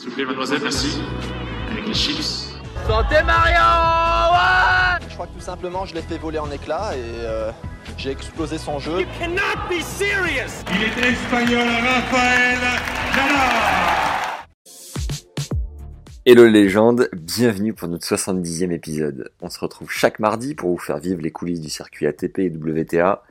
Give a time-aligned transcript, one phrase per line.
[0.00, 0.98] S'il vous plaît, mademoiselle, merci.
[1.70, 2.54] Avec les chips.
[2.86, 3.60] Santé Mario
[4.32, 7.50] ouais Je crois que tout simplement, je l'ai fait voler en éclats et euh,
[7.98, 9.00] j'ai explosé son jeu.
[9.00, 12.58] You cannot be serious Il est espagnol, Rafael
[13.14, 14.46] Nadal
[16.24, 19.30] Hello légende, bienvenue pour notre 70e épisode.
[19.42, 22.48] On se retrouve chaque mardi pour vous faire vivre les coulisses du circuit ATP et
[22.48, 23.22] WTA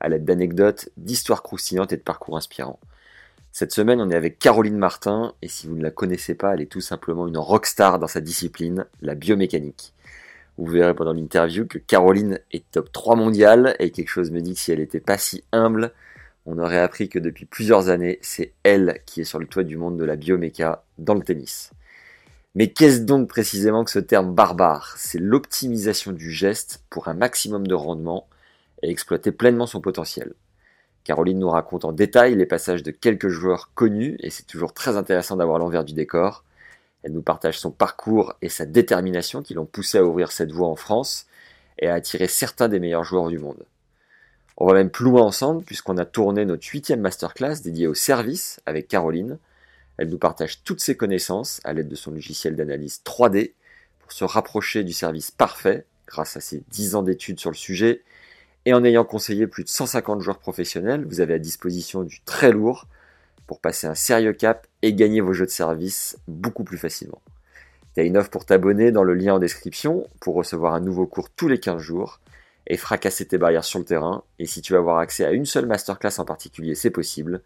[0.00, 2.78] à l'aide d'anecdotes, d'histoires croustillantes et de parcours inspirants.
[3.52, 6.60] Cette semaine, on est avec Caroline Martin, et si vous ne la connaissez pas, elle
[6.60, 9.92] est tout simplement une rockstar dans sa discipline, la biomécanique.
[10.56, 14.54] Vous verrez pendant l'interview que Caroline est top 3 mondiale, et quelque chose me dit
[14.54, 15.92] que si elle n'était pas si humble,
[16.46, 19.76] on aurait appris que depuis plusieurs années, c'est elle qui est sur le toit du
[19.76, 21.72] monde de la bioméca dans le tennis.
[22.54, 24.94] Mais qu'est-ce donc précisément que ce terme barbare?
[24.96, 28.28] C'est l'optimisation du geste pour un maximum de rendement
[28.82, 30.34] et exploiter pleinement son potentiel.
[31.04, 34.96] Caroline nous raconte en détail les passages de quelques joueurs connus et c'est toujours très
[34.96, 36.44] intéressant d'avoir l'envers du décor.
[37.02, 40.68] Elle nous partage son parcours et sa détermination qui l'ont poussé à ouvrir cette voie
[40.68, 41.26] en France
[41.78, 43.64] et à attirer certains des meilleurs joueurs du monde.
[44.58, 48.60] On va même plus loin ensemble puisqu'on a tourné notre huitième masterclass dédiée au service
[48.66, 49.38] avec Caroline.
[49.96, 53.54] Elle nous partage toutes ses connaissances à l'aide de son logiciel d'analyse 3D
[54.00, 58.02] pour se rapprocher du service parfait grâce à ses 10 ans d'études sur le sujet
[58.66, 62.52] et en ayant conseillé plus de 150 joueurs professionnels, vous avez à disposition du très
[62.52, 62.86] lourd
[63.46, 67.20] pour passer un sérieux cap et gagner vos jeux de service beaucoup plus facilement.
[67.94, 71.06] Tu as une offre pour t'abonner dans le lien en description pour recevoir un nouveau
[71.06, 72.20] cours tous les 15 jours
[72.66, 74.22] et fracasser tes barrières sur le terrain.
[74.38, 77.42] Et si tu veux avoir accès à une seule masterclass en particulier, c'est possible.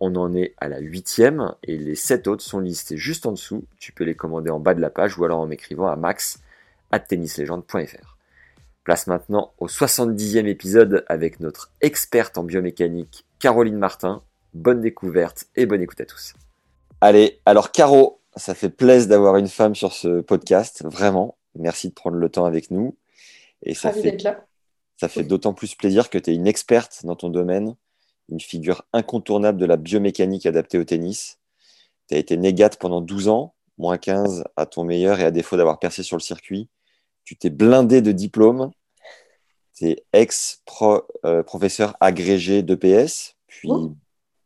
[0.00, 3.64] On en est à la huitième et les sept autres sont listés juste en dessous.
[3.78, 6.38] Tu peux les commander en bas de la page ou alors en m'écrivant à max
[6.90, 8.15] at tennislegende.fr.
[8.86, 14.22] Place maintenant au 70e épisode avec notre experte en biomécanique Caroline Martin.
[14.54, 16.34] Bonne découverte et bonne écoute à tous.
[17.00, 21.36] Allez, alors Caro, ça fait plaisir d'avoir une femme sur ce podcast, vraiment.
[21.56, 22.96] Merci de prendre le temps avec nous.
[23.64, 24.22] Et ça fait,
[24.98, 27.74] ça fait d'autant plus plaisir que tu es une experte dans ton domaine,
[28.28, 31.40] une figure incontournable de la biomécanique adaptée au tennis.
[32.06, 35.56] Tu as été négate pendant 12 ans, moins 15 à ton meilleur et à défaut
[35.56, 36.68] d'avoir percé sur le circuit
[37.26, 38.70] tu t'es blindé de diplômes.
[39.74, 43.94] Tu es ex-professeur euh, agrégé d'EPS, puis oh.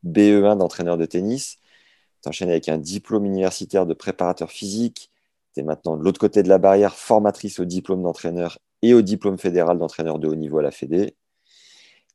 [0.05, 1.59] BE1 d'entraîneur de tennis.
[2.23, 5.13] Tu enchaînes avec un diplôme universitaire de préparateur physique.
[5.55, 9.03] Tu es maintenant de l'autre côté de la barrière, formatrice au diplôme d'entraîneur et au
[9.03, 11.15] diplôme fédéral d'entraîneur de haut niveau à la Fédé.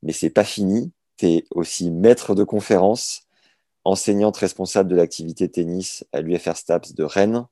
[0.02, 0.92] Mais c'est pas fini.
[1.16, 3.22] Tu es aussi maître de conférence,
[3.84, 7.46] enseignante responsable de l'activité tennis à l'UFR STAPS de Rennes,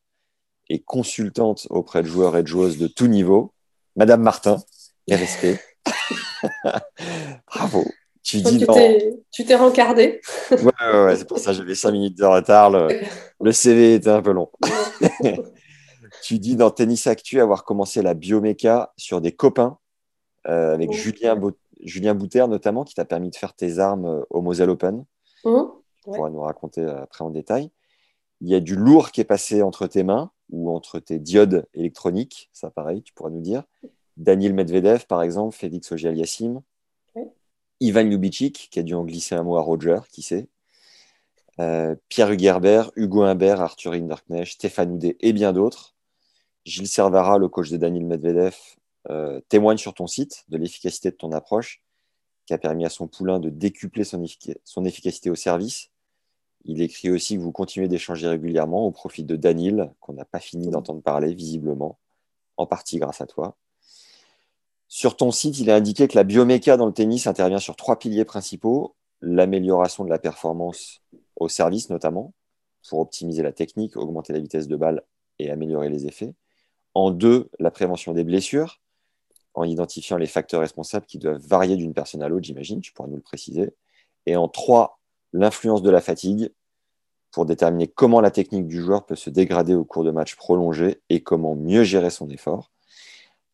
[0.69, 3.53] et consultante auprès de joueurs et de joueuses de tout niveau.
[3.97, 4.63] Madame Martin,
[5.09, 5.61] respects.
[7.47, 7.85] Bravo.
[8.23, 8.67] Tu dis
[9.31, 10.21] Tu t'es rencardé.
[10.51, 12.71] ouais, ouais, c'est pour ça que j'avais 5 minutes de retard.
[12.71, 14.51] Le, CV était un peu long.
[16.23, 19.79] tu dis dans Tennis Actu avoir commencé la bioméca sur des copains
[20.49, 21.39] euh, avec Julien,
[21.83, 25.05] Julien Bouter notamment qui t'a permis de faire tes armes euh, au Moselle Open.
[25.45, 25.63] Mmh.
[25.97, 27.71] Tu pourras nous raconter après en détail.
[28.41, 31.67] Il y a du lourd qui est passé entre tes mains ou entre tes diodes
[31.75, 33.65] électroniques, ça pareil, tu pourras nous dire.
[34.17, 36.63] Daniel Medvedev, par exemple, Félix Auger-Aliassime.
[37.81, 40.49] Ivan Ljubicic, qui a dû en glisser un mot à Roger, qui sait.
[41.61, 45.95] Euh, Pierre Hugerbert, Hugo Humbert, Arthur Hinderknecht, Stéphane Houdet et bien d'autres.
[46.65, 48.57] Gilles Servara, le coach de Daniel Medvedev,
[49.11, 51.83] euh, témoigne sur ton site de l'efficacité de ton approche,
[52.47, 54.25] qui a permis à son poulain de décupler son,
[54.65, 55.91] son efficacité au service
[56.65, 60.41] il écrit aussi que vous continuez d'échanger régulièrement au profit de Daniel, qu'on n'a pas
[60.41, 61.99] fini d'entendre parler visiblement,
[62.57, 63.57] en partie grâce à toi.
[64.89, 67.99] Sur ton site, il est indiqué que la bioméca dans le tennis intervient sur trois
[67.99, 71.01] piliers principaux l'amélioration de la performance
[71.37, 72.35] au service notamment,
[72.89, 75.03] pour optimiser la technique, augmenter la vitesse de balle
[75.39, 76.35] et améliorer les effets.
[76.93, 78.81] En deux, la prévention des blessures,
[79.55, 83.09] en identifiant les facteurs responsables qui doivent varier d'une personne à l'autre, j'imagine, tu pourras
[83.09, 83.75] nous le préciser.
[84.27, 85.01] Et en trois,
[85.35, 86.51] l'influence de la fatigue
[87.33, 91.01] pour déterminer comment la technique du joueur peut se dégrader au cours de matchs prolongés
[91.11, 92.71] et comment mieux gérer son effort.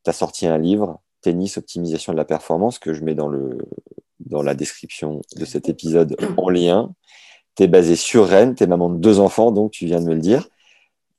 [0.05, 3.31] Tu as sorti un livre, Tennis, optimisation de la performance, que je mets dans,
[4.43, 6.95] la description de cet épisode en lien.
[7.57, 10.07] Tu es basé sur Rennes, tu es maman de deux enfants, donc tu viens de
[10.07, 10.47] me le dire.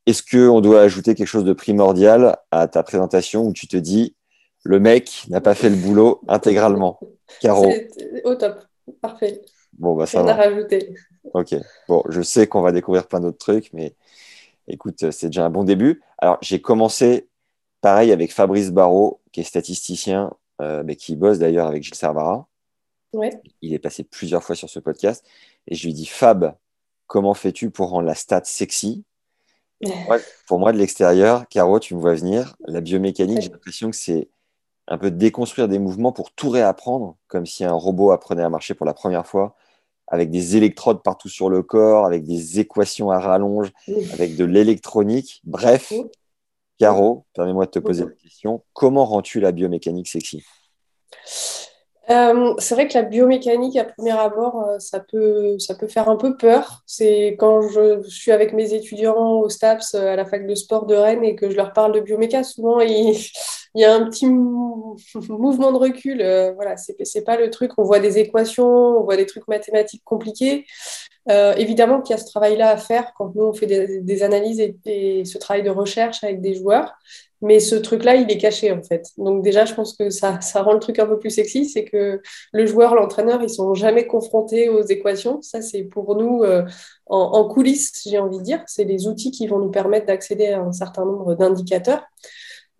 [0.05, 4.15] Est-ce qu'on doit ajouter quelque chose de primordial à ta présentation où tu te dis
[4.63, 6.99] le mec n'a pas fait le boulot intégralement?
[7.39, 7.71] Caro.
[8.23, 8.61] Au top,
[9.01, 9.41] parfait.
[9.73, 10.35] Bon, bah, ça va.
[10.35, 10.93] rajouter.
[11.33, 11.55] Ok.
[11.87, 13.95] Bon, je sais qu'on va découvrir plein d'autres trucs, mais
[14.67, 16.01] écoute, c'est déjà un bon début.
[16.17, 17.27] Alors, j'ai commencé
[17.81, 20.31] pareil avec Fabrice Barrault, qui est statisticien,
[20.61, 22.47] euh, mais qui bosse d'ailleurs avec Gilles Servara.
[23.13, 23.41] Ouais.
[23.61, 25.25] Il est passé plusieurs fois sur ce podcast.
[25.67, 26.55] Et je lui dis, Fab,
[27.07, 29.03] comment fais-tu pour rendre la stat sexy?
[30.47, 34.29] Pour moi, de l'extérieur, Caro, tu me vois venir, la biomécanique, j'ai l'impression que c'est
[34.91, 38.73] un peu déconstruire des mouvements pour tout réapprendre, comme si un robot apprenait à marcher
[38.73, 39.55] pour la première fois,
[40.07, 43.71] avec des électrodes partout sur le corps, avec des équations à rallonge,
[44.11, 45.39] avec de l'électronique.
[45.45, 45.93] Bref,
[46.77, 50.43] Caro, permets-moi de te poser la question, comment rends-tu la biomécanique sexy?
[52.09, 56.09] Euh, c'est vrai que la biomécanique, à premier abord, euh, ça peut, ça peut faire
[56.09, 56.81] un peu peur.
[56.85, 60.85] C'est quand je, suis avec mes étudiants au STAPS euh, à la fac de sport
[60.85, 62.81] de Rennes et que je leur parle de bioméca, souvent
[63.75, 64.25] il, y a un petit
[65.29, 66.17] mouvement de recul.
[66.55, 67.71] voilà, c'est pas le truc.
[67.77, 70.65] On voit des équations, on voit des trucs mathématiques compliqués.
[71.27, 75.23] évidemment qu'il y a ce travail-là à faire quand nous on fait des, analyses et,
[75.25, 76.93] ce travail de recherche avec des joueurs.
[77.41, 79.09] Mais ce truc-là, il est caché en fait.
[79.17, 81.85] Donc déjà, je pense que ça, ça rend le truc un peu plus sexy, c'est
[81.85, 82.21] que
[82.53, 85.41] le joueur, l'entraîneur, ils sont jamais confrontés aux équations.
[85.41, 86.63] Ça, c'est pour nous euh,
[87.07, 88.63] en, coulisses, j'ai envie de dire.
[88.67, 92.03] C'est des outils qui vont nous permettre d'accéder à un certain nombre d'indicateurs.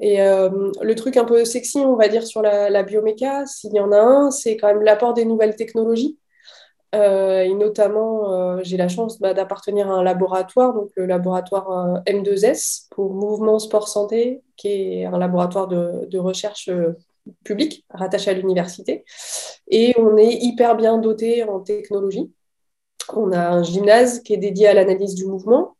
[0.01, 3.73] Et euh, le truc un peu sexy, on va dire, sur la, la bioméca, s'il
[3.73, 6.17] y en a un, c'est quand même l'apport des nouvelles technologies.
[6.93, 11.71] Euh, et notamment, euh, j'ai la chance bah, d'appartenir à un laboratoire, donc le laboratoire
[11.71, 16.69] euh, M2S pour Mouvement Sport Santé, qui est un laboratoire de, recherche
[17.45, 19.05] public rattaché à l'université.
[19.69, 22.31] Et on est hyper bien doté en technologie.
[23.13, 25.75] On a un gymnase qui est dédié à l'analyse du mouvement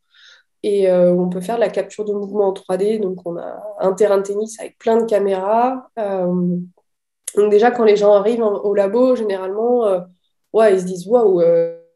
[0.62, 3.00] et on peut faire la capture de mouvement en 3D.
[3.00, 5.88] Donc, on a un terrain de tennis avec plein de caméras.
[5.96, 10.04] donc, déjà, quand les gens arrivent au labo, généralement,
[10.52, 11.42] ouais, ils se disent waouh,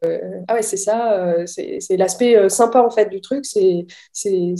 [0.04, 3.86] euh, ah ouais, c'est ça, euh, c'est l'aspect euh, sympa en fait du truc, c'est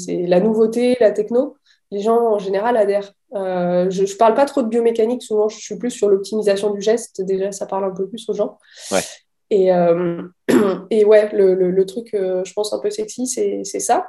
[0.09, 1.57] la nouveauté, la techno.
[1.93, 3.13] Les gens en général adhèrent.
[3.33, 7.23] je ne parle pas trop de biomécanique, souvent je suis plus sur l'optimisation du geste,
[7.23, 8.59] déjà ça parle un peu plus aux gens.
[8.91, 9.03] Ouais.
[9.51, 9.69] Et,
[10.91, 14.07] et ouais, le, le, truc, je pense, un peu sexy, c'est ça.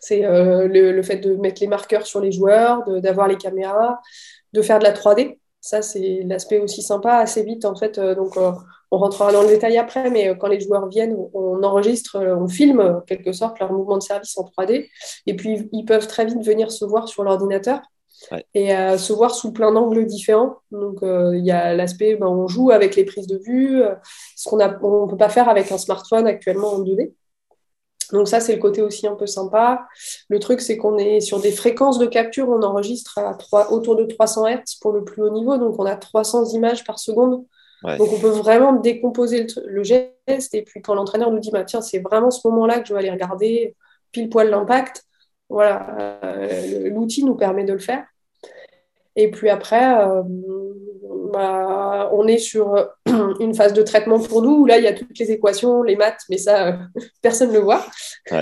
[0.00, 4.00] C'est le, le, fait de mettre les marqueurs sur les joueurs, d'avoir les caméras,
[4.52, 5.38] de faire de la 3D.
[5.62, 7.96] Ça, c'est l'aspect aussi sympa, assez vite en fait.
[7.96, 8.50] Euh, donc, euh,
[8.90, 12.48] on rentrera dans le détail après, mais euh, quand les joueurs viennent, on enregistre, on
[12.48, 14.88] filme en quelque sorte leur mouvement de service en 3D.
[15.26, 17.80] Et puis, ils peuvent très vite venir se voir sur l'ordinateur
[18.54, 20.56] et se voir sous plein d'angles différents.
[20.70, 23.82] Donc, il y a l'aspect, ben, on joue avec les prises de vue,
[24.36, 27.12] ce qu'on ne peut pas faire avec un smartphone actuellement en 2D.
[28.12, 29.86] Donc ça, c'est le côté aussi un peu sympa.
[30.28, 33.96] Le truc, c'est qu'on est sur des fréquences de capture, on enregistre à 3, autour
[33.96, 37.44] de 300 Hz pour le plus haut niveau, donc on a 300 images par seconde.
[37.84, 41.80] Donc on peut vraiment décomposer le, geste, et puis quand l'entraîneur nous dit, bah, tiens,
[41.80, 43.74] c'est vraiment ce moment-là que je vais aller regarder,
[44.12, 45.04] pile poil l'impact,
[45.48, 48.04] voilà, euh, l'outil nous permet de le faire.
[49.16, 50.22] Et puis après, euh,
[51.32, 52.84] bah, on est sur euh,
[53.40, 55.96] une phase de traitement pour nous où là, il y a toutes les équations, les
[55.96, 56.76] maths, mais ça, euh,
[57.22, 57.84] personne ne le voit.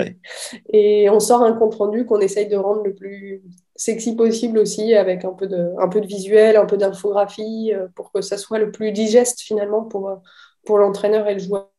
[0.73, 3.43] Et on sort un compte rendu qu'on essaye de rendre le plus
[3.75, 8.11] sexy possible aussi, avec un peu de, un peu de visuel, un peu d'infographie, pour
[8.11, 10.21] que ça soit le plus digeste finalement pour,
[10.65, 11.69] pour l'entraîneur et le joueur.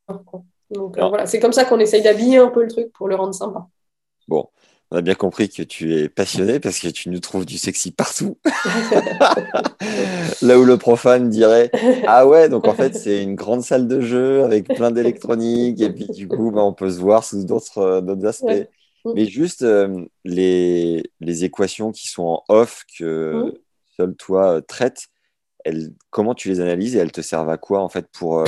[0.70, 3.34] Donc voilà, c'est comme ça qu'on essaye d'habiller un peu le truc pour le rendre
[3.34, 3.68] sympa.
[4.26, 4.48] Bon,
[4.92, 7.92] on a bien compris que tu es passionné parce que tu nous trouves du sexy
[7.92, 8.36] partout.
[10.42, 11.70] Là où le profane dirait
[12.06, 15.88] Ah ouais, donc en fait, c'est une grande salle de jeu avec plein d'électronique et
[15.88, 18.68] puis du coup, bah, on peut se voir sous d'autres euh, aspects.
[19.14, 23.54] Mais juste euh, les, les, équations qui sont en off que
[23.96, 25.06] seul toi euh, traites,
[26.10, 28.44] comment tu les analyses et elles te servent à quoi en fait pour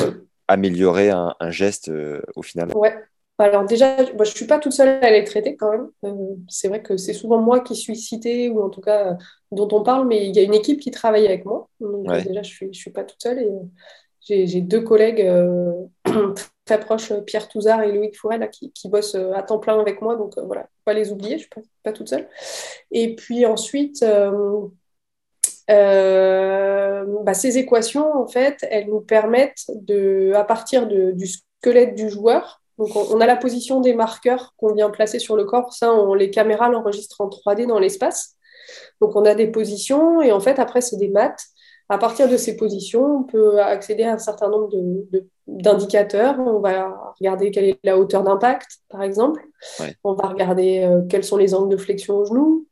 [0.46, 1.90] améliorer un, geste
[2.36, 2.70] au final?
[2.76, 2.94] Ouais,
[3.38, 5.88] alors déjà, moi, je ne suis pas toute seule à les traiter quand même.
[6.04, 9.14] Euh, c'est vrai que c'est souvent moi qui suis citée, ou en tout cas euh,
[9.50, 11.68] dont on parle, mais il y a une équipe qui travaille avec moi.
[11.80, 13.40] Donc euh, déjà, je ne suis, je suis pas toute seule.
[14.30, 15.28] Et j'ai deux collègues
[16.64, 20.16] très proches, Pierre Touzard et Loïc Fourel, qui, qui, bossent à temps plein avec moi.
[20.16, 22.28] Donc voilà, faut pas les oublier, je ne suis pas, toute seule.
[22.92, 24.04] Et puis ensuite,
[25.68, 32.08] bah, ces équations, en fait, elles nous permettent, de, à partir de, du squelette du
[32.08, 35.72] joueur, donc, on, a la position des marqueurs qu'on vient placer sur le corps.
[35.72, 38.34] Ça, on, les caméras l'enregistrent en 3D dans l'espace.
[39.00, 41.44] Donc, on a des positions et en fait, après, c'est des maths.
[41.88, 44.70] À partir de ces positions, on peut accéder à un certain nombre
[45.46, 46.36] d'indicateurs.
[46.38, 49.44] on va regarder quelle est la hauteur d'impact, par exemple.
[50.02, 52.66] On va regarder euh, quels sont les angles de flexion au genou,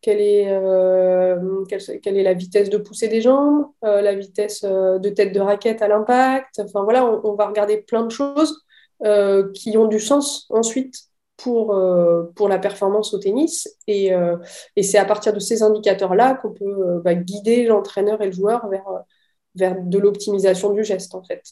[0.00, 5.08] quelle est, euh, quelle, est, la vitesse de poussée des jambes, euh, la vitesse de
[5.10, 6.58] tête de raquette à l'impact.
[6.60, 8.64] Enfin voilà, on, va regarder plein de choses
[9.02, 10.94] euh, qui ont du sens ensuite
[11.36, 13.68] pour, euh, pour la performance au tennis.
[13.86, 14.36] Et, euh,
[14.76, 18.68] et c'est à partir de ces indicateurs-là qu'on peut bah, guider l'entraîneur et le joueur
[18.68, 18.86] vers,
[19.54, 21.42] vers de l'optimisation du geste, en fait.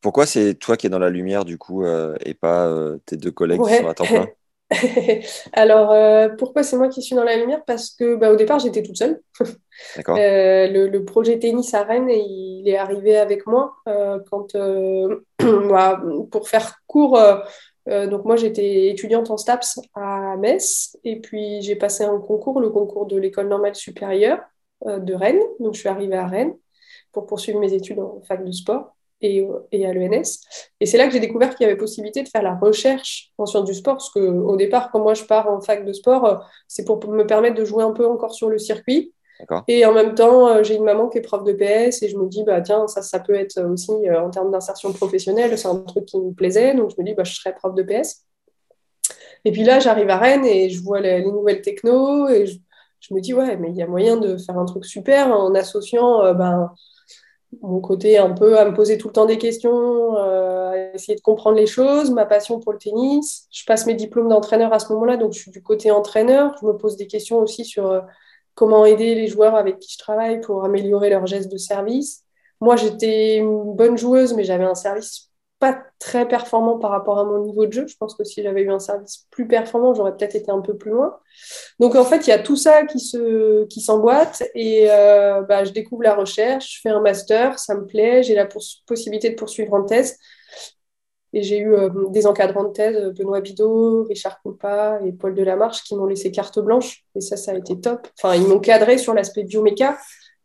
[0.00, 2.72] Pourquoi c'est toi qui es dans la lumière, du coup, et pas
[3.06, 4.28] tes deux collègues qui sont à temps plein?
[5.52, 7.64] Alors, euh, pourquoi c'est moi qui suis dans la lumière?
[7.66, 9.20] Parce que bah, au départ, j'étais toute seule.
[9.96, 10.16] D'accord.
[10.16, 14.56] Euh, le, le projet tennis à Rennes, il est arrivé avec moi euh, quand,
[15.68, 17.18] bah, pour faire court.
[17.86, 22.70] donc moi, j'étais étudiante en STAPS à Metz et puis j'ai passé un concours, le
[22.70, 24.40] concours de l'école normale supérieure
[24.86, 25.42] de Rennes.
[25.60, 26.54] Donc je suis arrivée à Rennes
[27.12, 28.93] pour poursuivre mes études en fac de sport
[29.24, 30.40] et, et à l'ENS.
[30.80, 33.46] Et c'est là que j'ai découvert qu'il y avait possibilité de faire la recherche en
[33.46, 36.84] sciences du sport, parce qu'au départ, quand moi je pars en fac de sport, c'est
[36.84, 39.12] pour me permettre de jouer un peu encore sur le circuit.
[39.68, 42.16] Et en même temps, euh, j'ai une maman qui est prof de PS et je
[42.16, 45.68] me dis, bah, tiens, ça, ça peut être aussi euh, en termes d'insertion professionnelle, c'est
[45.68, 46.74] un truc qui me plaisait.
[46.74, 48.24] Donc je me dis, bah, je serai prof de PS.
[49.44, 52.58] Et puis là, j'arrive à Rennes et je vois les, les nouvelles technos et je,
[53.00, 55.54] je me dis, ouais, mais il y a moyen de faire un truc super en
[55.54, 56.72] associant euh, ben,
[57.62, 61.16] mon côté un peu à me poser tout le temps des questions, euh, à essayer
[61.16, 63.46] de comprendre les choses, ma passion pour le tennis.
[63.50, 66.54] Je passe mes diplômes d'entraîneur à ce moment-là, donc je suis du côté entraîneur.
[66.60, 68.00] Je me pose des questions aussi sur euh,
[68.54, 72.24] comment aider les joueurs avec qui je travaille pour améliorer leurs gestes de service.
[72.60, 75.30] Moi, j'étais une bonne joueuse, mais j'avais un service
[75.98, 77.86] très performant par rapport à mon niveau de jeu.
[77.86, 80.76] Je pense que si j'avais eu un service plus performant, j'aurais peut-être été un peu
[80.76, 81.16] plus loin.
[81.80, 85.64] Donc en fait, il y a tout ça qui se qui s'emboîte et euh, bah,
[85.64, 88.46] je découvre la recherche, je fais un master, ça me plaît, j'ai la
[88.86, 90.18] possibilité de poursuivre en thèse.
[91.36, 95.82] Et j'ai eu euh, des encadrants de thèse, Benoît Bidot, Richard Coupa et Paul Delamarche,
[95.82, 97.04] qui m'ont laissé carte blanche.
[97.16, 98.06] Et ça, ça a été top.
[98.16, 99.98] Enfin, ils m'ont cadré sur l'aspect bioméca,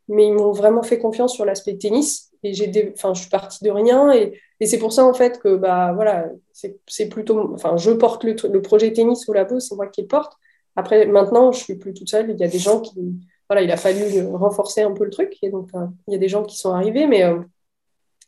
[0.08, 2.29] mais ils m'ont vraiment fait confiance sur l'aspect tennis.
[2.42, 4.12] Et j'ai enfin, je suis partie de rien.
[4.12, 7.52] Et, et c'est pour ça, en fait, que bah, voilà, c'est plutôt.
[7.54, 10.34] Enfin, je porte le, le projet tennis au labo, c'est moi qui le porte.
[10.76, 12.30] Après, maintenant, je suis plus toute seule.
[12.30, 13.20] Il y a des gens qui.
[13.48, 15.36] Voilà, il a fallu renforcer un peu le truc.
[15.42, 17.06] Et donc, euh, il y a des gens qui sont arrivés.
[17.06, 17.40] Mais euh,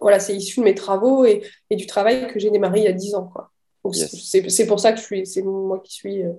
[0.01, 2.89] voilà, c'est issu de mes travaux et, et, du travail que j'ai démarré il y
[2.89, 3.31] a 10 ans.
[3.33, 3.51] Quoi.
[3.85, 4.49] Donc, yes.
[4.49, 6.33] c'est pour ça que je suis, c'est moi qui suis euh,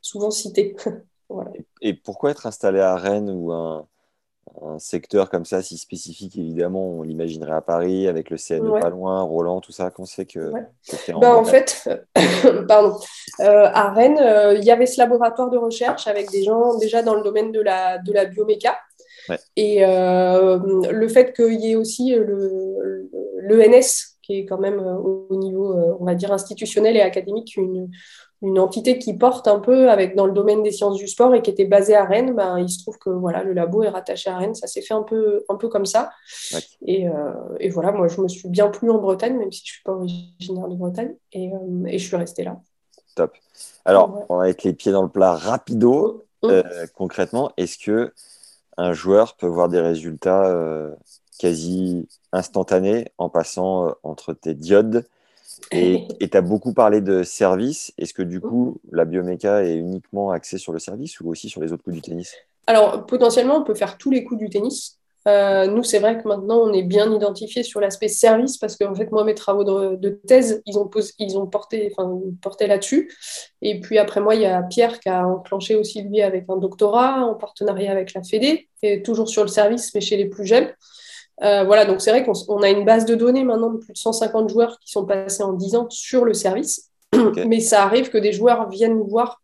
[0.00, 0.74] souvent citée.
[1.28, 1.52] voilà.
[1.80, 3.86] Et pourquoi être installé à Rennes ou un,
[4.62, 8.80] un, secteur comme ça, si spécifique, évidemment, on l'imaginerait à Paris, avec le CNE ouais.
[8.80, 10.50] pas loin, Roland, tout ça, qu'on sait que.
[10.50, 10.66] Ouais.
[11.14, 11.88] en, ben, en fait,
[12.68, 12.96] pardon,
[13.40, 17.02] euh, à Rennes, euh, il y avait ce laboratoire de recherche avec des gens déjà
[17.02, 18.76] dans le domaine de la, de la bioméca.
[19.28, 19.38] Ouais.
[19.56, 20.58] Et euh,
[20.90, 25.96] le fait qu'il y ait aussi l'ENS, qui est quand même euh, au niveau, euh,
[25.98, 27.90] on va dire, institutionnel et académique, une,
[28.40, 31.42] une entité qui porte un peu avec dans le domaine des sciences du sport et
[31.42, 34.30] qui était basée à Rennes, ben, il se trouve que voilà, le labo est rattaché
[34.30, 34.54] à Rennes.
[34.54, 36.10] Ça s'est fait un peu, un peu comme ça.
[36.52, 36.60] Ouais.
[36.86, 39.70] Et, euh, et, voilà, moi, je me suis bien plu en Bretagne, même si je
[39.70, 41.14] ne suis pas originaire de Bretagne.
[41.32, 42.60] Et, euh, et je suis restée là.
[43.16, 43.34] Top.
[43.84, 44.24] Alors, ouais.
[44.28, 46.24] on va mettre les pieds dans le plat rapido.
[46.44, 46.60] Mmh.
[46.94, 48.12] concrètement, est-ce que
[48.78, 50.94] un joueur peut voir des résultats euh,
[51.38, 55.06] quasi instantanés en passant euh, entre tes diodes
[55.72, 57.92] et tu as beaucoup parlé de service.
[57.98, 61.60] Est-ce que du coup, la bioméca est uniquement axée sur le service ou aussi sur
[61.60, 62.34] les autres coups du tennis?
[62.66, 64.98] Alors, potentiellement, on peut faire tous les coups du tennis.
[65.26, 68.84] Euh, nous, c'est vrai que maintenant, on est bien identifié sur l'aspect service parce que,
[68.84, 72.18] en fait, moi, mes travaux de, de thèse, ils ont, posé, ils ont porté, enfin,
[72.40, 73.12] porté là-dessus.
[73.60, 76.56] Et puis après moi, il y a Pierre qui a enclenché aussi, lui, avec un
[76.56, 80.46] doctorat en partenariat avec la Fédé, et toujours sur le service, mais chez les plus
[80.46, 80.68] jeunes.
[81.42, 83.98] Euh, voilà, donc c'est vrai qu'on a une base de données maintenant de plus de
[83.98, 86.90] 150 joueurs qui sont passés en 10 ans sur le service.
[87.18, 87.46] Okay.
[87.46, 89.40] Mais ça arrive que des joueurs viennent nous voir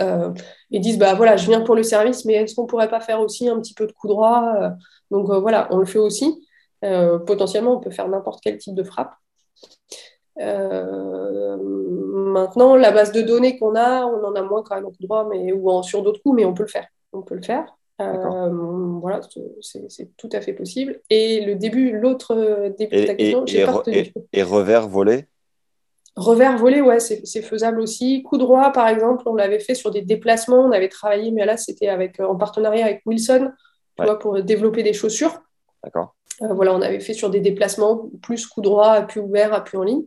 [0.00, 0.32] euh,
[0.70, 3.20] et disent bah voilà, je viens pour le service, mais est-ce qu'on pourrait pas faire
[3.20, 4.70] aussi un petit peu de coup droit euh,
[5.10, 6.44] Donc euh, voilà, on le fait aussi.
[6.80, 9.12] Potentiellement, on peut faire n'importe quel type de frappe.
[10.36, 11.56] maintenant,
[12.76, 15.26] la base de données qu'on a, on en a moins quand même en coup droit,
[15.28, 16.86] mais ou en, sur d'autres coups, mais on peut le faire.
[17.12, 17.77] On peut le faire.
[18.00, 18.48] Euh,
[19.00, 19.20] voilà,
[19.60, 21.00] c'est tout à fait possible.
[21.10, 23.96] Et le début, l'autre début et, de ta question, j'ai pas retenu.
[23.96, 25.26] Et, et, revers volé
[26.16, 28.22] Revers volé, ouais, c'est faisable aussi.
[28.22, 30.64] Coup droit, par exemple, on l'avait fait sur des déplacements.
[30.64, 33.52] On avait travaillé, mais là, c'était avec en partenariat avec Wilson,
[33.96, 34.06] tu ouais.
[34.06, 35.40] vois, pour développer des chaussures.
[35.84, 36.16] D'accord.
[36.42, 39.82] Euh, voilà, on avait fait sur des déplacements plus coup droit, appui ouvert, appui en
[39.82, 40.04] ligne.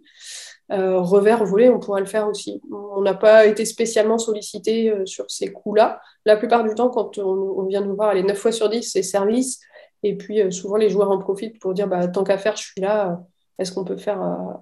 [0.72, 2.62] Euh, revers volé, on pourrait le faire aussi.
[2.72, 6.00] On n'a pas été spécialement sollicité euh, sur ces coups-là.
[6.26, 8.84] La plupart du temps, quand on, on, vient nous voir, les 9 fois sur 10,
[8.84, 9.60] c'est service.
[10.04, 12.64] Et puis, euh, souvent, les joueurs en profitent pour dire bah, tant qu'à faire, je
[12.64, 13.22] suis là.
[13.60, 14.20] Est-ce qu'on peut faire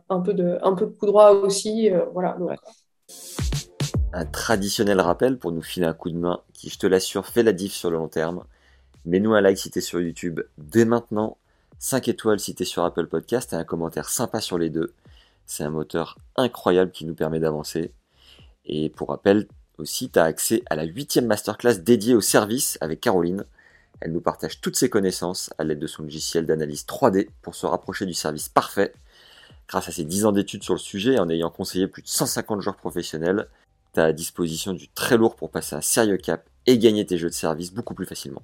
[0.10, 2.36] un, peu de, un peu de coup droit aussi Voilà.
[4.12, 7.44] Un traditionnel rappel pour nous filer un coup de main qui, je te l'assure, fait
[7.44, 8.44] la diff sur le long terme.
[9.06, 11.38] Mets-nous un like si t'es sur YouTube dès maintenant.
[11.78, 14.92] 5 étoiles si t'es sur Apple Podcast et un commentaire sympa sur les deux.
[15.50, 17.91] C'est un moteur incroyable qui nous permet d'avancer.
[18.65, 19.48] Et pour rappel,
[19.79, 23.44] aussi, tu as accès à la huitième masterclass dédiée au service avec Caroline.
[24.00, 27.65] Elle nous partage toutes ses connaissances à l'aide de son logiciel d'analyse 3D pour se
[27.65, 28.94] rapprocher du service parfait.
[29.68, 32.08] Grâce à ses 10 ans d'études sur le sujet et en ayant conseillé plus de
[32.08, 33.48] 150 joueurs professionnels,
[33.96, 37.18] tu as à disposition du très lourd pour passer un sérieux cap et gagner tes
[37.18, 38.44] jeux de service beaucoup plus facilement.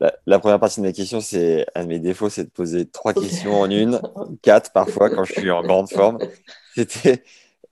[0.00, 2.86] La, la première partie de ma question, c'est un de mes défauts, c'est de poser
[2.88, 4.02] trois questions en une,
[4.42, 6.20] quatre parfois quand je suis en grande forme.
[6.76, 7.22] C'était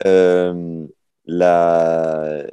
[0.07, 0.87] euh,
[1.27, 2.45] la,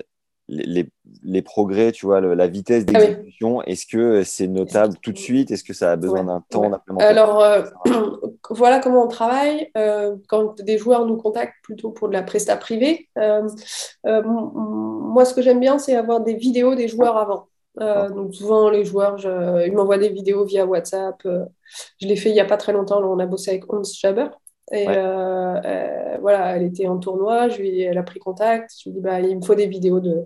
[0.48, 0.88] les,
[1.24, 3.16] les progrès, tu vois, le- la vitesse Ah oui.
[3.16, 3.62] d'exécution.
[3.64, 5.52] Est-ce que c'est notable tout de suite?
[5.52, 6.70] Est-ce que ça a besoin Ouais, d'un temps ouais.
[6.70, 7.16] d'implémentation?
[7.18, 7.64] Alors, euh,
[8.52, 9.72] voilà comment on travaille.
[9.78, 13.10] Euh, quand des joueurs nous contactent plutôt pour de la presta privée,
[14.06, 17.48] moi, ce que j'aime bien, c'est avoir des vidéos des joueurs avant.
[17.82, 21.16] Euh, donc, souvent, les joueurs, je- ils m'envoient des vidéos via WhatsApp.
[21.26, 21.46] Euh,
[22.02, 23.00] je l'ai fait il n'y a pas très longtemps.
[23.00, 24.28] Là, on a bossé avec Hans Schaber.
[24.72, 24.96] Et Ouais.
[24.98, 27.50] euh, euh, voilà, elle était en tournoi.
[27.50, 28.72] Je lui, elle a pris contact.
[28.80, 30.26] Je lui ai dit, bah, il me faut des vidéos de,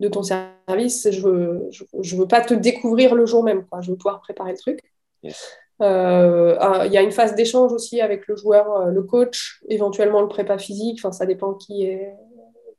[0.00, 1.08] de ton service.
[1.10, 3.64] Je veux, je, je veux pas te découvrir le jour même.
[3.66, 3.80] Quoi.
[3.82, 4.80] Je veux pouvoir préparer le truc.
[5.22, 5.56] Yes.
[5.80, 10.58] Il y a une phase d'échange aussi avec le joueur, le coach, éventuellement le prépa
[10.58, 12.14] physique, enfin ça dépend qui est,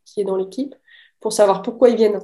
[0.04, 0.76] qui est dans l'équipe,
[1.22, 2.20] pour savoir pourquoi ils viennent.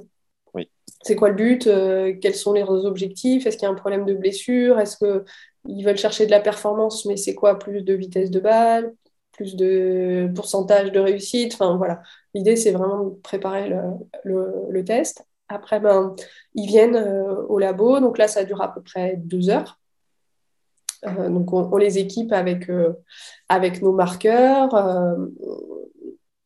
[1.05, 4.05] C'est quoi le but, euh, quels sont leurs objectifs, est-ce qu'il y a un problème
[4.05, 8.31] de blessure, est-ce qu'ils veulent chercher de la performance, mais c'est quoi plus de vitesse
[8.31, 8.91] de balle,
[9.31, 12.01] plus de pourcentage de réussite, enfin voilà.
[12.33, 13.71] L'idée c'est vraiment de préparer
[14.23, 15.23] le, test.
[15.47, 16.15] Après, ben,
[16.55, 19.79] ils viennent euh, au labo, donc là ça dure à peu près deux heures.
[21.05, 22.67] Euh, donc on, les équipe avec,
[23.47, 24.73] avec nos marqueurs.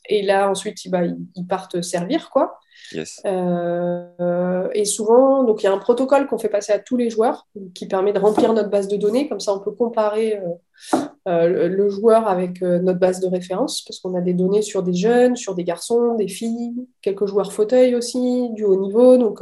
[0.09, 2.59] et là, ensuite, bah, ils, ils partent servir, quoi.
[2.91, 3.21] Yes.
[3.25, 7.09] Euh, et souvent, donc il y a un protocole qu'on fait passer à tous les
[7.09, 9.27] joueurs qui permet de remplir notre base de données.
[9.27, 13.99] Comme ça, on peut comparer euh, euh, le, joueur avec notre base de référence parce
[13.99, 17.95] qu'on a des données sur des jeunes, sur des garçons, des filles, quelques joueurs fauteuil
[17.95, 19.17] aussi, du haut niveau.
[19.17, 19.41] Donc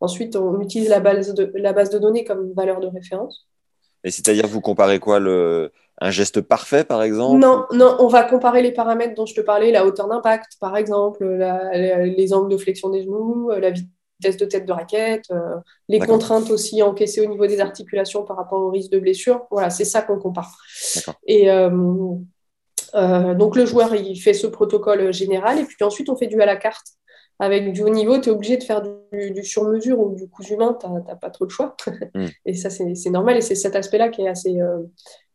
[0.00, 3.46] ensuite, on utilise la base, de, la base de données comme valeur de référence.
[4.04, 5.72] Et c'est-à-dire, vous comparez quoi le...
[6.00, 9.40] Un geste parfait, par exemple Non, non, on va comparer les paramètres dont je te
[9.40, 13.60] parlais, la hauteur d'impact, par exemple, la- la- les angles de flexion des genoux, euh,
[13.60, 15.38] la vitesse de tête de raquette, euh,
[15.88, 19.46] les contraintes aussi encaissées au niveau des articulations par rapport au risque de blessure.
[19.50, 20.56] Voilà, c'est ça qu'on compare.
[21.26, 21.70] Et euh,
[22.94, 26.40] euh, donc le joueur, il fait ce protocole général, et puis ensuite on fait du
[26.40, 26.86] à la carte.
[27.40, 30.44] Avec du haut niveau, tu es obligé de faire du, du sur-mesure ou du coup
[30.44, 31.76] humain, tu n'as pas trop de choix.
[32.14, 32.26] Mm.
[32.46, 34.56] Et ça, c'est normal, et c'est cet aspect-là qui est assez,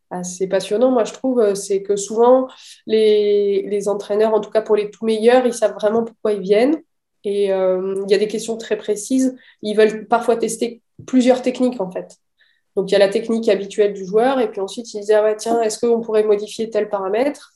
[0.10, 2.48] assez passionnant, moi je trouve, euh, c'est que souvent
[2.88, 6.42] les, les entraîneurs, en tout cas pour les tout meilleurs, ils savent vraiment pourquoi ils
[6.42, 6.82] viennent.
[7.24, 9.36] Et euh, il y a des questions très précises.
[9.62, 12.18] Ils veulent parfois tester plusieurs techniques en fait.
[12.76, 15.34] Donc il y a la technique habituelle du joueur, et puis ensuite ils disent ah
[15.36, 17.52] tiens, est-ce qu'on pourrait modifier tel paramètre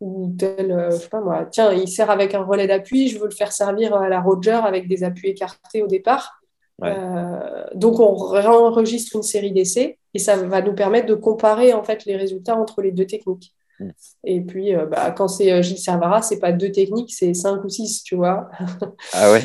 [0.00, 3.18] ou tel, euh, je sais pas moi, tiens, il sert avec un relais d'appui, je
[3.18, 6.40] veux le faire servir à la Roger avec des appuis écartés au départ.
[6.78, 6.94] Ouais.
[6.94, 11.84] Euh, donc on réenregistre une série d'essais et ça va nous permettre de comparer en
[11.84, 13.55] fait les résultats entre les deux techniques.
[13.78, 13.90] Mm.
[14.24, 17.62] Et puis euh, bah, quand c'est euh, Gilles Servara, c'est pas deux techniques, c'est cinq
[17.64, 18.48] ou six, tu vois.
[19.12, 19.42] Ah ouais?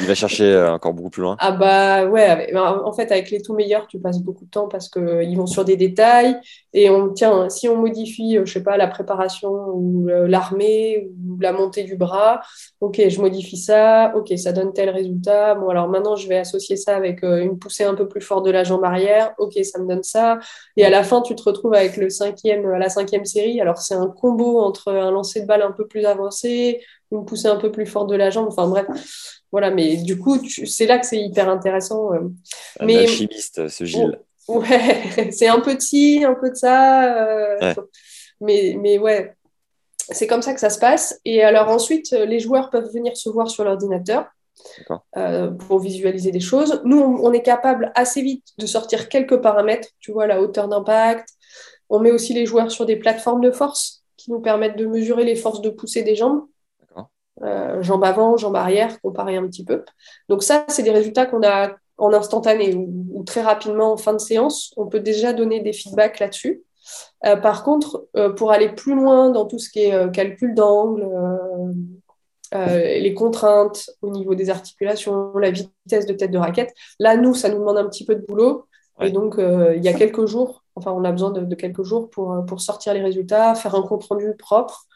[0.00, 1.36] Il va chercher euh, encore beaucoup plus loin.
[1.40, 4.50] Ah bah ouais, avec- bah, en fait avec les tout meilleurs, tu passes beaucoup de
[4.50, 6.36] temps parce qu'ils vont sur des détails
[6.72, 11.52] et on tiens, si on modifie, je sais pas, la préparation ou l'armée ou la
[11.52, 12.40] montée du bras,
[12.80, 15.54] ok, je modifie ça, ok, ça donne tel résultat.
[15.54, 18.50] Bon alors maintenant je vais associer ça avec une poussée un peu plus forte de
[18.50, 20.38] la jambe arrière, ok, ça me donne ça.
[20.76, 23.60] Et à la fin, tu te retrouves avec le cinquième, la cinquième série.
[23.64, 27.48] Alors c'est un combo entre un lancer de balle un peu plus avancé, une poussée
[27.48, 28.46] un peu plus forte de la jambe.
[28.48, 28.86] Enfin bref,
[29.50, 29.70] voilà.
[29.70, 32.12] Mais du coup, tu- c'est là que c'est hyper intéressant.
[32.12, 32.20] euh.
[32.80, 34.20] Un Mais- alchimiste, ce Gilles.
[34.46, 37.16] Ouais, c'est un ci, un peu de ça.
[37.26, 37.74] euh, Ouais.
[38.42, 39.32] Mais, mais ouais,
[40.10, 41.18] c'est comme ça que ça se passe.
[41.24, 44.26] Et alors ensuite, euh, les joueurs peuvent venir se voir sur l'ordinateur
[45.16, 46.82] euh, pour visualiser des choses.
[46.84, 51.26] Nous, on est capable assez vite de sortir quelques paramètres, tu vois, la hauteur d'impact.
[51.94, 55.24] On met aussi les joueurs sur des plateformes de force qui nous permettent de mesurer
[55.24, 56.42] les forces de poussée des jambes.
[57.42, 59.84] Euh, jambes avant, jambes arrière, comparer un petit peu.
[60.28, 64.12] Donc ça, c'est des résultats qu'on a en instantané ou, ou très rapidement en fin
[64.12, 64.72] de séance.
[64.76, 66.64] On peut déjà donner des feedbacks là-dessus.
[67.26, 71.08] Euh, par contre, euh, pour aller plus loin dans tout ce qui est calcul d'angle,
[72.52, 77.48] les contraintes au niveau des articulations, la vitesse de tête de raquette, là, nous, ça
[77.50, 78.66] nous demande un petit peu de boulot.
[78.98, 79.08] Ouais.
[79.08, 82.32] Et donc, il y a quelques jours, enfin, on a besoin de, quelques jours pour,
[82.32, 84.86] euh, pour sortir les résultats, faire un compte rendu propre.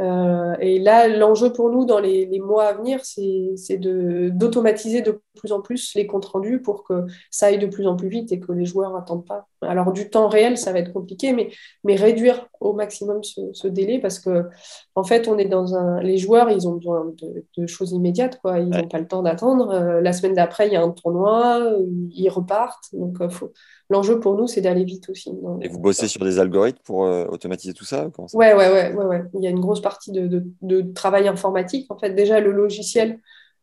[0.00, 5.02] Euh, et là, l'enjeu pour nous dans les, les mois à venir, c'est de- d'automatiser
[5.02, 8.08] de, plus en plus les comptes rendus pour que ça aille de plus en plus
[8.08, 9.46] vite et que les joueurs n'attendent pas.
[9.62, 11.50] Alors, du temps réel, ça va être compliqué, mais,
[11.84, 14.44] mais réduire au maximum ce, ce délai parce que,
[14.94, 16.00] en fait, on est dans un.
[16.02, 18.58] Les joueurs, ils ont besoin de, de choses immédiates, quoi.
[18.58, 18.88] Ils n'ont Ouais.
[18.88, 19.70] pas le temps d'attendre.
[19.70, 22.86] Euh, la semaine d'après, il y a un tournoi, euh, ils repartent.
[22.92, 23.52] Donc, euh, faut...
[23.88, 25.30] l'enjeu pour nous, c'est d'aller vite aussi.
[25.62, 28.68] Et vous bossez sur des algorithmes pour automatiser tout ça ou comment ça Ouais, ouais,
[28.70, 29.22] ouais, ouais, ouais.
[29.42, 31.90] Il y a une grosse partie de, de, de, travail informatique.
[31.90, 33.20] En fait, déjà, le logiciel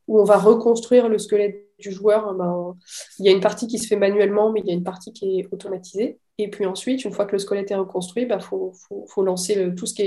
[0.08, 2.76] où on va reconstruire le squelette du joueur, ben,
[3.20, 5.14] il y a une partie qui se fait manuellement, mais il y a une partie
[5.14, 6.20] qui est automatisée.
[6.38, 9.24] Et puis ensuite, une fois que le squelette est reconstruit, il ben, faut, faut, faut,
[9.24, 10.02] lancer le, tout ce qui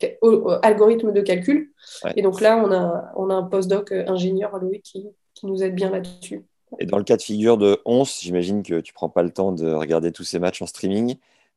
[0.00, 0.18] est
[0.62, 1.72] algorithme de calcul.
[2.04, 2.12] Ouais.
[2.16, 5.74] Et donc là, on a, on a un postdoc ingénieur, Loïc, qui, qui nous aide
[5.74, 6.44] bien là-dessus.
[6.80, 9.30] Et dans le cas de figure de 11, j'imagine que tu ne prends pas le
[9.30, 11.16] temps de regarder tous ces matchs en streaming.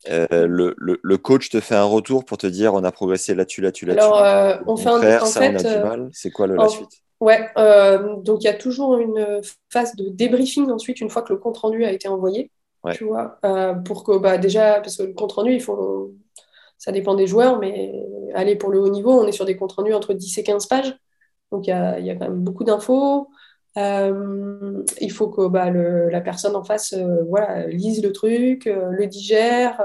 [0.10, 3.33] Euh, le, le, le, coach te fait un retour pour te dire on a progressé
[3.33, 4.05] là-dessus, là-dessus, là-dessus.
[4.05, 6.10] Alors, euh, on fait un, en ça, fait, on a du mal.
[6.13, 7.01] C'est quoi le, en, la suite?
[7.19, 11.33] Ouais, euh, donc il y a toujours une phase de débriefing ensuite, une fois que
[11.33, 12.51] le compte rendu a été envoyé.
[12.83, 12.93] Ouais.
[12.95, 16.13] Tu vois, euh, pour que bah, déjà, parce que le compte rendu, il faut,
[16.77, 17.91] ça dépend des joueurs, mais
[18.36, 20.67] aller pour le haut niveau, on est sur des comptes rendus entre 10 et 15
[20.67, 20.95] pages.
[21.51, 23.29] Donc il y a, y a, quand même beaucoup d'infos.
[23.77, 28.65] Euh, il faut que bah, le, la personne en face euh, voilà, lise le truc,
[28.65, 29.82] euh, le digère.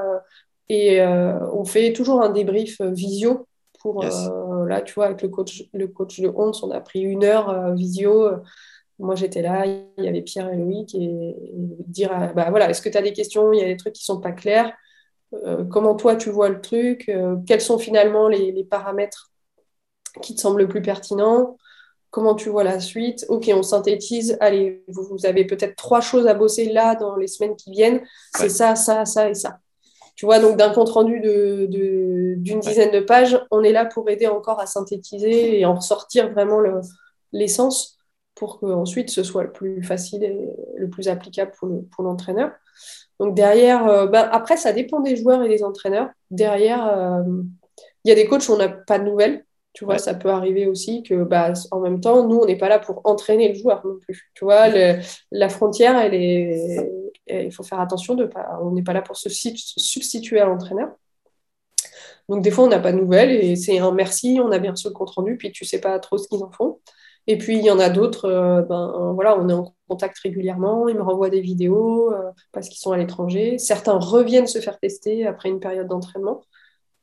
[0.68, 3.46] et on fait toujours un débrief visio.
[3.80, 4.30] Pour, Yes.
[4.68, 7.74] là, tu vois, avec le coach, le coach de 11, on a pris une heure
[7.74, 8.30] visio.
[9.00, 11.34] Moi, j'étais là, il y avait Pierre et Loïc, et, et
[11.88, 13.52] dire bah, voilà, est-ce que tu as des questions?
[13.52, 14.72] Il y a des trucs qui sont pas clairs.
[15.68, 17.10] Comment toi, tu vois le truc?
[17.46, 19.32] Quels sont finalement les, les, paramètres
[20.20, 21.58] qui te semblent le plus pertinents?
[22.12, 24.36] Comment tu vois la suite Ok, on synthétise.
[24.40, 28.02] Allez, vous, vous avez peut-être trois choses à bosser là dans les semaines qui viennent.
[28.36, 28.48] C'est Ouais.
[28.50, 29.58] ça, ça, ça et ça.
[30.14, 33.86] Tu vois, donc d'un compte rendu de, de- d'une dizaine de pages, on est là
[33.86, 36.80] pour aider encore à synthétiser et en ressortir vraiment le-
[37.32, 37.98] l'essence
[38.34, 42.50] pour qu'ensuite ce soit le plus facile et le plus applicable pour, le- pour l'entraîneur.
[43.20, 46.10] Donc derrière, euh, ben, après, ça dépend des joueurs et des entraîneurs.
[46.30, 47.22] Derrière, euh,
[48.04, 49.44] il y a des coachs où on n'a pas de nouvelles.
[49.74, 49.98] Tu vois, Ouais.
[49.98, 53.00] ça peut arriver aussi que, bah, en même temps, nous, on n'est pas là pour
[53.04, 54.30] entraîner le joueur non plus.
[54.34, 56.90] Tu vois, le- la frontière, elle est,
[57.28, 60.44] il faut faire attention de pas, on n'est pas là pour se sub- substituer à
[60.44, 60.90] l'entraîneur.
[62.28, 64.72] Donc des fois, on n'a pas de nouvelles et c'est un merci, on a bien
[64.72, 66.80] reçu le compte rendu, puis tu sais pas trop ce qu'ils en font.
[67.26, 70.88] Et puis il y en a d'autres, euh, ben voilà, on est en contact régulièrement,
[70.88, 73.58] ils me renvoient des vidéos euh, parce qu'ils sont à l'étranger.
[73.58, 76.42] Certains reviennent se faire tester après une période d'entraînement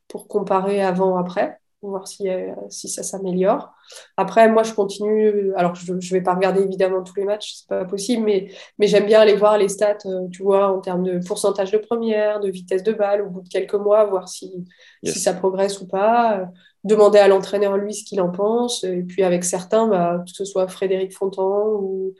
[0.08, 3.72] pour comparer avant-après, pour voir si, euh, si ça s'améliore.
[4.18, 5.54] Après, moi, je continue.
[5.56, 8.88] Alors, je ne vais pas regarder évidemment tous les matchs, c'est pas possible, mais, mais
[8.88, 12.40] j'aime bien aller voir les stats, euh, tu vois, en termes de pourcentage de première,
[12.42, 14.66] de vitesse de balle, au bout de quelques mois, voir si,
[15.04, 15.14] Yes.
[15.14, 16.40] si ça progresse ou pas.
[16.40, 16.46] Euh,
[16.86, 18.84] demander à l'entraîneur, lui, ce qu'il en pense.
[18.86, 22.14] Et puis, avec certains, bah, que ce soit Frédéric Fontan ou,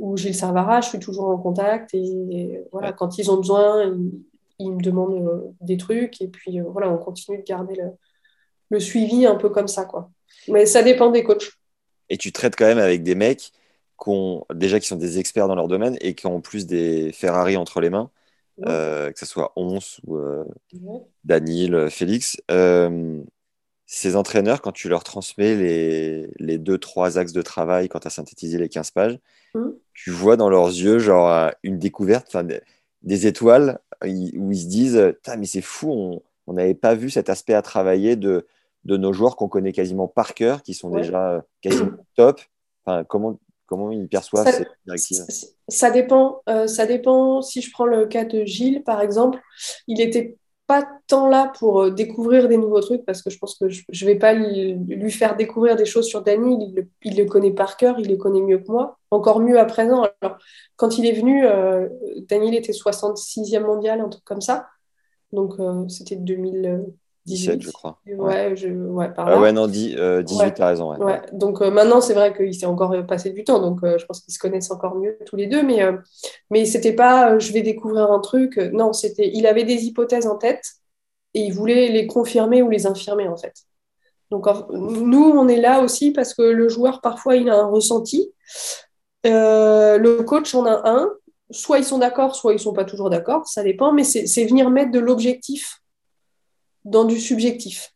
[0.00, 1.94] ou Gilles Servara, je suis toujours en contact.
[1.94, 2.94] Et voilà, Ouais.
[2.96, 4.10] quand ils ont besoin, ils,
[4.58, 6.20] ils me demandent des trucs.
[6.20, 7.84] Et puis, voilà, on continue de garder le,
[8.70, 10.10] le suivi un peu comme ça, quoi.
[10.48, 11.50] Mais ça dépend des coachs.
[12.08, 13.52] Et tu traites quand même avec des mecs
[14.02, 16.66] qui ont, déjà qui sont des experts dans leur domaine et qui ont en plus
[16.66, 18.10] des Ferrari entre les mains,
[18.58, 18.66] Ouais.
[18.68, 20.44] euh, que ce soit Once ou euh,
[20.82, 21.00] Ouais.
[21.24, 22.36] Danil, euh, Félix.
[22.50, 23.20] Euh,
[23.86, 28.06] ces entraîneurs, quand tu leur transmets les, les deux, trois axes de travail, quand tu
[28.06, 29.18] as synthétisé les 15 pages,
[29.54, 29.74] Mhm.
[29.94, 32.60] tu vois dans leurs yeux genre une découverte, des,
[33.02, 37.54] des étoiles où ils se disent mais c'est fou, on n'avait pas vu cet aspect
[37.54, 38.46] à travailler de,
[38.84, 41.02] de nos joueurs qu'on connaît quasiment par cœur, qui sont Ouais.
[41.02, 42.40] déjà euh, quasiment top.
[42.84, 44.64] Enfin, comment, comment ils perçoivent Ça-
[45.68, 46.40] Ça, dépend.
[46.48, 47.42] euh, ça dépend.
[47.42, 49.38] Si je prends le cas de Gilles, par exemple,
[49.86, 53.56] il n'était pas tant là pour euh, découvrir des nouveaux trucs parce que je pense
[53.58, 56.58] que je ne vais pas lui, lui faire découvrir des choses sur Dany.
[56.70, 59.58] Il, le- il le connaît par cœur, il les connaît mieux que moi, encore mieux
[59.58, 60.04] à présent.
[60.22, 60.38] Alors,
[60.76, 61.88] quand il est venu, euh,
[62.28, 64.68] Dany il était 66e mondial, un truc comme ça.
[65.32, 66.94] Donc, euh, c'était 2018.
[67.26, 67.98] 17, je crois.
[68.06, 70.54] Ouais, je, ouais, par Ah ouais, non, dix- euh, 18, Ouais.
[70.54, 70.90] t'as raison.
[70.92, 71.20] ouais.
[71.32, 74.20] Donc euh, maintenant, c'est vrai qu'il s'est encore passé du temps, donc euh, je pense
[74.20, 75.80] qu'ils se connaissent encore mieux tous les deux, mais,
[76.50, 80.36] mais c'était pas je vais découvrir un truc, non, c'était il avait des hypothèses en
[80.36, 80.64] tête
[81.34, 83.54] et il voulait les confirmer ou les infirmer en fait.
[84.30, 87.66] Donc en- nous, on est là aussi parce que le joueur, parfois, il a un
[87.66, 88.32] ressenti,
[89.24, 91.10] le coach en a un,
[91.50, 94.70] soit ils sont d'accord, soit ils sont pas toujours d'accord, ça dépend, mais c'est venir
[94.70, 95.79] mettre de l'objectif
[96.84, 97.92] dans du subjectif.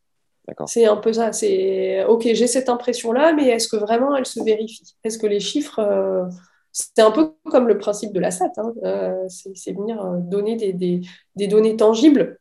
[0.67, 1.33] C'est un peu ça.
[1.33, 4.83] C'est OK, j'ai cette impression-là, mais est-ce que vraiment elle se vérifie?
[5.03, 5.79] Est-ce que les chiffres.
[5.79, 6.25] euh,
[6.73, 8.53] C'est un peu comme le principe de la SAT.
[8.59, 8.75] hein.
[8.85, 11.01] Euh, c'est venir euh, donner des, des-
[11.37, 12.39] des données tangibles.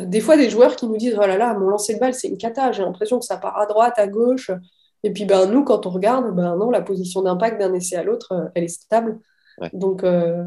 [0.00, 2.28] Des fois, des joueurs qui nous disent Oh là là, mon lancer de balle, c'est
[2.28, 2.72] une cata.
[2.72, 4.50] J'ai l'impression que ça part à droite, à gauche.
[5.04, 8.02] Et puis, ben, nous, quand on regarde, ben, non, la position d'impact d'un essai à
[8.02, 9.20] l'autre, elle est stable.
[9.60, 9.70] Ouais.
[9.72, 10.44] Donc, euh,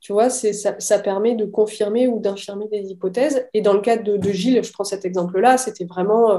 [0.00, 3.46] tu vois, ça, ça permet de confirmer ou d'infirmer des hypothèses.
[3.52, 6.38] Et dans le cadre de, de Gilles, je prends cet exemple-là, c'était vraiment, euh,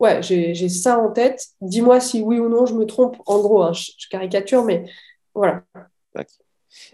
[0.00, 1.46] ouais, j'ai, ça en tête.
[1.60, 3.16] Dis-moi si oui ou non je me trompe.
[3.26, 4.84] En gros, hein, je, je caricature, mais
[5.34, 5.64] voilà.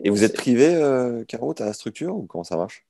[0.03, 2.87] Et vous êtes privé, euh, Caro, ta structure ou comment ça marche?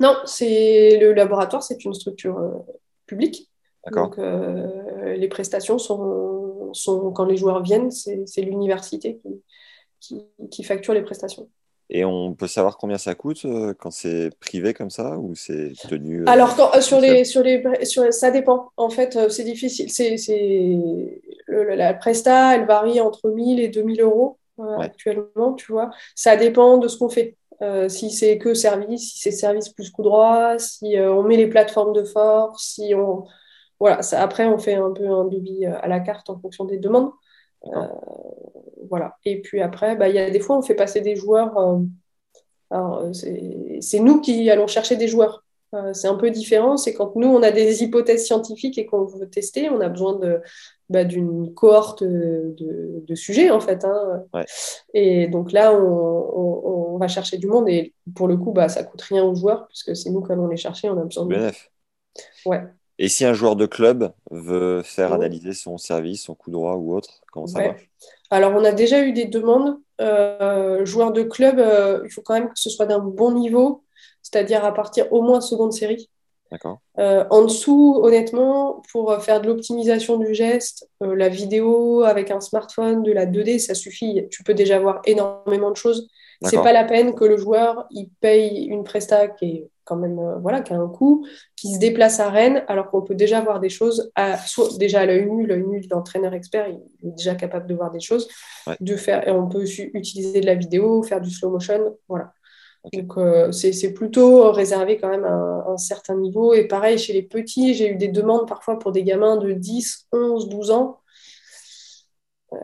[0.00, 2.50] Non, c'est le laboratoire, c'est une structure euh,
[3.06, 3.50] publique.
[3.90, 9.42] Donc, euh, les prestations sont, sont, quand les joueurs viennent, c'est l'université qui,
[9.98, 11.50] qui, qui, facture les prestations.
[11.90, 15.72] Et on peut savoir combien ça coûte euh, quand c'est privé comme ça ou c'est
[15.88, 18.70] tenu euh, Alors, quand, sur, les, sur, les, sur ça dépend.
[18.76, 19.90] En fait, c'est difficile.
[19.90, 20.78] C'est,
[21.48, 24.38] la presta, elle varie entre 1000 et 2000 euros
[24.78, 25.90] actuellement, tu vois.
[26.14, 27.36] Ça dépend de ce qu'on fait.
[27.62, 31.36] Euh, si c'est que service, si c'est service plus coup droit, si euh, on met
[31.36, 33.24] les plateformes de force, si on.
[33.78, 36.64] Voilà, ça, après, on fait un peu un devis euh, à la carte en fonction
[36.64, 37.10] des demandes.
[38.88, 39.16] Voilà.
[39.24, 41.54] Et puis après, bah, il y a des fois, on fait passer des joueurs.
[43.12, 45.44] c'est nous qui allons chercher des joueurs.
[45.92, 46.76] c'est un peu différent.
[46.76, 50.18] C'est quand nous, on a des hypothèses scientifiques et qu'on veut tester, on a besoin
[50.18, 50.40] de,
[50.90, 52.54] bah, d'une cohorte de,
[53.06, 53.84] de, sujets, en fait.
[53.84, 54.24] Hein.
[54.92, 58.84] Et donc là, on, on, va chercher du monde et pour le coup, bah, ça
[58.84, 61.50] coûte rien aux joueurs puisque c'est nous qui allons les chercher, on a besoin de.
[62.44, 62.62] Ouais.
[63.02, 66.94] Et si un joueur de club veut faire analyser son service, son coup droit ou
[66.94, 67.90] autre, comment ça marche?
[68.30, 69.76] Alors, on a déjà eu des demandes.
[70.00, 73.82] Euh, joueurs de club, euh, il faut quand même que ce soit d'un bon niveau,
[74.22, 76.08] c'est-à-dire à partir au moins seconde série.
[76.98, 83.02] Euh, en dessous, honnêtement, pour faire de l'optimisation du geste, la vidéo avec un smartphone,
[83.02, 84.28] de la 2D, ça suffit.
[84.30, 86.08] Tu peux déjà voir énormément de choses.
[86.44, 90.18] C'est pas la peine que le joueur il paye une presta qui est quand même
[90.18, 91.26] euh, voilà qui a un coût,
[91.56, 95.00] qui se déplace à Rennes, alors qu'on peut déjà voir des choses à, soit déjà
[95.00, 98.00] à l'œil nu, l'œil nu de l'entraîneur expert, il est déjà capable de voir des
[98.00, 98.28] choses,
[98.80, 102.32] de faire, et on peut utiliser de la vidéo, faire du slow motion, voilà.
[102.92, 106.52] Donc, euh, c'est plutôt réservé quand même à un, certain niveau.
[106.52, 110.08] Et pareil, chez les petits, j'ai eu des demandes parfois pour des gamins de 10,
[110.12, 110.98] 11, 12 ans.
[112.52, 112.56] Euh,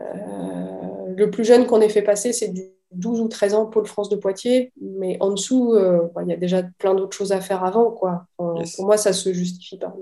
[1.15, 4.09] le plus jeune qu'on ait fait passer, c'est du 12 ou 13 ans, Pôle France
[4.09, 4.71] de Poitiers.
[4.81, 7.91] Mais en dessous, euh, il y a déjà plein d'autres choses à faire avant.
[7.91, 8.25] Quoi.
[8.37, 9.93] Pour moi, ça se justifie pas.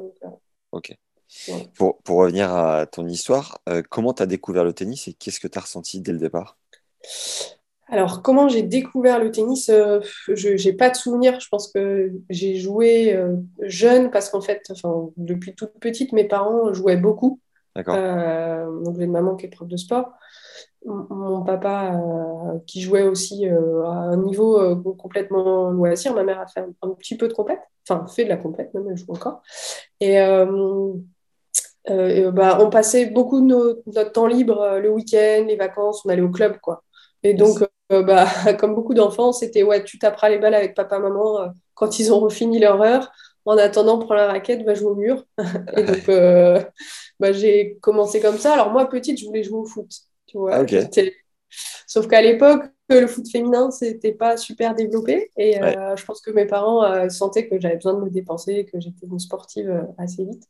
[0.72, 0.96] ok.
[1.76, 5.48] Pour, pour, revenir à ton histoire, comment tu as découvert le tennis et qu'est-ce que
[5.50, 6.58] tu as ressenti dès le départ?
[7.90, 11.40] Alors, comment j'ai découvert le tennis euh, Je n'ai pas de souvenir.
[11.40, 14.72] Je pense que j'ai joué euh, jeune parce qu'en fait,
[15.16, 17.40] depuis toute petite, mes parents jouaient beaucoup.
[17.78, 20.12] Euh, donc, j'ai une maman qui est prof de sport.
[20.88, 22.02] Mon papa
[22.66, 23.52] qui jouait aussi à
[23.90, 26.14] un niveau complètement loisir.
[26.14, 27.60] Ma mère a fait un, petit peu de compète.
[27.88, 29.42] Enfin, fait de la compète, même elle joue encore.
[30.00, 30.18] Et.
[31.88, 36.32] bah, on passait beaucoup de notre temps libre le week-end, les vacances, on allait au
[36.32, 36.84] club, quoi.
[37.24, 37.60] Et donc,
[37.92, 38.26] euh, bah,
[38.60, 42.12] comme beaucoup d'enfants, c'était ouais, tu taperas les balles avec papa, maman euh, quand ils
[42.14, 43.12] ont fini leur heure.
[43.46, 45.24] En attendant, prends la raquette, va jouer au mur.
[45.78, 46.62] et donc, euh,
[47.20, 48.54] bah, j'ai commencé comme ça.
[48.54, 49.90] Alors, moi, petite, je voulais jouer au foot.
[50.28, 50.66] Tu vois, ah,
[51.88, 55.32] Sauf qu'à l'époque, le foot féminin, c'était pas super développé.
[55.38, 59.08] Et je pense que mes parents sentaient que j'avais besoin de me dépenser, que j'étais
[59.08, 60.44] une sportive assez vite.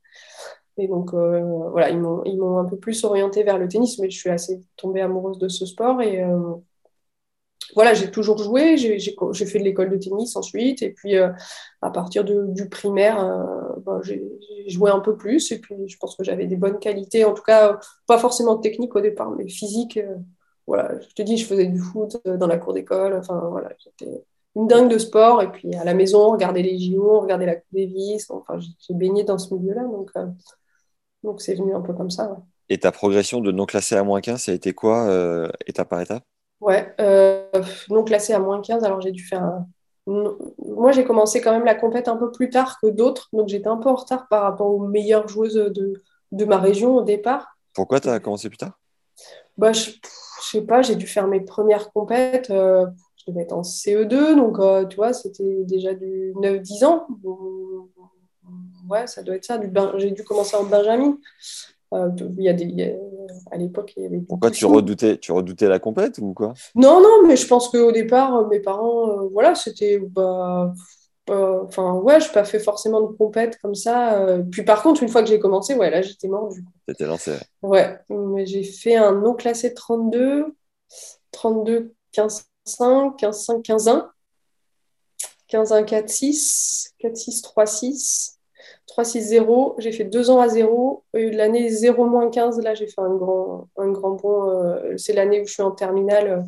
[0.78, 4.30] Et donc, voilà, ils m'ont un peu plus orientée vers le tennis, mais je suis
[4.30, 6.02] assez tombée amoureuse de ce sport.
[6.02, 6.24] Et,
[7.76, 11.30] voilà, j'ai toujours joué, j'ai fait de l'école de tennis ensuite, et puis euh,
[11.82, 14.24] à partir du primaire, euh, ben, j'ai
[14.68, 17.44] joué un peu plus, et puis je pense que j'avais des bonnes qualités, en tout
[17.44, 19.98] cas, pas forcément technique au départ, mais physique.
[19.98, 20.16] Euh,
[20.66, 24.12] voilà, je te dis, je faisais du foot dans la cour d'école, enfin voilà, j'étais
[24.56, 27.74] une dingue de sport, et puis à la maison, regarder les JO, regarder la Coupe
[27.74, 29.84] Davis, enfin j'ai baigné dans ce milieu-là,
[31.24, 32.38] donc c'est venu un peu comme ça.
[32.70, 35.10] Et ta progression de non classé à moins 15, ça a été quoi,
[35.68, 36.24] étape par étape?
[36.60, 37.44] Ouais, euh,
[37.90, 39.68] non classé à moins 15, alors j'ai dû faire un...
[40.08, 43.68] Moi, j'ai commencé quand même la compète un peu plus tard que d'autres, donc j'étais
[43.68, 47.58] un peu en retard par rapport aux meilleures joueuses de, de ma région au départ.
[47.74, 48.80] Pourquoi tu as commencé plus tard?
[49.58, 49.92] Bah, Je
[50.42, 52.86] sais pas, j'ai dû faire mes premières compètes, euh,
[53.18, 57.08] je devais être en CE2, donc euh, tu vois, c'était déjà du 9-10 ans.
[58.90, 59.60] Ouais, ça doit être ça.
[59.98, 61.18] J'ai dû commencer en Benjamin.
[61.94, 62.98] Euh, il y a des,
[63.52, 66.54] à l'époque, il y avait Pourquoi tu redoutais, tu redoutais la compète ou quoi?
[66.76, 70.00] Non, non, mais je pense qu'au départ, euh, mes parents, euh, voilà, c'était.
[70.00, 70.74] Bah,
[71.30, 74.38] enfin, ouais, je n'ai pas fait forcément de compète comme ça.
[74.52, 76.72] Puis par contre, une fois que j'ai commencé, ouais, là, j'étais mort du coup.
[76.86, 77.34] T'étais lancé.
[77.62, 80.56] Ouais, mais j'ai fait un non classé 32,
[81.32, 84.12] 32, 15, 5, 15, 5, 15, 1.
[85.48, 88.37] 15, 1, 4, 6, 4, 6, 3, 6.
[88.98, 89.76] 3-6-0.
[89.78, 91.04] J'ai fait deux ans à zéro.
[91.14, 94.50] L'année 0-15, là, j'ai fait un grand, un grand bond.
[94.50, 96.28] Euh, c'est l'année où je suis en terminale.
[96.28, 96.42] Euh,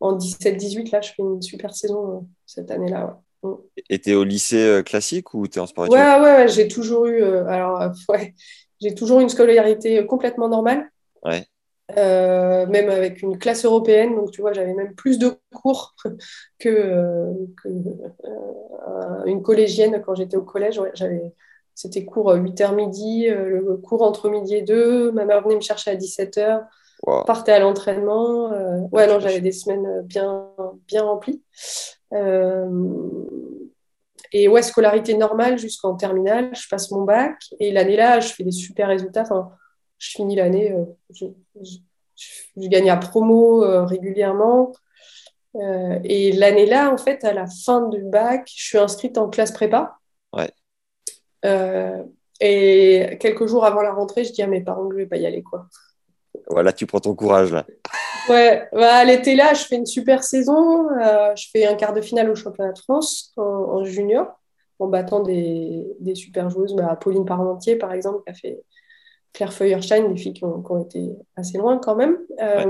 [0.00, 3.20] en 17-18, là, je fais une super saison euh, cette année-là.
[3.42, 3.50] Ouais.
[3.50, 3.56] Mm.
[3.88, 6.68] Et tu es au lycée classique ou tu es en sport Ouais, ouais, ouais j'ai
[6.68, 7.22] toujours eu.
[7.22, 8.34] alors, ouais,
[8.80, 10.90] j'ai toujours une scolarité complètement normale.
[11.24, 11.46] Ouais.
[11.96, 15.94] même avec une classe européenne, donc tu vois, j'avais même plus de cours
[16.58, 17.32] que,
[17.62, 17.68] que
[19.26, 20.80] une collégienne quand j'étais au collège.
[20.94, 21.32] j'avais
[21.80, 25.12] c'était cours 8h midi, le cours entre midi et 2.
[25.12, 26.64] Ma mère venait me chercher à 17h.
[27.06, 27.24] Wow.
[27.24, 28.50] Partais à l'entraînement.
[28.92, 30.48] ouais, non, j'avais des semaines bien,
[30.86, 31.42] bien remplies.
[34.32, 36.54] et ouais, scolarité normale jusqu'en terminale.
[36.54, 37.36] Je passe mon bac.
[37.58, 39.22] Et l'année-là, je fais des super résultats.
[39.22, 39.50] Enfin,
[39.98, 40.76] je finis l'année,
[41.14, 41.26] je,
[41.62, 41.76] je,
[42.56, 44.72] je, gagne à promo régulièrement.
[45.56, 49.52] Euh, et l'année-là, en fait, à la fin du bac, je suis inscrite en classe
[49.52, 49.98] prépa.
[51.44, 52.02] Euh,
[52.40, 55.16] et quelques jours avant la rentrée, je dis à mes parents que je vais pas
[55.16, 55.66] y aller, quoi.
[56.48, 57.66] Voilà, tu prends ton courage là.
[58.28, 60.88] Ouais, bah, l'été là, je fais une super saison.
[60.90, 64.26] Euh, je fais un quart de finale au championnat de France en, en junior,
[64.78, 66.74] en battant des, des super joueuses.
[66.74, 68.62] Bah, Pauline Parmentier, par exemple, qui a fait
[69.32, 72.18] Claire Feuerstein, des filles qui ont, qui ont, été assez loin quand même.
[72.38, 72.66] Ouais.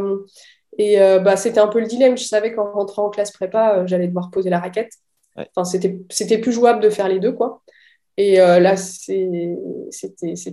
[0.78, 2.16] Et euh, bah, c'était un peu le dilemme.
[2.16, 4.92] Je savais qu'en rentrant en classe prépa, euh, j'allais devoir poser la raquette.
[5.36, 5.48] Ouais.
[5.54, 7.62] Enfin, c'était plus jouable de faire les deux, quoi.
[8.20, 9.56] Et euh, là, c'était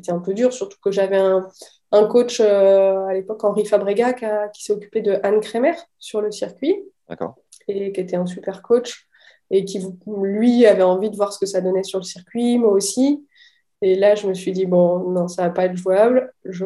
[0.07, 1.45] un peu dur, surtout que j'avais un,
[1.91, 6.31] un, coach à l'époque, Henri Fabrega, qui, qui s'est occupé de Anne Kremer sur le
[6.31, 6.81] circuit.
[7.09, 7.35] D'accord.
[7.67, 9.09] Et qui était un super coach.
[9.51, 12.71] Et qui, lui, avait envie de voir ce que ça donnait sur le circuit, moi
[12.71, 13.27] aussi.
[13.81, 16.33] Et là, je me suis dit, bon, non, ça va pas être jouable.
[16.45, 16.65] Je,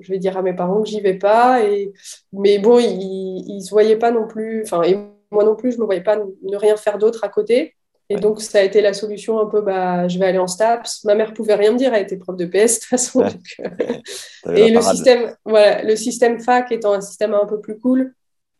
[0.00, 1.62] je vais dire à mes parents que j'y vais pas.
[1.62, 1.92] Et...
[2.32, 4.62] Mais bon, ils ne se voyaient pas non plus.
[4.62, 4.96] Enfin, et
[5.30, 7.74] moi non plus, je ne me voyais pas ne rien faire d'autre à côté.
[8.10, 8.20] Et ouais.
[8.20, 11.04] donc, ça a été la solution un peu, bah, je vais aller en STAPS.
[11.04, 13.20] Ma mère pouvait rien me dire, elle était prof de PS de toute façon.
[13.20, 13.30] Ouais.
[13.30, 18.14] Donc, et le système, voilà, le système fac étant un système un peu plus cool,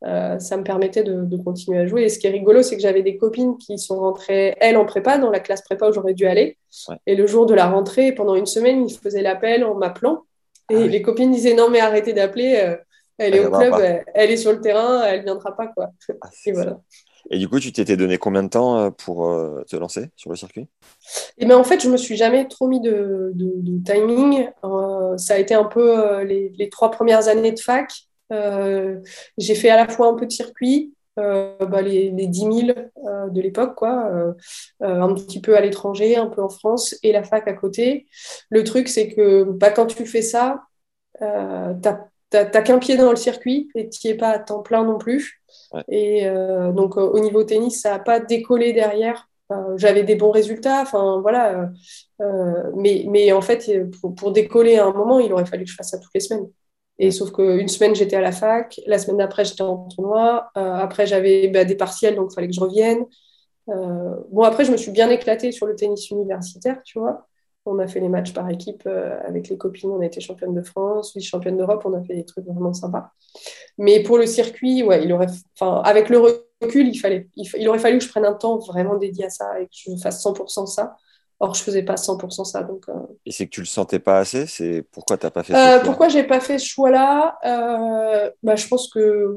[0.05, 2.05] euh, ça me permettait de, de, continuer à jouer.
[2.05, 4.85] Et ce qui est rigolo, c'est que j'avais des copines qui sont rentrées, elles, en
[4.85, 6.57] prépa, dans la classe prépa où j'aurais dû aller.
[6.89, 6.97] Ouais.
[7.07, 10.25] Et le jour de la rentrée, pendant une semaine, ils faisaient l'appel en m'appelant.
[10.71, 10.89] Et ah oui.
[10.89, 12.61] les copines disaient non, mais arrêtez d'appeler.
[12.63, 12.77] Euh,
[13.17, 15.67] elle, elle est au club, elle, elle, est sur le terrain, elle ne viendra pas.
[15.67, 15.91] Quoi.
[16.21, 16.79] Ah, et, voilà.
[17.31, 19.29] Et du coup, tu t'étais donné combien de temps euh, pour
[19.69, 20.67] te lancer sur le circuit?
[21.37, 23.33] Et ben, En fait, je ne me suis jamais trop mis de,
[23.85, 24.49] timing.
[24.65, 27.91] Euh, ça a été un peu les, trois premières années de fac.
[28.33, 29.01] Euh,
[29.39, 32.55] j'ai fait à la fois un peu de circuit, euh, bah, les, les 10 000
[32.69, 34.11] euh, de l'époque, quoi,
[34.81, 38.07] un petit peu à l'étranger, un peu en France, et la fac à côté.
[38.51, 40.63] Le truc, c'est que bah, quand tu fais ça,
[41.21, 44.99] t'as qu'un pied dans le circuit et tu n'y es pas à temps plein non
[44.99, 45.38] plus.
[45.73, 45.85] Ouais.
[45.89, 46.27] Et
[46.75, 49.29] donc, au niveau tennis, ça n'a pas décollé derrière.
[49.77, 51.71] J'avais des bons résultats, enfin voilà.
[52.77, 55.77] mais, mais en fait, pour, pour décoller à un moment, il aurait fallu que je
[55.77, 56.49] fasse ça toutes les semaines.
[56.99, 60.51] Et sauf qu'une semaine, j'étais à la fac, la semaine d'après, j'étais en tournoi.
[60.57, 63.05] Euh, après, j'avais bah, des partiels, donc il fallait que je revienne.
[63.69, 67.29] Euh, bon, après, je me suis bien éclatée sur le tennis universitaire, tu vois.
[67.69, 70.55] On a fait les matchs par équipe euh, avec les copines, on a été championne
[70.55, 73.13] de France, vice-championne d'Europe, on a fait des trucs vraiment sympas.
[73.77, 75.27] Mais pour le circuit, ouais, il aurait,
[75.59, 76.19] enfin, avec le
[76.63, 79.31] recul, il, fallait, il, il aurait fallu que je prenne un temps vraiment dédié à
[79.31, 80.97] ça et que je fasse 100% ça.
[81.41, 82.63] Or, je faisais pas 100% ça.
[82.65, 82.95] Donc, euh...
[83.25, 84.47] Et c'est que tu le sentais pas assez?
[84.47, 87.39] C'est pourquoi tu n'as pas fait euh, Pourquoi j'ai pas fait ce choix-là?
[87.45, 89.37] Euh, bah, Je pense que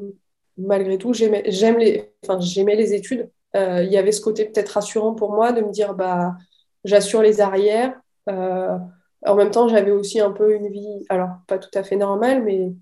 [0.57, 2.11] malgré tout, j'aimais les...
[2.27, 3.29] Enfin, les études.
[3.53, 6.35] Il y avait ce côté peut-être rassurant pour moi de me dire bah,
[6.83, 8.00] j'assure les arrières.
[8.29, 8.77] Euh,
[9.25, 12.43] en même temps, j'avais aussi un peu une vie, alors pas tout à fait normale,
[12.43, 12.73] mais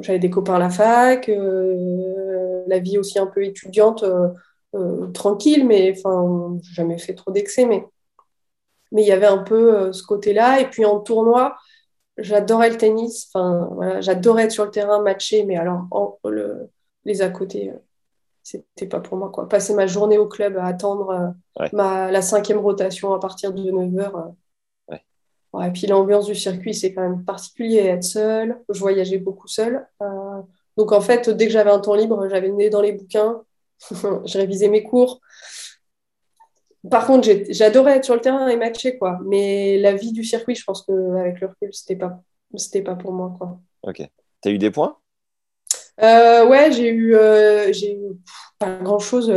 [0.00, 4.04] j'avais des copains à la fac, euh, la vie aussi un peu étudiante,
[5.14, 7.84] tranquille, mais enfin, jamais fait trop d'excès, mais
[8.92, 10.60] mais il y avait un peu euh, ce côté-là.
[10.60, 11.56] Et puis en tournoi,
[12.16, 13.28] j'adorais le tennis.
[13.32, 16.70] Enfin, voilà, j'adorais être sur le terrain, matcher, mais alors en, le,
[17.04, 17.78] les à côté, euh,
[18.42, 19.30] c'était pas pour moi.
[19.30, 19.48] Quoi.
[19.48, 21.70] Passer ma journée au club à attendre euh, ouais.
[21.72, 24.12] ma, la cinquième rotation à partir de 9h.
[24.14, 24.32] Ouais.
[25.52, 28.60] Ouais, et puis l'ambiance du circuit, c'est quand même particulier être seul.
[28.68, 29.86] Je voyageais beaucoup seul.
[30.00, 30.40] Euh,
[30.76, 33.42] donc en fait, dès que j'avais un temps libre, j'avais le nez dans les bouquins.
[33.90, 35.20] je révisais mes cours.
[36.90, 39.18] Par contre, j'adorais être sur le terrain et matcher, quoi.
[39.26, 42.22] Mais la vie du circuit, je pense qu'avec le recul, c'était pas,
[42.56, 43.58] c'était pas pour moi, quoi.
[43.82, 44.02] Ok.
[44.40, 44.96] T'as eu des points?
[46.02, 48.16] Euh, Ouais, j'ai eu, euh, j'ai eu
[48.58, 49.30] pas grand chose.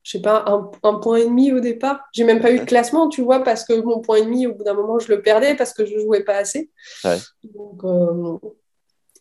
[0.00, 2.00] Euh, je sais pas, un, un, point et demi au départ.
[2.12, 4.54] J'ai même pas eu de classement, tu vois, parce que mon point et demi, au
[4.54, 6.70] bout d'un moment, je le perdais parce que je jouais pas assez.
[7.04, 7.18] Ouais.
[7.44, 8.38] Donc, euh,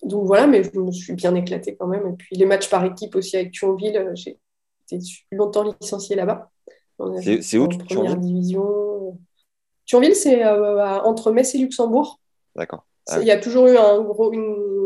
[0.03, 2.07] donc voilà, mais je me suis bien éclatée quand même.
[2.07, 4.39] Et puis les matchs par équipe aussi avec Thionville, j'ai
[4.91, 6.49] été longtemps licenciée là-bas.
[7.21, 9.17] C'est où Première division.
[9.85, 12.19] Thionville, c'est euh, entre Metz et Luxembourg.
[12.55, 12.85] D'accord.
[13.17, 14.78] Il y a toujours eu un gros, une,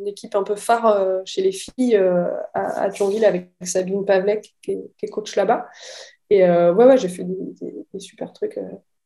[0.00, 4.04] une équipe un peu phare euh, chez les filles euh, à, à, Thionville avec Sabine
[4.04, 5.68] Pavlek qui est, qui est coach là-bas.
[6.30, 8.58] Et euh, ouais, ouais, j'ai fait des, des, des, super trucs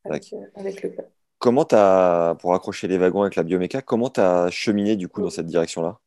[0.03, 1.07] avec, avec, le club.
[1.39, 5.07] Comment tu as, pour accrocher les wagons avec la bioméca, comment tu as cheminé du
[5.07, 5.99] coup dans cette direction-là?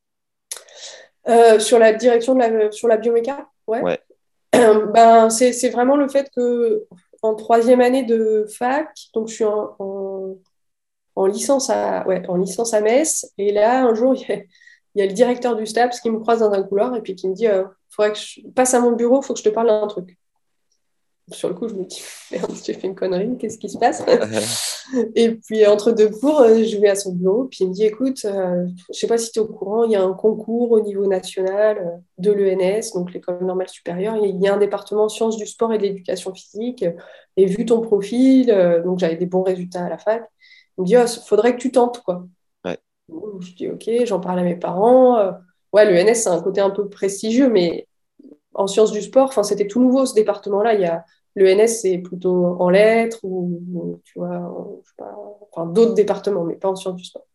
[1.58, 3.82] Sur la direction de la, sur la bioméca Ouais.
[3.82, 4.00] ouais.
[4.94, 6.86] ben, c'est vraiment le fait que
[7.22, 9.76] en troisième année de fac, donc je suis en,
[11.16, 13.32] en, licence, à, ouais, en licence à Metz.
[13.38, 14.38] Et là, un jour, il y, a,
[14.94, 17.46] le directeur du STAPS qui me croise dans un couloir et puis qui me dit
[17.46, 19.86] euh, faudrait que je passe à mon bureau, il faut que je te parle d'un
[19.86, 20.18] truc
[21.32, 24.02] sur le coup, je me dis, merde, j'ai fait une connerie, qu'est-ce qui se passe?
[25.14, 27.84] Et puis, entre deux cours, euh, je vais à son bureau, puis il me dit,
[27.84, 30.14] écoute, euh, je ne sais pas si tu es au courant, il y a un
[30.14, 34.58] concours au niveau national euh, de l'ENS, donc l'école normale supérieure, il y a un
[34.58, 36.84] département sciences du sport et de l'éducation physique,
[37.36, 38.46] et vu ton profil,
[38.84, 40.24] donc j'avais des bons résultats à la fac,
[40.76, 42.24] il me dit, il oh, faudrait que tu tentes, quoi.
[43.40, 45.32] Je dis, ok, j'en parle à mes parents.
[45.72, 47.86] ouais, l'ENS, c'est un côté un peu prestigieux, mais
[48.54, 50.74] en sciences du sport, c'était tout nouveau ce département-là.
[50.74, 51.04] Il y a
[51.38, 54.82] L'ENS, c'est plutôt en lettres ou, tu vois,
[55.52, 57.26] enfin, d'autres départements, mais pas en sciences du sport.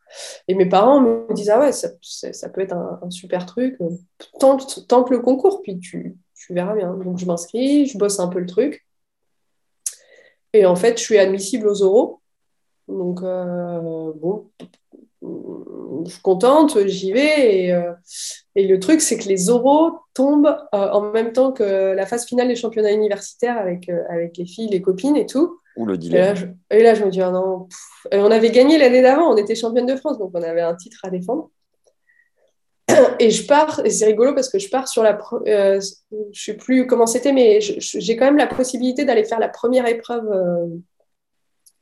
[0.47, 1.89] Et mes parents me disent, ah ouais, ça,
[2.49, 3.77] peut être un, super truc,
[4.39, 6.93] tente, tente, le concours, puis tu, tu verras bien.
[6.93, 8.85] Donc je m'inscris, je bosse un peu le truc.
[10.51, 12.21] Et en fait, je suis admissible aux oraux.
[12.87, 14.51] Donc, euh, bon,
[16.05, 17.65] je suis contente, j'y vais.
[17.65, 17.91] Et, euh,
[18.55, 22.25] et, le truc, c'est que les oraux tombent euh, en même temps que la phase
[22.25, 25.59] finale des championnats universitaires avec, euh, avec les filles, les copines et tout.
[25.77, 26.55] Ou le dilemme.
[26.69, 27.67] Et là, je, me dis, ah non.
[28.11, 30.99] on avait gagné l'année d'avant, on était championne de France, donc on avait un titre
[31.03, 31.49] à défendre.
[33.19, 35.17] Et je pars, et c'est rigolo parce que je pars sur la.
[35.45, 35.79] je
[36.33, 40.29] sais plus comment c'était, mais j'ai quand même la possibilité d'aller faire la première épreuve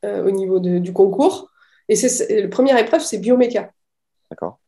[0.04, 1.51] au niveau de, du concours.
[1.92, 3.70] Et c'est, la première épreuve, c'est bioméca.
[4.30, 4.58] D'accord.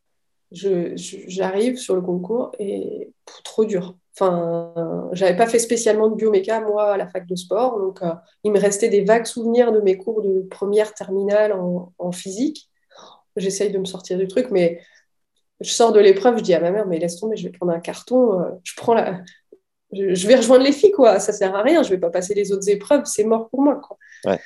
[0.53, 3.97] j'arrive sur le concours et trop dur.
[4.13, 7.79] Enfin, j'avais pas fait spécialement de bioméca, moi, à la fac de sport.
[7.79, 8.13] Donc, euh,
[8.43, 12.69] il me restait des vagues souvenirs de mes cours de première terminale en, physique.
[13.37, 14.83] J'essaye de me sortir du truc, mais
[15.63, 17.73] je sors de l'épreuve, je dis à ma mère, mais laisse tomber, je vais prendre
[17.73, 19.23] un carton, euh, je prends la...
[19.95, 21.21] Je, vais rejoindre les filles, quoi.
[21.21, 23.77] Ça sert à rien, je vais pas passer les autres épreuves, c'est mort pour moi,
[23.77, 23.97] quoi.
[24.27, 24.39] Ouais.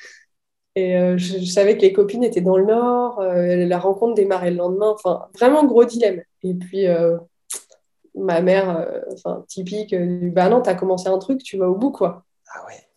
[0.79, 4.51] Et euh, je, savais que les copines étaient dans le Nord, euh, la rencontre démarrait
[4.51, 6.21] le lendemain, enfin, vraiment gros dilemme.
[6.41, 7.17] Et puis, euh,
[8.15, 9.93] ma mère, enfin, typique,
[10.31, 12.23] bah non, t'as commencé un truc, tu vas au bout, quoi.
[12.55, 12.87] Ah ouais.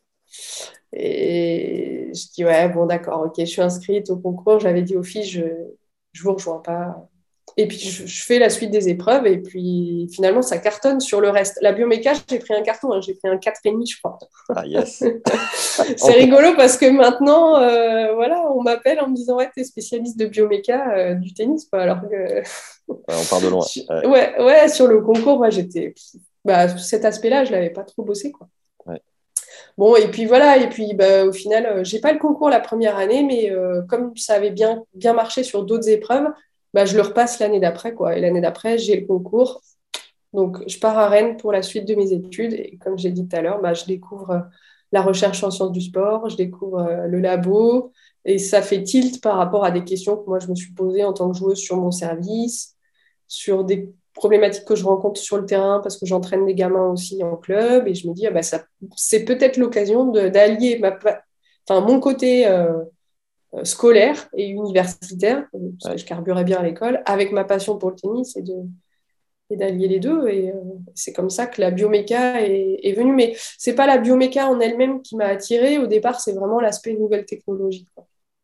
[0.93, 5.03] Et je dis, ouais, bon, d'accord, ok, je suis inscrite au concours, j'avais dit aux
[5.03, 5.43] filles, je,
[6.13, 7.09] je vous rejoins pas,
[7.57, 9.27] et puis, je, fais la suite des épreuves.
[9.27, 11.59] Et puis, finalement, ça cartonne sur le reste.
[11.61, 12.93] La bioméca, j'ai pris un carton.
[12.93, 14.19] Hein, j'ai pris un 4,5, je crois.
[14.55, 15.05] Ah, yes.
[15.97, 20.19] c'est rigolo parce que maintenant, euh, voilà, on m'appelle en me disant Ouais, t'es spécialiste
[20.19, 21.67] de bioméca euh, du tennis.
[21.67, 22.43] Quoi, alors que...
[22.89, 23.65] on part de loin.
[24.09, 25.95] Ouais, ouais, sur le concours, moi, j'étais.
[26.45, 28.33] Bah, cet aspect-là, je l'avais pas trop bossé.
[28.33, 28.49] Quoi.
[29.79, 32.61] Bon, et puis voilà, et puis bah, au final, euh, j'ai pas le concours la
[32.61, 33.51] première année, mais
[33.89, 36.29] comme ça avait bien, bien marché sur d'autres épreuves,
[36.75, 37.95] bah, je le repasse l'année d'après.
[37.95, 38.17] Quoi.
[38.17, 39.63] Et l'année d'après, j'ai le concours.
[40.33, 42.55] Donc, je pars à Rennes pour la suite de mes études.
[42.55, 44.41] Et comme j'ai dit tout à l'heure, bah, je découvre euh,
[44.93, 47.93] la recherche en sciences du sport, je découvre euh, le labo.
[48.25, 51.05] Et ça fait tilt par rapport à des questions que moi, je me suis posées
[51.05, 52.77] en tant que joueuse sur mon service,
[53.29, 57.23] sur des problématiques que je rencontre sur le terrain parce que j'entraîne des gamins aussi
[57.23, 57.89] en club.
[57.89, 58.65] Et je me dis, ah bah, ça,
[58.97, 60.97] c'est peut-être l'occasion d'allier ma,
[61.69, 62.47] enfin, mon côté...
[62.47, 62.73] Euh,
[63.65, 65.47] scolaire et universitaire,
[65.81, 68.55] parce que je carburais bien à l'école, avec ma passion pour le tennis et de
[69.57, 70.29] d'allier les deux.
[70.29, 70.55] Et euh,
[70.95, 73.13] c'est comme ça que la bioméca est, venue.
[73.13, 75.79] Mais c'est pas la bioméca en elle-même qui m'a attirée.
[75.79, 77.87] Au départ, c'est vraiment l'aspect nouvelle technologie.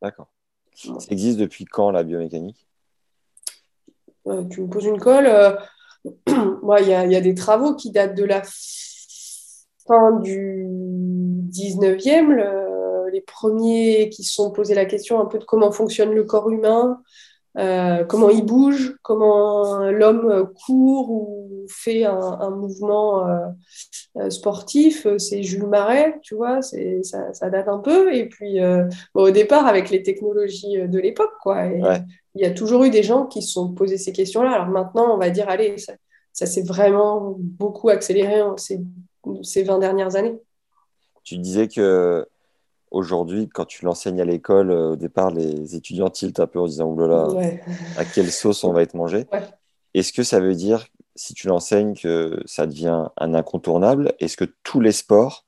[0.02, 0.28] D'accord.
[0.74, 2.66] Ça existe depuis quand la biomécanique?
[4.26, 5.28] Euh, Tu me poses une colle.
[6.26, 8.42] Il y, a des travaux qui datent de la
[9.86, 10.66] fin du
[11.50, 12.57] 19e
[13.18, 16.50] les premiers qui se sont posés la question un peu de comment fonctionne le corps
[16.50, 17.02] humain,
[17.56, 23.46] euh, comment il bouge, comment l'homme court ou fait un, mouvement euh,
[24.18, 25.08] euh, sportif.
[25.18, 26.78] C'est Jules Marais, tu vois, ça,
[27.32, 28.14] ça, date un peu.
[28.14, 28.58] Et puis,
[29.14, 31.66] au départ, avec les technologies de l'époque, quoi.
[31.66, 34.52] Il y a toujours eu des gens qui se sont posés ces questions-là.
[34.52, 38.78] Alors maintenant, on va dire, allez, ça, s'est vraiment beaucoup accéléré ces,
[39.42, 40.36] ces 20 dernières années.
[41.24, 42.24] Tu disais que
[42.90, 46.66] aujourd'hui, quand tu l'enseignes à l'école, euh, au départ, les étudiants tiltent un peu en
[46.66, 47.28] disant Oulala,
[47.96, 49.26] à quelle sauce on va être mangé
[49.94, 54.12] Est-ce que ça veut dire, si tu l'enseignes, que ça devient un incontournable?
[54.20, 55.44] Est-ce que tous les sports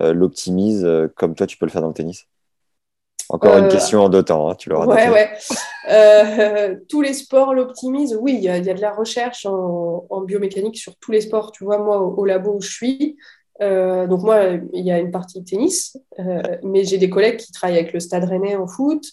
[0.00, 2.26] euh, l'optimisent euh, comme toi, tu peux le faire dans le tennis?
[3.28, 6.80] Encore une question en deux temps, hein, tu l'auras ouais, ouais.
[6.88, 8.18] tous les sports l'optimisent.
[8.20, 11.50] Oui, il y, a de la recherche en, biomécanique sur tous les sports.
[11.52, 13.16] Tu vois, moi, au labo où je suis,
[13.60, 17.36] euh, donc moi, il y a une partie de tennis, euh, mais j'ai des collègues
[17.36, 19.04] qui travaillent avec le Stade Rennais en foot.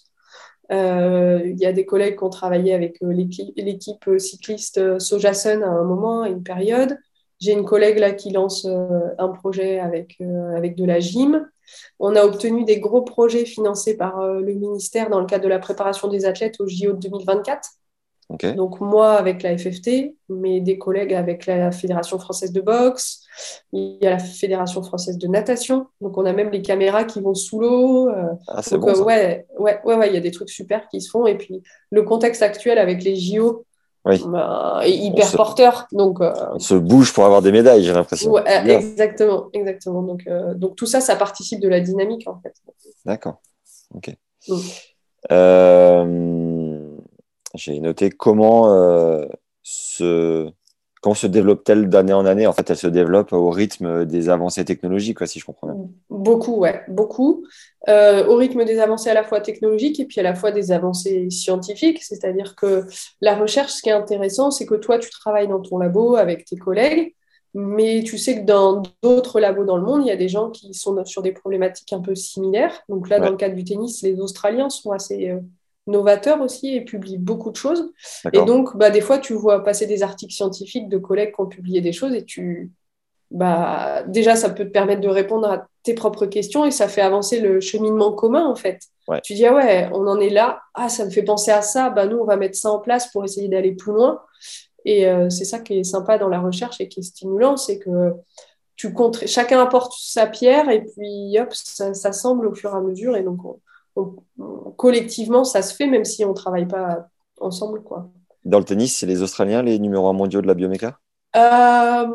[0.72, 5.84] Euh, il y a des collègues qui ont travaillé avec l'équipe cycliste Sojasun à un
[5.84, 6.98] moment, à une période.
[7.40, 10.20] J'ai une collègue là qui lance un projet avec,
[10.56, 11.48] avec de la gym.
[11.98, 15.60] On a obtenu des gros projets financés par le ministère dans le cadre de la
[15.60, 17.79] préparation des athlètes au JO de 2024.
[18.30, 23.22] Donc moi avec la FFT, mais des collègues avec la Fédération française de boxe,
[23.74, 25.88] il y a la Fédération française de natation.
[26.00, 28.10] Donc on a même les caméras qui vont sous l'eau.
[28.10, 28.28] Euh.
[28.48, 31.10] Ah, c'est bon, euh, ouais, ouais, ouais, il y a des trucs super qui se
[31.10, 31.26] font.
[31.26, 33.66] Et puis le contexte actuel avec les JO
[34.06, 35.88] bah, est hyper porteur.
[35.92, 38.38] Donc euh, on se bouge pour avoir des médailles, j'ai l'impression.
[38.46, 40.04] exactement, exactement.
[40.04, 42.54] Donc donc tout ça, ça participe de la dynamique en fait.
[43.06, 43.42] D'accord.
[43.96, 44.16] Ok.
[44.48, 44.60] Mm
[47.56, 49.26] j'ai noté comment euh,
[49.64, 50.52] se
[51.02, 52.46] comment se développe-t-elle d'année en année?
[52.46, 55.78] En fait, elle se développe au rythme des avancées technologiques, quoi, si je comprends bien.
[56.10, 57.46] Beaucoup, ouais, beaucoup.
[57.88, 60.72] Euh, au rythme des avancées à la fois technologiques et puis à la fois des
[60.72, 62.04] avancées scientifiques.
[62.04, 62.86] C'est-à-dire que
[63.22, 66.44] la recherche, ce qui est intéressant, c'est que toi, tu travailles dans ton labo avec
[66.46, 67.16] tes collègues,
[67.54, 70.50] mais tu sais que dans d'autres labos dans le monde, il y a des gens
[70.50, 72.84] qui sont sur des problématiques un peu similaires.
[72.90, 75.40] Donc là, dans le cadre du tennis, les Australiens sont assez euh,
[75.90, 77.92] novateur aussi et publie beaucoup de choses.
[78.34, 81.48] Et donc, bah, des fois, tu vois passer des articles scientifiques de collègues qui ont
[81.48, 82.72] publié des choses et tu.
[83.32, 87.02] Bah, déjà, ça peut te permettre de répondre à tes propres questions et ça fait
[87.02, 88.80] avancer le cheminement commun, en fait.
[89.24, 90.62] Tu dis, ah ouais, on en est là.
[90.74, 91.90] Ah, ça me fait penser à ça.
[91.90, 94.20] Bah, nous, on va mettre ça en place pour essayer d'aller plus loin.
[94.86, 97.80] Et euh, c'est ça qui est sympa dans la recherche et qui est stimulant, c'est
[97.80, 98.14] que
[98.76, 102.78] tu comptes, chacun apporte sa pierre et puis hop, ça, ça semble au fur et
[102.78, 103.18] à mesure.
[103.18, 103.60] Et donc, on,
[104.78, 107.10] collectivement, ça se fait, même si on ne travaille pas
[107.40, 107.84] ensemble.
[107.84, 108.10] Quoi.
[108.46, 111.00] Dans le tennis, c'est les Australiens, les numéros 1 mondiaux de la bioméca?
[111.36, 112.08] Euh,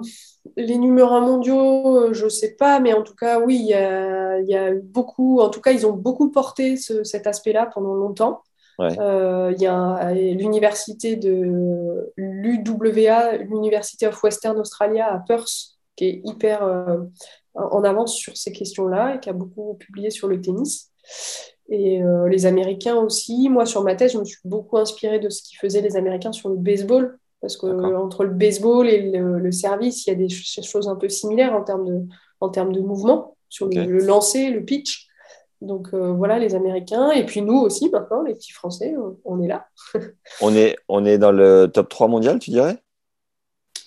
[0.56, 3.66] Les numéros 1 mondiaux, euh, je ne sais pas, mais en tout cas, oui, il
[3.68, 8.42] y a, beaucoup, en tout cas, ils ont beaucoup porté cet aspect-là pendant longtemps.
[8.80, 16.20] Euh, il y a l'université de l'UWA, l'Université of Western Australia à Perth, qui est
[16.24, 16.68] hyper
[17.54, 20.90] en avance sur ces questions-là et qui a beaucoup publié sur le tennis
[21.68, 23.48] et euh, les Américains aussi.
[23.48, 26.32] Moi, sur ma thèse, je me suis beaucoup inspirée de ce qu'ils faisaient les Américains
[26.32, 30.28] sur le baseball, parce que entre le baseball et le, service, il y a des
[30.28, 32.02] choses un peu similaires en termes de,
[32.40, 35.08] en termes de mouvement, sur le, lancer, le pitch.
[35.60, 37.10] Donc euh, voilà, les Américains.
[37.10, 38.94] Et puis nous aussi, maintenant, les petits Français,
[39.24, 39.68] on, est là.
[40.40, 42.76] on, est, on est dans le top 3 mondial, tu dirais?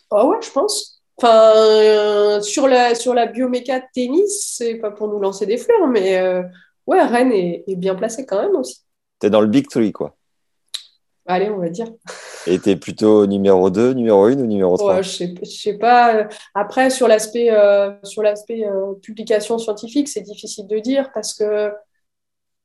[0.09, 1.03] Ah ouais, je pense.
[1.17, 5.87] Enfin, euh, sur, la, sur la bioméca tennis, c'est pas pour nous lancer des fleurs,
[5.87, 6.15] mais
[6.87, 8.79] ouais, Rennes est, bien placé quand même aussi.
[9.19, 10.15] Tu es dans le Big Three, quoi.
[11.29, 11.87] Allez, on va dire.
[12.47, 16.27] Et tu es plutôt numéro 2, numéro 1 ou numéro 3 Je ne sais, pas.
[16.55, 21.71] Après, sur l'aspect euh, sur l'aspect euh, publication scientifique, c'est difficile de dire parce que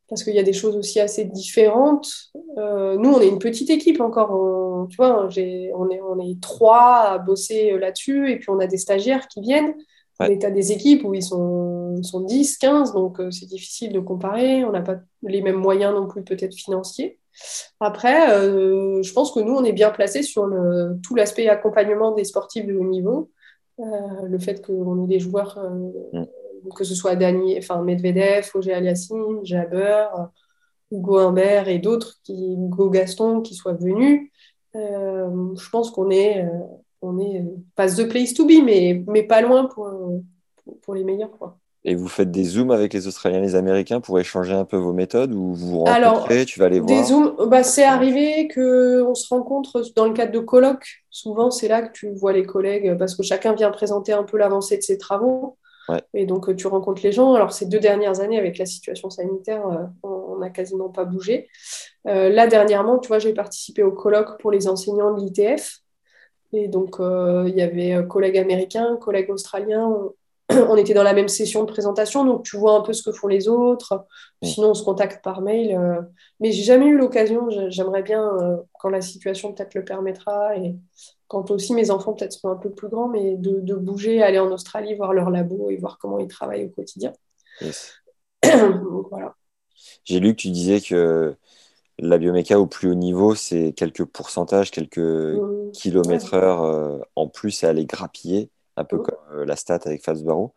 [0.08, 2.06] parce qu'il y a des choses aussi assez différentes.
[2.58, 4.86] Euh, nous, on est une petite équipe encore.
[4.90, 8.76] tu vois, on est, on est trois à bosser là-dessus et puis on a des
[8.76, 9.74] stagiaires qui viennent.
[10.20, 14.64] Mais des équipes où ils sont, sont 10, 15, donc euh, c'est difficile de comparer.
[14.64, 17.18] On n'a pas les mêmes moyens non plus, peut-être financiers.
[17.80, 22.12] Après, euh, je pense que nous, on est bien placé sur le, tout l'aspect accompagnement
[22.12, 23.30] des sportifs de haut niveau.
[23.80, 23.84] Euh,
[24.28, 25.58] le fait qu'on ait des joueurs,
[26.12, 26.24] mm.
[26.76, 30.06] que ce soit Dani, enfin Medvedev, Auger Aliassime, Jabber,
[30.90, 34.30] Hugo Humbert et d'autres, Hugo Gaston, qui soient venus.
[34.74, 36.46] je pense qu'on est
[37.02, 37.44] on est
[37.74, 39.90] pas the place to be, mais, mais pas loin pour,
[40.82, 41.32] pour, les meilleurs.
[41.32, 41.58] Quoi.
[41.84, 44.76] Et vous faites des zooms avec les Australiens et les Américains pour échanger un peu
[44.76, 47.84] vos méthodes ou vous vous rencontrez, Alors, tu vas les voir des zooms, bah, C'est
[47.84, 51.04] arrivé qu'on se rencontre dans le cadre de colloques.
[51.10, 54.38] Souvent, c'est là que tu vois les collègues parce que chacun vient présenter un peu
[54.38, 55.58] l'avancée de ses travaux.
[56.14, 57.34] Et donc, tu rencontres les gens.
[57.34, 61.48] Alors, ces deux dernières années, avec la situation sanitaire, euh, on n'a quasiment pas bougé.
[62.06, 65.81] Euh, là, dernièrement, tu vois, j'ai participé au colloque pour les enseignants de l'ITF.
[66.52, 69.90] Et donc, euh, il y avait euh, collègues américains, collègues australiens.
[70.50, 73.12] On, était dans la même session de présentation, donc tu vois un peu ce que
[73.12, 74.04] font les autres.
[74.42, 75.74] Sinon, on se contacte par mail.
[75.74, 76.02] Euh.
[76.40, 77.48] mais j'ai jamais eu l'occasion.
[77.70, 78.28] J'aimerais bien,
[78.78, 80.76] quand la situation peut-être le permettra, et
[81.28, 84.50] quand aussi mes enfants peut-être seront un peu plus grands, mais de, bouger, aller en
[84.50, 87.12] Australie, voir leur labo et voir comment ils travaillent au quotidien.
[88.42, 89.34] voilà.
[90.04, 91.34] J'ai lu que tu disais que
[92.02, 95.70] la bioméca au plus haut niveau, c'est quelques pourcentages, quelques mmh.
[95.72, 99.02] kilomètres heure euh, en plus à aller grappiller, un peu mmh.
[99.02, 100.52] comme euh, la stat avec Fabs Barreau.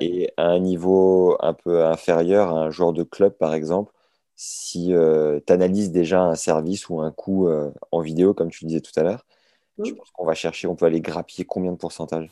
[0.00, 3.92] Et à un niveau un peu inférieur, à un joueur de club par exemple,
[4.36, 7.48] si euh, tu analyses déjà un service ou un coup
[7.90, 9.24] en vidéo, comme tu disais tout à l'heure,
[9.82, 9.96] je mmh.
[9.96, 12.30] pense qu'on va chercher, on peut aller grappiller combien de pourcentage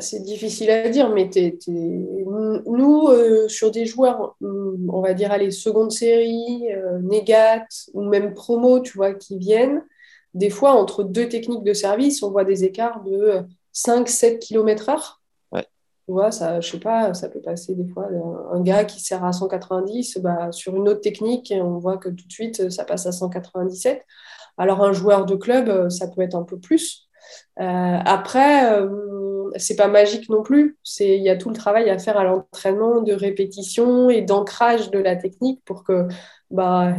[0.00, 1.28] c'est difficile à dire, mais
[1.66, 8.34] nous, euh, sur des joueurs, on va dire, les seconde série, euh, négat ou même
[8.34, 9.84] promo, tu vois, qui viennent,
[10.34, 15.18] des fois, entre deux techniques de service, on voit des écarts de 5-7 km/h.
[16.06, 18.08] Tu vois, ça, je sais pas, ça peut passer des fois
[18.52, 22.26] un, gars qui sert à 190, bah, sur une autre technique, on voit que tout
[22.26, 24.04] de suite, ça passe à 197.
[24.58, 27.08] Alors, un joueur de club, ça peut être un peu plus.
[27.60, 28.88] Euh, après, euh,
[29.56, 30.78] c'est pas magique non plus.
[31.00, 34.98] Il y a tout le travail à faire à l'entraînement de répétition et d'ancrage de
[34.98, 36.08] la technique pour que
[36.50, 36.94] bah,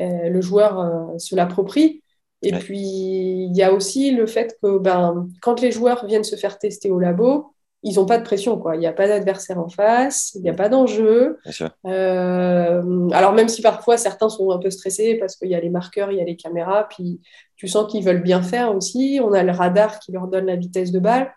[0.00, 2.02] le joueur se l'approprie.
[2.42, 6.36] Et puis, il y a aussi le fait que ben, quand les joueurs viennent se
[6.36, 7.54] faire tester au labo,
[7.84, 8.58] ils n'ont pas de pression.
[8.58, 8.76] Quoi.
[8.76, 11.38] Il n'y a pas d'adversaire en face, il n'y a pas d'enjeu.
[11.86, 15.68] Euh, alors, même si parfois certains sont un peu stressés parce qu'il y a les
[15.68, 17.20] marqueurs, il y a les caméras, puis
[17.56, 19.20] tu sens qu'ils veulent bien faire aussi.
[19.22, 21.32] On a le radar qui leur donne la vitesse de balle.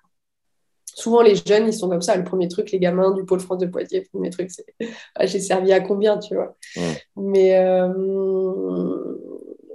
[0.96, 2.16] Souvent, les jeunes, ils sont comme ça.
[2.16, 4.66] Le premier truc, les gamins du Pôle France de Poitiers, le premier truc, c'est
[5.16, 6.56] ah, j'ai servi à combien, tu vois.
[7.16, 7.56] Mais.
[7.60, 7.94] Euh,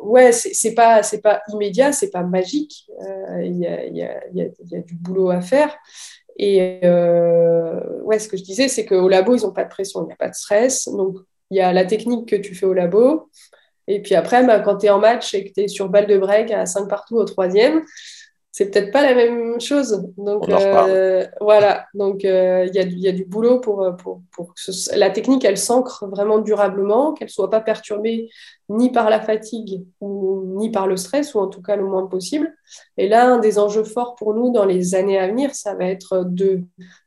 [0.03, 2.87] ouais, c'est pas, pas immédiat, c'est pas magique.
[3.01, 5.75] Euh, il y, a, y, a, y, a, du boulot à faire.
[6.37, 10.03] Et euh, ouais, ce que je disais, c'est qu'au labo, ils n'ont pas de pression,
[10.03, 10.89] il n'y a pas de stress.
[10.89, 11.17] Donc,
[11.51, 13.31] il y a la technique que tu fais au labo.
[13.89, 16.07] Et puis après, bah, quand tu es en match et que tu es sur balle
[16.07, 17.83] de break à 5 partout au troisième,
[18.53, 20.07] c'est peut-être pas la même chose.
[20.19, 25.09] Donc euh, voilà, donc euh, il y, a du boulot pour, pour, pour que la
[25.09, 28.29] technique, elle s'ancre vraiment durablement, qu'elle soit pas perturbée
[28.69, 32.07] ni par la fatigue ou, ni par le stress, ou en tout cas le moins
[32.07, 32.55] possible.
[32.99, 35.87] Et là, un des enjeux forts pour nous dans les années à venir, ça va
[35.87, 36.31] être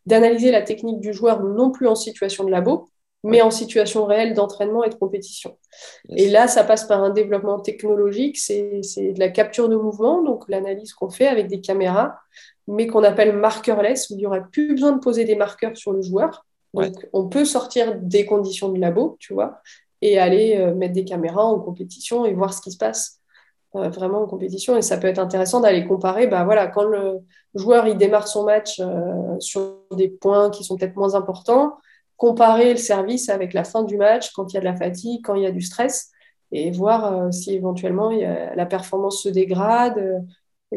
[0.08, 2.89] d'analyser la technique du joueur non plus en situation de labo,
[3.26, 5.57] mais en situation réelle d'entraînement et de compétition.
[6.15, 10.47] Et là, ça passe par un développement technologique, c'est de la capture de mouvement, donc
[10.47, 12.19] l'analyse qu'on fait avec des caméras,
[12.67, 15.91] mais qu'on appelle markerless, où il n'y aura plus besoin de poser des marqueurs sur
[15.91, 16.45] le joueur.
[16.76, 19.59] Donc, on peut sortir des conditions de labo, tu vois,
[20.01, 23.21] et aller euh, mettre des caméras en compétition et voir ce qui se passe
[23.76, 24.78] euh, vraiment en compétition.
[24.78, 27.21] Et ça peut être intéressant d'aller comparer, bah, voilà, quand le
[27.55, 31.78] joueur il démarre son match euh, sur des points qui sont peut-être moins importants,
[32.18, 35.22] comparer le service avec la fin du match, quand il y a de la fatigue,
[35.24, 36.11] quand il y a du stress,
[36.51, 40.20] et voir euh, si éventuellement la performance se dégrade, euh,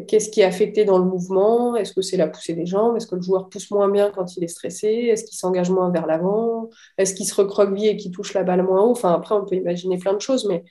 [0.07, 3.07] qu'est-ce qui est affecté dans le mouvement, est-ce que c'est la poussée des jambes, est-ce
[3.07, 6.07] que le joueur pousse moins bien quand il est stressé, est-ce qu'il s'engage moins vers
[6.07, 6.68] l'avant,
[6.99, 9.57] est-ce qu'il se recroqueville et qu'il touche la balle moins haut, enfin après on peut
[9.57, 10.64] imaginer plein de choses, mais,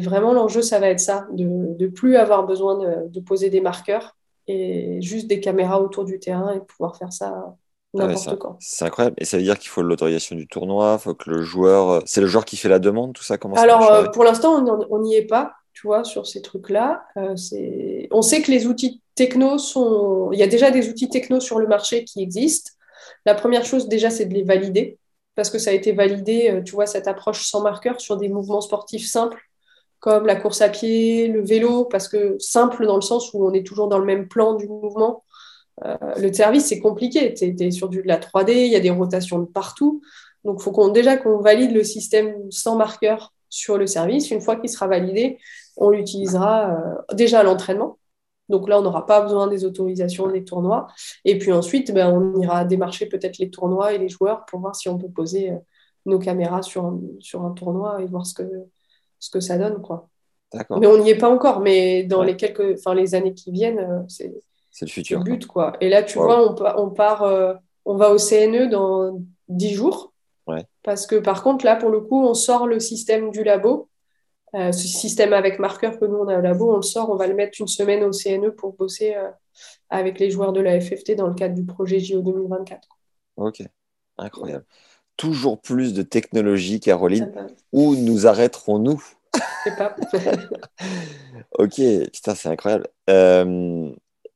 [0.00, 3.60] vraiment l'enjeu ça va être ça, de ne plus avoir besoin de, de poser des
[3.60, 4.16] marqueurs
[4.46, 7.54] et juste des caméras autour du terrain et pouvoir faire ça
[8.60, 9.16] c'est incroyable.
[9.18, 11.90] Et ça veut dire qu'il faut l'autorisation du tournoi, faut que le joueur.
[11.90, 13.38] Euh, c'est le joueur qui fait la demande, tout ça?
[13.38, 17.04] Comment Alors, euh, pour l'instant, on n'y est pas, tu vois, sur ces trucs-là.
[17.16, 17.34] Euh,
[18.10, 20.30] on sait que les outils techno sont.
[20.32, 22.72] Il y a déjà des outils techno sur le marché qui existent.
[23.24, 24.98] La première chose, déjà, c'est de les valider,
[25.34, 28.60] parce que ça a été validé, tu vois, cette approche sans marqueur sur des mouvements
[28.60, 29.40] sportifs simples,
[29.98, 33.52] comme la course à pied, le vélo, parce que simple dans le sens où on
[33.52, 35.24] est toujours dans le même plan du mouvement
[35.84, 37.34] euh, le service, c'est compliqué.
[37.34, 40.02] Tu es, sur du, de la 3D, il y a des rotations de partout.
[40.44, 44.30] Donc, il faut qu'on, déjà qu'on valide le système sans marqueur sur le service.
[44.30, 45.38] Une fois qu'il sera validé,
[45.76, 47.98] on l'utilisera euh, déjà à l'entraînement.
[48.48, 50.86] Donc là, on n'aura pas besoin des autorisations des tournois.
[51.24, 54.74] Et puis ensuite, ben, on ira démarcher peut-être les tournois et les joueurs pour voir
[54.74, 55.58] si on peut poser euh,
[56.06, 58.48] nos caméras sur un, sur un tournoi et voir ce que,
[59.18, 59.82] ce que ça donne.
[59.82, 60.08] Quoi.
[60.54, 61.60] Mais on n'y est pas encore.
[61.60, 64.32] Mais dans les, quelques, enfin, les années qui viennent, c'est
[64.70, 65.20] c'est le futur.
[65.22, 65.76] but, quoi.
[65.80, 67.54] Et là, tu vois, on, part, euh,
[67.84, 70.12] on va au CNE dans 10 jours.
[70.82, 73.88] Parce que par contre, là, pour le coup, on sort le système du labo.
[74.54, 77.16] Euh, ce système avec marqueur que nous, on a au labo, on le sort, on
[77.16, 79.28] va le mettre une semaine au CNE pour bosser euh,
[79.90, 82.88] avec les joueurs de la FFT dans le cadre du projet JO 2024.
[83.36, 83.62] Ok,
[84.16, 84.64] incroyable.
[85.18, 87.30] Toujours plus de technologie, Caroline.
[87.72, 89.04] Où nous arrêterons-nous?
[89.76, 89.94] Pas.
[91.58, 92.88] ok, putain, c'est incroyable.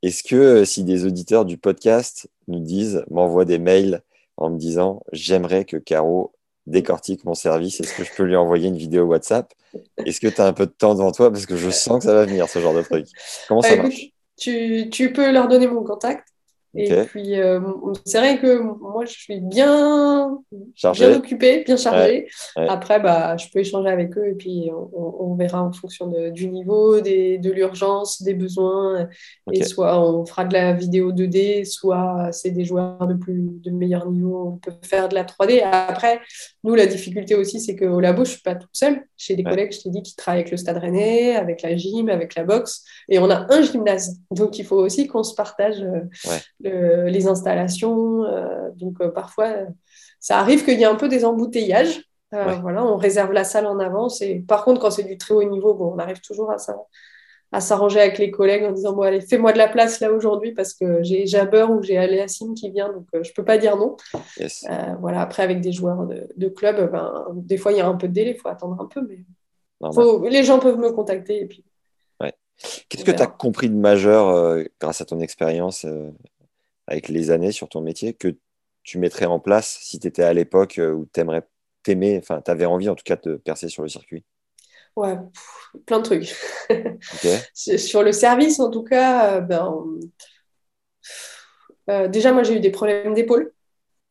[0.03, 4.03] Est-ce que euh, si des auditeurs du podcast nous disent, m'envoient des mails
[4.37, 6.33] en me disant j'aimerais que Caro
[6.67, 9.53] décortique mon service, est-ce que je peux lui envoyer une vidéo WhatsApp?
[10.05, 11.31] Est-ce que tu as un peu de temps devant toi?
[11.31, 13.07] Parce que je sens que ça va venir, ce genre de truc.
[13.49, 14.13] Comment ça marche?
[14.39, 16.29] tu, tu, peux leur donner mon contact.
[16.75, 17.61] Et puis, euh,
[18.07, 20.39] c'est vrai que moi, je suis bien,
[20.95, 22.29] bien occupée, bien chargée.
[22.57, 27.01] Après, bah, je peux échanger avec eux et puis on, verra en fonction du niveau,
[27.01, 29.09] des, de l'urgence, des besoins.
[29.53, 33.71] Et soit on fera de la vidéo 2D, soit c'est des joueurs de, plus, de
[33.71, 35.63] meilleur niveau, on peut faire de la 3D.
[35.65, 36.21] Après,
[36.65, 39.05] nous, la difficulté aussi, c'est qu'au labo, je ne suis pas toute seule.
[39.17, 42.09] J'ai des collègues, je t'ai dit, qui travaillent avec le Stade Rennais, avec la gym,
[42.09, 42.85] avec la boxe.
[43.09, 44.19] Et on a un gymnase.
[44.31, 45.85] Donc, il faut aussi qu'on se partage.
[46.65, 48.25] Euh, les installations.
[48.25, 49.53] Euh, donc euh, parfois,
[50.21, 52.03] ça arrive qu'il y ait un peu des embouteillages.
[52.35, 54.23] Euh, voilà, on réserve la salle en avance.
[54.23, 56.57] Et par contre, quand c'est du très haut niveau, bon, on arrive toujours à,
[57.53, 60.53] à s'arranger avec les collègues en disant bon allez fais-moi de la place là aujourd'hui
[60.53, 63.97] parce que j'ai Jabber ou j'ai Aléassine qui vient donc je peux pas dire non
[65.01, 67.97] voilà après avec des joueurs de, de club ben, des fois il y a un
[67.97, 71.47] peu de délai il faut attendre un peu mais les gens peuvent me contacter et
[71.47, 71.63] puis
[72.89, 76.11] Qu'est-ce que tu as compris de majeur euh, grâce à ton expérience euh,
[76.87, 78.37] avec les années sur ton métier que
[78.83, 81.47] tu mettrais en place si tu étais à l'époque euh, où tu aimerais
[81.83, 84.25] t'aimer, enfin tu avais envie en tout cas de percer sur le circuit?
[84.97, 85.17] Ouais,
[85.87, 86.35] plein de trucs.
[87.55, 89.85] sur le service en tout cas, ben,
[92.09, 93.53] déjà moi j'ai eu des problèmes d'épaule.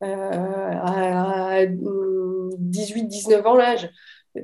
[0.00, 3.76] à 18-19 ans là,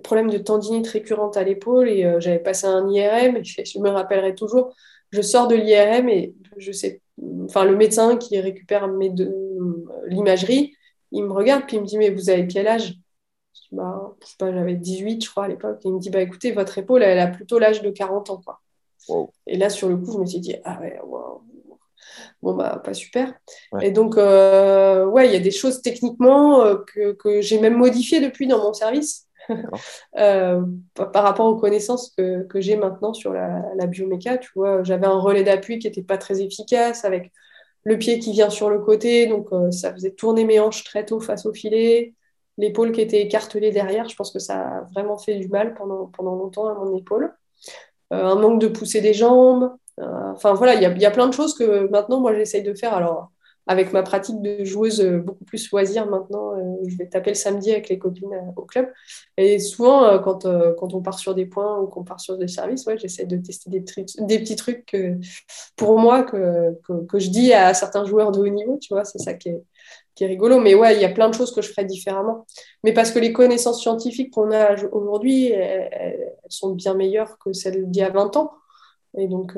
[0.03, 3.89] problème de tendinite récurrente à l'épaule et euh, j'avais passé un IRM et je, me
[3.89, 4.75] rappellerai toujours
[5.11, 7.01] je sors de l'IRM et je sais
[7.45, 8.89] enfin le médecin qui récupère
[10.07, 10.75] l'imagerie
[11.13, 12.95] il me regarde puis il me dit mais vous avez quel âge?
[13.55, 15.81] Je, bah, sais pas j'avais 18 je crois à l'époque.
[15.85, 18.61] Il me dit bah écoutez votre épaule elle a plutôt l'âge de 40 ans quoi.
[19.47, 20.99] Et là sur le coup je me suis dit ah ouais
[22.43, 23.35] bon bah pas super.
[23.81, 27.77] Et donc euh, ouais il y a des choses techniquement euh, que, que j'ai même
[27.77, 29.28] modifiées depuis dans mon service
[30.19, 30.63] euh,
[30.95, 35.07] par rapport aux connaissances que, que j'ai maintenant sur la, la bioméca, tu vois, j'avais
[35.07, 37.33] un relais d'appui qui n'était pas très efficace avec
[37.85, 41.05] le pied qui vient sur le côté, donc euh, ça faisait tourner mes hanches très
[41.05, 42.15] tôt face au filet,
[42.59, 46.07] l'épaule qui était écartelée derrière, je pense que ça a vraiment fait du mal pendant,
[46.07, 47.35] pendant longtemps à mon épaule.
[48.13, 51.29] Euh, un manque de pousser des jambes, enfin voilà, il y a, y a, plein
[51.29, 52.95] de choses que maintenant moi j'essaye de faire.
[52.95, 53.31] Alors
[53.69, 57.37] avec ma pratique de joueuse euh, beaucoup plus loisir maintenant, euh, je vais taper le
[57.37, 58.91] samedi avec les copines euh, au club.
[59.37, 60.47] Et souvent, quand,
[60.77, 63.37] quand on part sur des points ou qu'on part sur des services, ouais, j'essaie de
[63.37, 65.19] tester des, petits trucs que,
[65.77, 69.19] pour moi que, que, je dis à certains joueurs de haut niveau, tu vois, c'est
[69.19, 69.63] ça qui est,
[70.15, 70.61] qui est rigolo.
[70.61, 72.47] Mais ouais, il y a plein de choses que je ferais différemment.
[72.83, 77.91] Mais parce que les connaissances scientifiques qu'on a aujourd'hui, elles, sont bien meilleures que celles
[77.91, 78.51] d'il y a 20 ans.
[79.17, 79.55] Et donc,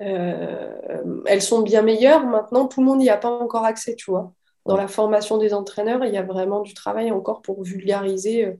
[0.00, 2.26] elles sont bien meilleures.
[2.26, 4.32] Maintenant, tout le monde n'y a pas encore accès, tu vois.
[4.66, 8.54] Dans la formation des entraîneurs, il y a vraiment du travail encore pour vulgariser euh,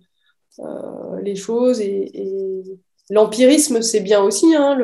[0.61, 1.80] euh, les choses.
[1.80, 2.62] Et,
[3.11, 4.74] l'empirisme, c'est bien aussi, hein,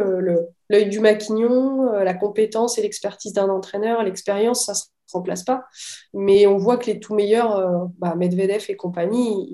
[0.68, 5.64] l'œil du maquignon, la compétence et l'expertise d'un entraîneur, l'expérience, ça ne se remplace pas.
[6.12, 9.48] Mais on voit que les tout meilleurs, bah, Medvedev et compagnie,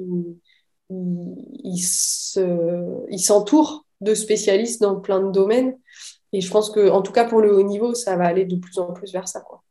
[0.90, 1.78] ils
[3.18, 5.78] s'entourent de spécialistes dans plein de domaines.
[6.37, 8.57] Et je pense que, en tout cas pour le haut niveau, ça va aller de
[8.57, 9.41] plus en plus vers ça.
[9.41, 9.62] Quoi.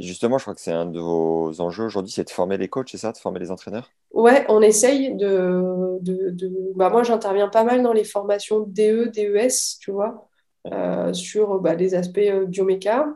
[0.00, 2.88] justement, je crois que c'est un de vos enjeux aujourd'hui, c'est de former les coachs,
[2.90, 3.88] c'est ça, de former les entraîneurs?
[4.10, 5.98] Ouais, on essaye de.
[6.00, 10.28] de, Bah, moi, j'interviens pas mal dans les formations DE, DES, tu vois,
[10.72, 13.06] euh, sur bah, des aspects euh, bioméca.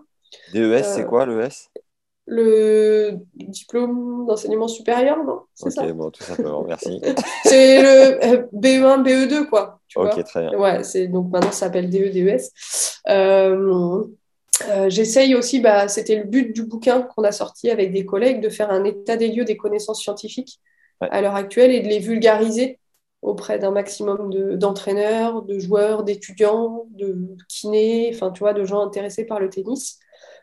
[0.54, 1.70] DES, c'est euh, quoi l'ES
[2.32, 5.40] le diplôme d'enseignement supérieur, non?
[5.60, 7.00] Ok, bon, tout simplement, merci.
[7.44, 9.80] c'est le BE1, BE2, quoi.
[9.94, 10.58] ok, très bien.
[10.58, 12.50] Ouais, donc maintenant ça s'appelle DE, DES.
[13.08, 14.04] Euh,
[14.68, 18.40] euh, j'essaye aussi, bah, c'était le but du bouquin qu'on a sorti avec des collègues,
[18.40, 20.60] de faire un état des lieux des connaissances scientifiques
[21.00, 22.78] à l'heure actuelle et de les vulgariser
[23.22, 27.16] auprès d'un maximum de, d'entraîneurs, de joueurs, d'étudiants, de
[27.48, 29.98] kinés, enfin, tu vois, de gens intéressés par le tennis.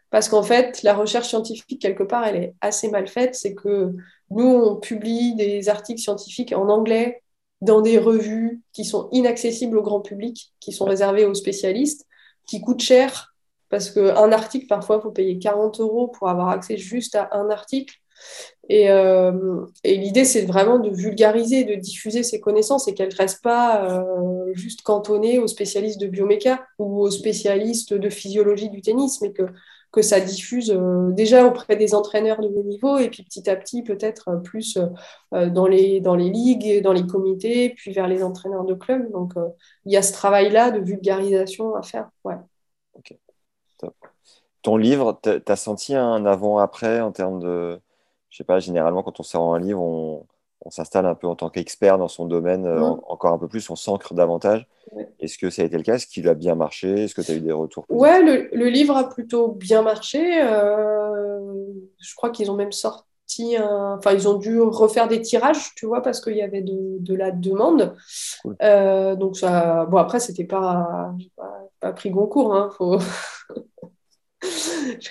[0.09, 3.35] Parce qu'en fait, la recherche scientifique, quelque part, elle est assez mal faite.
[3.35, 3.93] C'est que
[4.31, 7.21] nous, on publie des articles scientifiques en anglais
[7.61, 12.05] dans des revues qui sont inaccessibles au grand public, qui sont réservées aux spécialistes,
[12.47, 13.33] qui coûtent cher.
[13.69, 17.49] Parce qu'un article, parfois, il faut payer 40 euros pour avoir accès juste à un
[17.51, 17.95] article.
[18.67, 23.43] Et, euh, l'idée, c'est vraiment de vulgariser, de diffuser ces connaissances et qu'elles ne restent
[23.43, 29.21] pas euh, juste cantonnées aux spécialistes de bioméca ou aux spécialistes de physiologie du tennis,
[29.21, 29.43] mais que
[29.91, 33.55] que ça diffuse euh, déjà auprès des entraîneurs de haut niveau et puis petit à
[33.55, 34.77] petit peut-être euh, plus
[35.33, 39.11] euh, dans, les, dans les ligues, dans les comités, puis vers les entraîneurs de club.
[39.11, 39.33] Donc
[39.85, 42.09] il y a ce travail-là de vulgarisation à faire.
[42.23, 42.35] Ouais.
[44.61, 47.79] Ton livre, tu as senti un avant-après en termes de.
[48.29, 50.25] Je sais pas, généralement quand on sort un livre, on,
[50.61, 53.69] on s'installe un peu en tant qu'expert dans son domaine, euh, encore un peu plus,
[53.69, 54.67] on s'ancre davantage.
[55.19, 55.95] Est-ce que ça a été le cas?
[55.95, 57.03] Est-ce qu'il a bien marché?
[57.03, 60.41] Est-ce que tu as eu des retours Ouais, le, livre a plutôt bien marché.
[60.41, 61.39] Euh,
[61.99, 63.95] je crois qu'ils ont même sorti un...
[63.97, 67.31] Enfin, ils ont dû refaire des tirages, tu vois, parce qu'il y avait de, la
[67.31, 67.95] demande.
[68.61, 69.85] Euh, donc, ça...
[69.85, 71.13] Bon, après, c'était pas...
[71.37, 72.97] pas, pas pris Goncourt, hein, faut...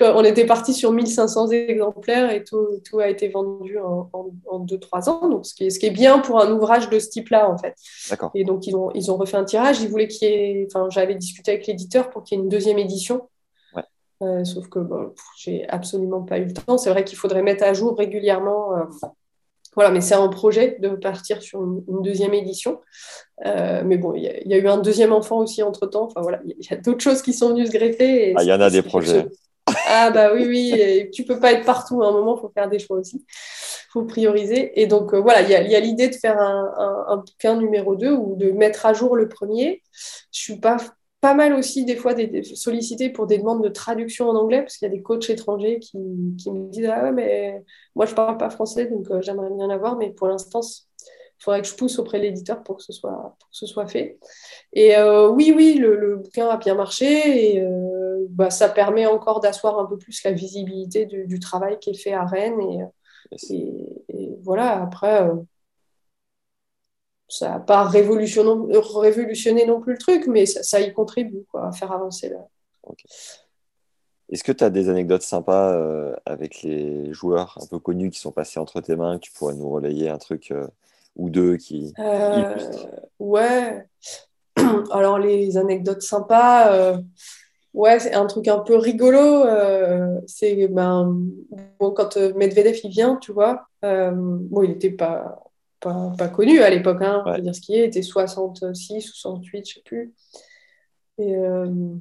[0.01, 4.11] on était parti sur 1500 exemplaires et tout, tout a été vendu en,
[4.64, 5.29] 2-3 ans.
[5.29, 7.59] Donc, ce qui, est, ce qui est bien pour un ouvrage de ce type-là, en
[7.59, 7.74] fait.
[8.35, 9.81] Et donc, ils ont, ils ont refait un tirage.
[9.81, 10.68] Ils voulaient qu'il y ait.
[10.68, 13.29] Enfin, j'avais discuté avec l'éditeur pour qu'il y ait une deuxième édition.
[14.20, 16.76] Euh, sauf que bon, j'ai absolument pas eu le temps.
[16.76, 18.76] C'est vrai qu'il faudrait mettre à jour régulièrement.
[18.76, 18.85] Euh,
[19.79, 22.81] voilà, mais c'est un projet de partir sur une, deuxième édition.
[23.47, 26.07] Euh, mais bon, il y, a eu un deuxième enfant aussi entre temps.
[26.07, 28.35] Enfin voilà, il y a, d'autres choses qui sont venues se greffer.
[28.37, 29.26] Ah, il y en a des projets.
[29.87, 32.03] Ah bah oui, oui, et tu peux pas être partout.
[32.03, 33.24] À un moment, il faut faire des choix aussi.
[33.24, 34.81] Il faut prioriser.
[34.81, 38.11] Et donc euh, voilà, il y a, l'idée de faire un, un, bouquin numéro 2
[38.11, 39.85] ou de mettre à jour le premier.
[40.33, 40.79] Je suis pas
[41.21, 44.77] pas mal aussi des fois des, sollicité pour des demandes de traduction en anglais parce
[44.77, 45.99] qu'il y a des coachs étrangers qui,
[46.39, 47.64] qui, me disent ah ouais mais
[47.97, 51.62] moi je parle pas français donc euh, j'aimerais bien l'avoir mais pour l'instant il faudrait
[51.62, 54.19] que je pousse auprès de l'éditeur pour que ce soit pour que ce soit fait.
[54.73, 59.07] Et euh, oui oui le, le, bouquin a bien marché et euh, bah, ça permet
[59.07, 62.61] encore d'asseoir un peu plus la visibilité du, du, travail qui est fait à Rennes
[62.61, 65.29] et, et, et voilà après
[67.29, 68.47] ça n'a pas révolutionné,
[69.66, 72.31] non plus le truc, mais ça, y contribue quoi, à faire avancer.
[72.31, 72.47] Là.
[74.31, 78.18] Est-ce que tu as des anecdotes sympas euh, avec les joueurs un peu connus qui
[78.18, 80.66] sont passés entre tes mains, que tu pourrais nous relayer un truc euh,
[81.16, 81.93] ou deux qui...
[81.99, 82.55] Euh,
[83.18, 83.87] ouais.
[84.91, 86.99] Alors les anecdotes sympas,
[87.74, 89.45] ouais, c'est un truc un peu rigolo.
[90.26, 91.14] c'est ben,
[91.79, 95.48] bon, quand Medvedev il vient, tu vois, bon, il n'était pas
[95.81, 99.74] pas, pas connu à l'époque, hein, on dire ce qui est, était 66, 68, je
[99.74, 100.14] sais plus.
[101.18, 101.95] Et, euh,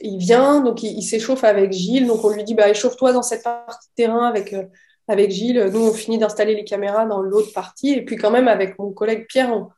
[0.00, 3.44] il vient, donc il, s'échauffe avec Gilles, donc on lui dit bah, échauffe-toi dans cette
[3.44, 4.64] partie de terrain avec, euh,
[5.06, 5.70] avec Gilles.
[5.72, 8.92] Nous, on finit d'installer les caméras dans l'autre partie, et puis quand même avec mon
[8.92, 9.68] collègue Pierre, on,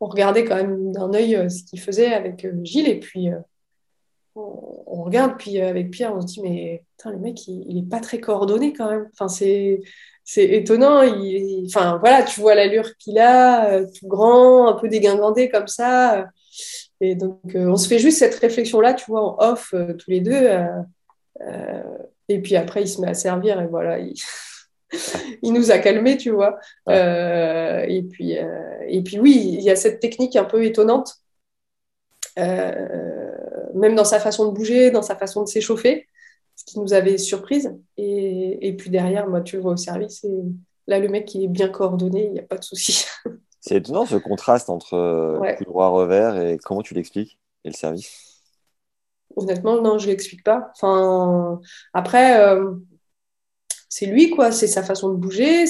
[0.00, 3.28] regardait quand même d'un œil euh, ce qu'il faisait avec Gilles, et puis
[4.34, 7.88] on, regarde, puis avec Pierre, on se dit mais putain, le mec, il, il est
[7.88, 9.08] pas très coordonné quand même.
[9.12, 9.80] Enfin, c'est
[10.28, 11.00] c'est étonnant.
[11.02, 15.68] Il, enfin, voilà, tu vois l'allure qu'il a, euh, tout grand, un peu dégingandé comme
[15.68, 16.26] ça.
[17.00, 20.10] Et donc, euh, on se fait juste cette réflexion-là, tu vois, en off, euh, tous
[20.10, 20.50] les deux.
[22.28, 24.14] et puis après, il se met à servir et voilà, il,
[25.42, 26.58] il nous a calmés, tu vois.
[26.88, 28.36] et, puis,
[28.86, 31.14] et puis, oui, il y a cette technique un peu étonnante,
[32.36, 36.06] même dans sa façon de bouger, dans sa façon de s'échauffer
[36.58, 37.72] ce qui nous avait surprise.
[37.96, 40.42] Et, et, puis derrière, moi, tu le vois au service, et
[40.88, 43.04] là, le mec, il est bien coordonné, il n'y a pas de souci.
[43.60, 45.56] C'est étonnant ce contraste entre euh, ouais.
[45.64, 48.40] droit revers et comment tu l'expliques et le service?
[49.36, 50.70] Honnêtement, non, je ne l'explique pas.
[50.74, 51.60] Enfin,
[51.92, 52.72] après, euh,
[53.88, 54.52] c'est lui, quoi.
[54.52, 55.64] C'est sa façon de bouger.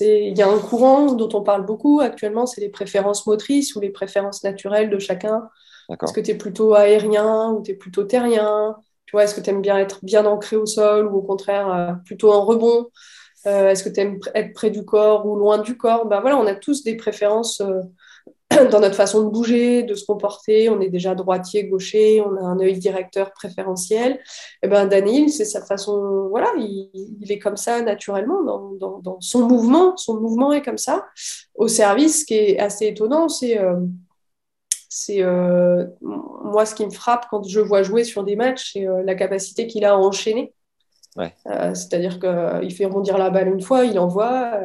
[0.00, 3.80] Il y a un courant dont on parle beaucoup actuellement, c'est les préférences motrices ou
[3.80, 5.48] les préférences naturelles de chacun.
[5.90, 8.76] Est-ce que tu es plutôt aérien ou tu es plutôt terrien?
[9.10, 11.92] Tu est-ce que tu aimes bien être bien ancré au sol ou au contraire euh,
[12.04, 12.88] plutôt en rebond?
[13.46, 16.06] Euh, Est-ce que tu aimes être près du corps ou loin du corps?
[16.06, 17.80] Ben voilà, On a tous des préférences euh,
[18.70, 20.68] dans notre façon de bouger, de se comporter.
[20.68, 24.12] On est déjà droitier, gaucher, on a un œil directeur préférentiel.
[24.12, 24.18] Et
[24.64, 26.90] eh ben Daniel, c'est sa façon, voilà, il,
[27.30, 29.96] est comme ça naturellement dans, son mouvement.
[29.96, 31.06] Son mouvement est comme ça.
[31.54, 33.58] Au service, ce qui est assez étonnant, c'est
[34.92, 38.88] c'est euh, moi ce qui me frappe quand je vois jouer sur des matchs, c'est
[38.88, 40.52] euh, la capacité qu'il a à enchaîner.
[41.16, 44.58] Euh, c'est-à-dire qu'il fait rebondir la balle une fois, il envoie,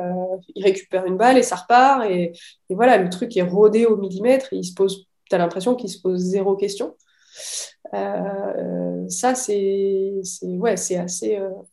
[0.56, 2.10] il récupère une balle et ça repart.
[2.10, 2.34] Et,
[2.70, 4.52] voilà, le truc est rodé au millimètre.
[4.52, 6.96] Et il se pose, tu as l'impression qu'il se pose zéro question.
[7.92, 10.14] ça, c'est
[10.44, 10.96] ouais, assez,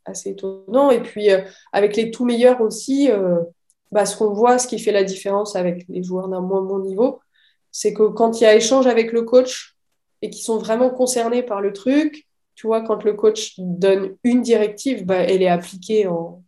[0.05, 0.90] assez étonnant.
[0.90, 1.28] Et puis,
[1.72, 3.09] avec les tout meilleurs aussi,
[3.92, 6.80] bah, ce qu'on voit, ce qui fait la différence avec les joueurs d'un moins bon
[6.80, 7.20] niveau,
[7.73, 9.77] c'est que quand il y a échange avec le coach
[10.23, 14.43] et qu'ils sont vraiment concernés par le truc, tu vois, quand le coach donne une
[14.43, 16.43] directive, bah, elle est appliquée en,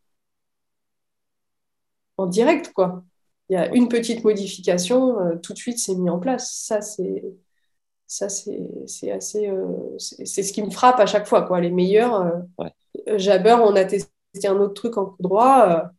[2.19, 3.03] en direct, quoi.
[3.49, 6.55] Il y a une petite modification, euh, tout de suite, c'est mis en place.
[6.55, 7.25] Ça, c'est
[8.07, 12.15] ça c'est assez euh, c'est ce qui me frappe à chaque fois quoi les meilleurs
[12.61, 14.11] euh, Jabber on a testé
[14.45, 15.91] un autre truc en coup droit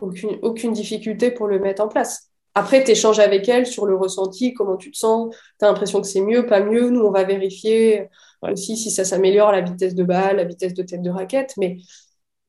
[0.00, 3.94] aucune, aucune difficulté pour le mettre en place après, tu échanges avec elle sur le
[3.96, 6.90] ressenti, comment tu te sens, tu as l'impression que c'est mieux, pas mieux.
[6.90, 8.08] Nous, on va vérifier
[8.42, 11.54] aussi si ça s'améliore, la vitesse de balle, la vitesse de tête de raquette.
[11.56, 11.76] Mais,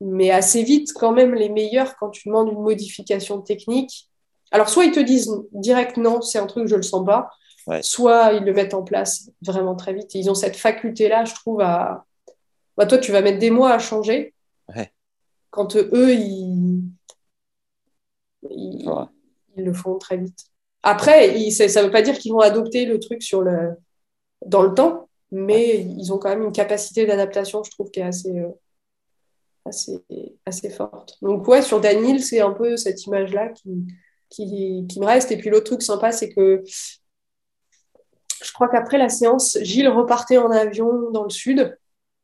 [0.00, 4.08] mais assez vite, quand même, les meilleurs, quand tu demandes une modification technique,
[4.50, 7.30] alors soit ils te disent direct non, c'est un truc, je le sens pas,
[7.82, 10.14] soit ils le mettent en place vraiment très vite.
[10.14, 12.04] ils ont cette faculté-là, je trouve, à.
[12.76, 14.34] Bah, toi, tu vas mettre des mois à changer.
[15.50, 16.82] Quand eux, ils
[18.48, 18.88] ils
[19.56, 20.44] le font très vite.
[20.82, 23.22] Après, ça ne veut pas dire qu'ils vont adopter le truc
[24.46, 28.04] dans le temps, mais ils ont quand même une capacité d'adaptation, je trouve, qui est
[28.04, 28.30] assez,
[30.10, 31.18] euh, forte.
[31.22, 33.68] Donc, ouais, sur Daniel, c'est un peu cette image-là qui,
[34.40, 35.30] me reste.
[35.32, 36.62] Et puis, l'autre truc sympa, c'est que
[38.42, 41.76] je crois qu'après la séance, Gilles repartait en avion dans le sud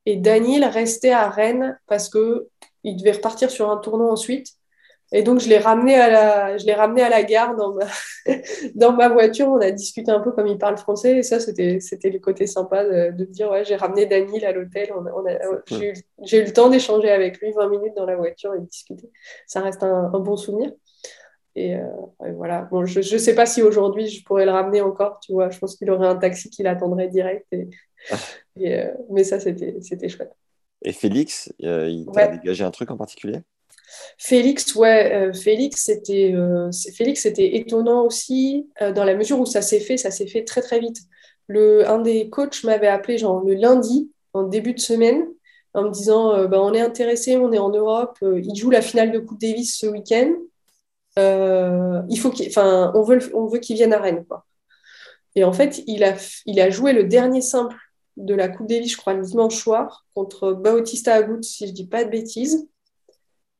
[0.06, 4.55] et Daniel restait à Rennes parce qu'il devait repartir sur un tournoi ensuite.
[5.12, 7.86] Et donc, je l'ai ramené à la, je l'ai ramené à la gare dans ma,
[8.74, 9.48] dans ma voiture.
[9.48, 11.18] On a discuté un peu comme il parle français.
[11.18, 14.52] Et ça, c'était, c'était le côté sympa de, de dire, ouais, j'ai ramené Daniel à
[14.52, 14.92] l'hôtel.
[14.92, 18.54] On on a, j'ai, eu, le temps d'échanger avec lui 20 minutes dans la voiture
[18.54, 19.11] et de discuter.
[19.46, 20.72] Ça reste un, un bon souvenir.
[21.57, 21.86] Et, euh,
[22.26, 22.62] et, voilà.
[22.70, 25.48] Bon, je ne sais pas si aujourd'hui je pourrais le ramener encore, tu vois.
[25.48, 27.46] Je pense qu'il aurait un taxi qui l'attendrait direct.
[27.52, 27.68] Et,
[28.61, 30.32] et, euh, mais ça, c'était, c'était chouette.
[30.82, 32.38] Et Félix, euh, il t'a ouais.
[32.38, 33.40] dégagé un truc en particulier?
[34.18, 39.47] Félix, ouais, euh, Félix, c'était euh, Félix, c'était étonnant aussi euh, dans la mesure où
[39.47, 40.99] ça s'est fait, ça s'est fait très très vite.
[41.49, 45.26] Le, un des coachs m'avait appelé genre le lundi en début de semaine
[45.74, 49.12] en me disant bah, on est intéressé, on est en Europe, il joue la finale
[49.12, 50.32] de Coupe Davis ce week-end.
[51.18, 52.32] il faut
[52.94, 54.24] on veut, on veut qu'il vienne à Rennes.
[54.26, 54.44] Quoi.
[55.36, 56.14] Et en fait, il a,
[56.47, 57.76] il a joué le dernier simple
[58.16, 61.86] de la Coupe Davis, je crois, le dimanche soir, contre Bautista Agut, si je dis
[61.86, 62.66] pas de bêtises.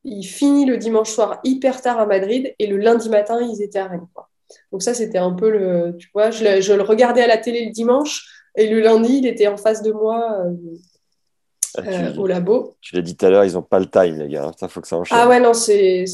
[0.09, 3.81] Il finit le dimanche soir hyper tard à Madrid et le lundi matin, ils étaient
[3.81, 4.07] à Rennes.
[4.15, 4.29] Quoi.
[4.71, 5.97] Donc ça, c'était un peu le...
[5.99, 8.25] Tu vois, je le, je le, regardais à la télé le dimanche
[8.57, 12.77] et le lundi, il était en face de moi euh, euh, au labo.
[12.81, 14.53] Tu l'as dit tout à l'heure, ils n'ont pas le time, les gars.
[14.59, 15.19] Ça, faut que ça enchaîne.
[15.21, 16.05] Ah ouais, non, c'est...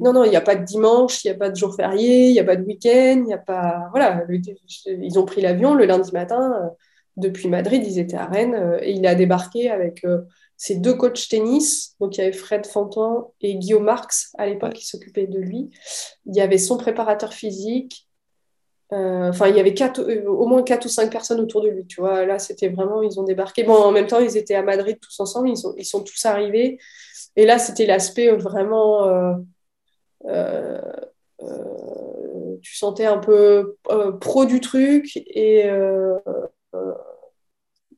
[0.00, 2.28] Non, non, il n'y a pas de dimanche, il n'y a pas de jour férié,
[2.28, 3.88] il n'y a pas de week-end, il n'y a pas...
[3.90, 4.40] Voilà, le...
[4.86, 6.52] ils ont pris l'avion le lundi matin.
[6.62, 6.68] Euh,
[7.16, 10.06] depuis Madrid, ils étaient à Rennes et il a débarqué avec
[10.60, 11.96] euh, ses deux coachs tennis.
[12.00, 15.70] Donc, il y avait Fred Fanton et Guillaume Marx à l'époque qui s'occupaient de lui.
[16.26, 18.06] Il y avait son préparateur physique.
[18.92, 21.86] Euh, enfin, il y avait quatre, au moins quatre ou cinq personnes autour de lui.
[21.86, 23.62] Tu vois, là, c'était vraiment, ils ont débarqué.
[23.64, 25.48] Bon, en même temps, ils étaient à Madrid tous ensemble.
[25.48, 26.78] Ils sont, ils sont tous arrivés.
[27.36, 29.34] Et là, c'était l'aspect vraiment.
[32.62, 33.76] tu sentais un peu
[34.20, 36.18] pro du truc et euh,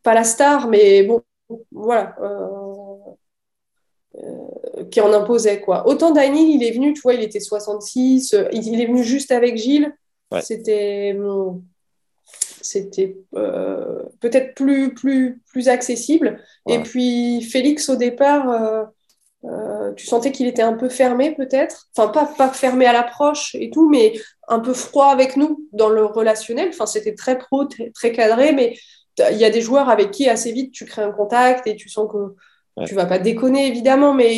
[0.03, 1.23] pas la star, mais bon,
[1.71, 2.97] voilà, euh,
[4.17, 5.87] euh, qui en imposait quoi.
[5.87, 9.57] Autant Daniel, il est venu, tu vois, il était 66, il est venu juste avec
[9.57, 9.95] Gilles.
[10.31, 10.41] Ouais.
[10.41, 11.15] C'était
[12.63, 16.41] c'était euh, peut-être plus, plus, plus accessible.
[16.67, 16.77] Ouais.
[16.77, 18.85] Et puis Félix, au départ, euh,
[19.45, 21.89] euh, tu sentais qu'il était un peu fermé peut-être.
[21.97, 24.15] Enfin, pas, pas fermé à l'approche et tout, mais
[24.49, 26.69] un peu froid avec nous dans le relationnel.
[26.69, 28.77] Enfin, c'était très pro, très, très cadré, mais
[29.19, 31.89] il y a des joueurs avec qui assez vite tu crées un contact et tu
[31.89, 32.35] sens que
[32.77, 32.87] ouais.
[32.87, 34.33] tu vas pas déconner évidemment, mais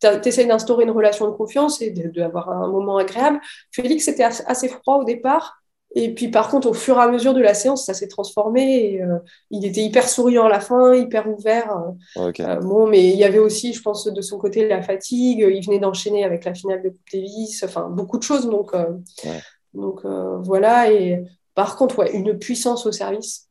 [0.00, 3.40] tu essaies d'instaurer une relation de confiance et d'avoir un moment agréable.
[3.72, 5.60] Félix était assez froid au départ.
[5.98, 8.92] Et puis par contre, au fur et à mesure de la séance, ça s'est transformé.
[8.92, 9.18] Et, euh,
[9.50, 11.74] il était hyper souriant à la fin, hyper ouvert.
[12.16, 12.44] Okay.
[12.44, 15.46] Euh, bon, mais il y avait aussi, je pense, de son côté la fatigue.
[15.50, 17.62] Il venait d'enchaîner avec la finale de Coupe Davis.
[17.62, 18.46] Enfin, beaucoup de choses.
[18.46, 18.84] Donc, euh,
[19.24, 19.40] ouais.
[19.72, 20.92] donc voilà.
[20.92, 23.45] Et par contre, ouais, une puissance au service.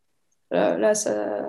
[0.55, 1.45] Là, ça,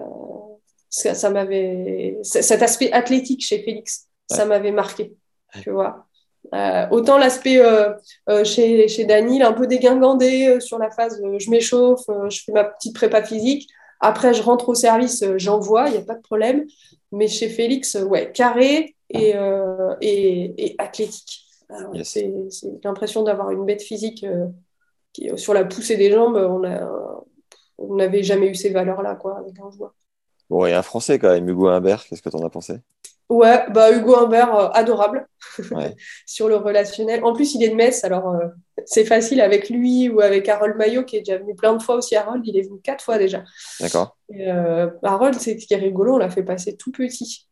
[0.89, 2.19] ça, ça m'avait.
[2.23, 4.37] Cet aspect athlétique chez Félix, ouais.
[4.37, 5.15] ça m'avait marqué.
[5.63, 6.07] Tu vois.
[6.55, 7.93] Euh, autant l'aspect euh,
[8.29, 12.65] euh, chez, chez Daniel, un peu dégingandé sur la phase je m'échauffe, je fais ma
[12.65, 13.69] petite prépa physique.
[14.01, 16.67] Après, je rentre au service, j'envoie, il n'y a pas de problème.
[17.13, 19.35] Mais chez Félix, ouais, carré et,
[20.01, 21.47] et, et athlétique.
[21.95, 22.09] Yes.
[22.11, 22.31] C'est
[22.85, 24.25] l'impression d'avoir une bête physique
[25.13, 26.37] qui, sur la poussée des jambes.
[26.37, 26.63] On
[27.79, 29.95] n'avait jamais eu ces valeurs-là quoi, avec un joueur.
[30.49, 32.81] Bon, et un Français quand même, Hugo Humbert, qu'est-ce que tu en as pensé?
[33.29, 35.27] Ouais, bah Hugo Humbert, euh, adorable
[35.73, 35.97] ouais.
[36.27, 37.25] sur le relationnel.
[37.25, 38.47] En plus, il est de Metz, alors euh,
[38.85, 41.97] c'est facile avec lui ou avec Harold Maillot, qui est déjà venu plein de fois
[41.97, 42.15] aussi.
[42.15, 43.43] Harold, il est venu quatre fois déjà.
[43.81, 44.17] D'accord.
[44.33, 47.49] Euh, Harold, c'est ce qui est rigolo, on l'a fait passer tout petit.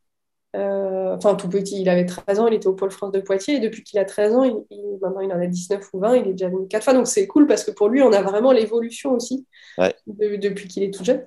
[0.55, 3.57] Euh, enfin, tout petit, il avait 13 ans, il était au Pôle France de Poitiers,
[3.57, 6.17] et depuis qu'il a 13 ans, il, il, maintenant il en a 19 ou 20,
[6.17, 6.93] il est déjà venu quatre fois.
[6.93, 9.47] Donc c'est cool parce que pour lui, on a vraiment l'évolution aussi
[9.79, 9.95] ouais.
[10.07, 11.25] de, depuis qu'il est tout jeune.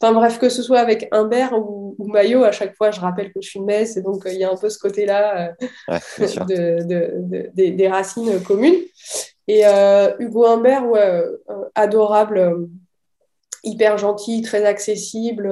[0.00, 3.32] Enfin bref, que ce soit avec Humbert ou, ou, Maillot, à chaque fois, je rappelle
[3.32, 5.52] que je suis de Metz, et donc il euh, y a un peu ce côté-là
[5.60, 8.78] euh, ouais, de, de, des, racines communes.
[9.48, 9.64] Et
[10.20, 11.24] Hugo Humbert, ouais,
[11.74, 12.68] adorable,
[13.64, 15.48] hyper gentil, très accessible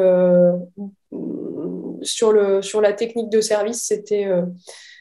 [2.03, 4.42] sur, le, sur la technique de service, c'était euh,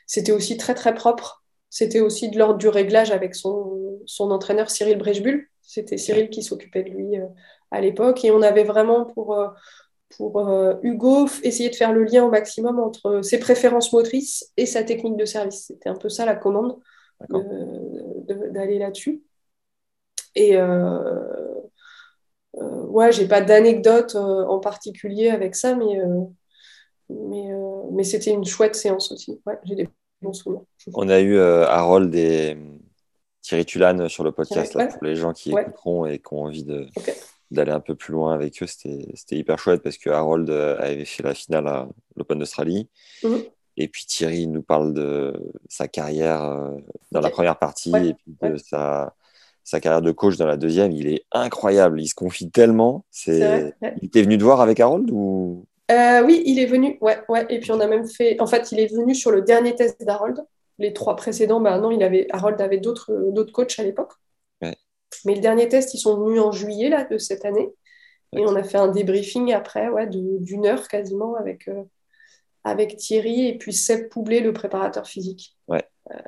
[0.08, 1.44] c'était aussi très très propre.
[1.70, 5.48] C'était aussi de l'ordre du réglage avec son, son entraîneur Cyril Brechbull.
[5.62, 7.26] C'était Cyril qui s'occupait de lui euh,
[7.72, 8.24] à l'époque.
[8.24, 9.50] Et on avait vraiment pour, euh,
[10.16, 10.40] pour
[10.82, 15.18] Hugo essayer de faire le lien au maximum entre ses préférences motrices et sa technique
[15.18, 15.66] de service.
[15.68, 16.80] C'était un peu ça la commande
[17.30, 19.22] d'aller là-dessus.
[20.36, 21.20] Et euh,
[22.54, 26.00] ouais, j'ai pas d'anecdote en particulier avec ça, mais
[27.10, 29.40] mais, euh, mais c'était une chouette séance aussi.
[29.46, 29.90] Ouais, j'ai des
[30.22, 30.64] bons souvenirs.
[30.94, 32.58] On a eu euh, Harold et
[33.42, 35.62] Thierry Tulane sur le podcast là, pour les gens qui ouais.
[35.62, 37.14] écouteront et qui ont envie de, okay.
[37.52, 38.68] d'aller un peu plus loin avec eux.
[38.68, 42.90] C'était hyper chouette parce que Harold euh, avait fait la finale à l'Open d'Australie.
[43.24, 43.46] -hmm.
[43.80, 45.34] Et puis Thierry nous parle de
[45.70, 46.42] sa carrière
[47.12, 48.58] dans la première partie Ouais, et puis de ouais.
[48.58, 49.14] sa,
[49.64, 50.92] sa carrière de coach dans la deuxième.
[50.94, 52.02] Il est incroyable.
[52.02, 53.06] Il se confie tellement.
[53.12, 53.96] C'est ouais.
[54.02, 57.46] Il était venu te voir avec Harold ou Euh, oui, il est venu, ouais, ouais.
[57.50, 60.04] Et puis on a même fait, en fait, il est venu sur le dernier test
[60.04, 60.44] d'Harold.
[60.80, 64.14] Les trois précédents, bah non, il avait, Harold avait d'autres, d'autres coachs à l'époque.
[64.62, 64.76] Ouais.
[65.26, 67.74] Mais le dernier test, ils sont venus en juillet là, de cette année.
[68.34, 71.84] Et on a fait un débriefing après, ouais, d'une heure quasiment avec, euh,
[72.64, 75.56] avec Thierry et puis Seb Poublé, le préparateur physique.
[75.68, 75.84] Ouais.
[76.12, 76.20] Euh,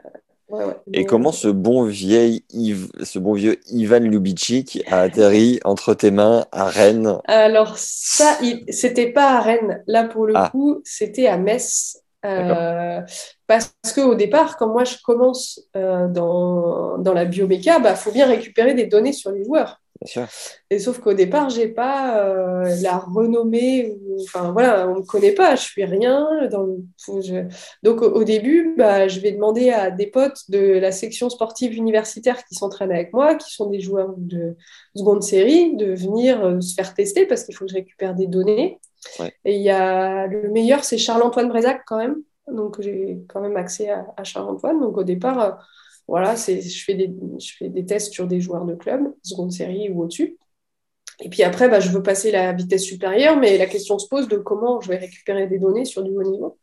[0.50, 0.76] ouais, ouais.
[0.94, 6.12] Et comment ce bon vieil Yves- ce bon vieux Ivan Lubicic a atterri entre tes
[6.12, 7.18] mains à Rennes?
[7.26, 9.84] Alors ça, il- c'était pas à Rennes.
[9.88, 10.50] Là, pour le Ah.
[10.52, 11.98] coup, c'était à Metz.
[12.26, 13.00] Euh,
[13.48, 18.28] parce qu'au départ, quand moi je commence euh, dans, dans la bioméca, bah, faut bien
[18.28, 19.80] récupérer des données sur les joueurs.
[20.02, 20.28] Bien sûr.
[20.70, 23.98] Et sauf qu'au départ, j'ai pas euh, la renommée.
[24.24, 25.56] Enfin voilà, on me connaît pas.
[25.56, 26.48] Je suis rien.
[26.50, 27.46] Dans le- faut- je-
[27.84, 31.74] Donc au, au début, bah, je vais demander à des potes de la section sportive
[31.74, 34.56] universitaire qui s'entraînent avec moi, qui sont des joueurs de
[34.96, 38.28] seconde série, de venir euh, se faire tester parce qu'il faut que je récupère des
[38.28, 38.80] données.
[39.20, 39.34] Ouais.
[39.44, 42.16] Et il y a le meilleur, c'est Charles-Antoine Brézac quand même.
[42.48, 44.80] Donc j'ai quand même accès à, à Charles-Antoine.
[44.80, 45.52] Donc au départ, euh,
[46.10, 49.52] voilà, c'est, je, fais des, je fais des tests sur des joueurs de club, seconde
[49.52, 50.38] série ou au-dessus.
[51.22, 54.28] Et puis après, bah, je veux passer la vitesse supérieure, mais la question se pose
[54.28, 56.58] de comment je vais récupérer des données sur du haut niveau.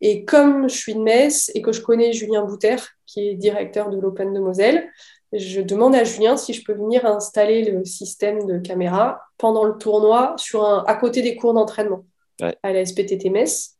[0.00, 2.76] Et comme je suis de Metz et que je connais Julien Bouter,
[3.06, 4.88] qui est directeur de l'Open de Moselle,
[5.32, 9.76] je demande à Julien si je peux venir installer le système de caméra pendant le
[9.78, 12.04] tournoi sur un, à côté des cours d'entraînement
[12.40, 12.56] Ouais.
[12.64, 13.73] à la SPTT Metz.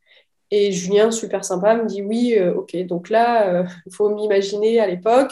[0.51, 2.75] Et Julien, super sympa, me dit oui, euh, ok.
[2.85, 5.31] Donc là, euh, il faut m'imaginer à l'époque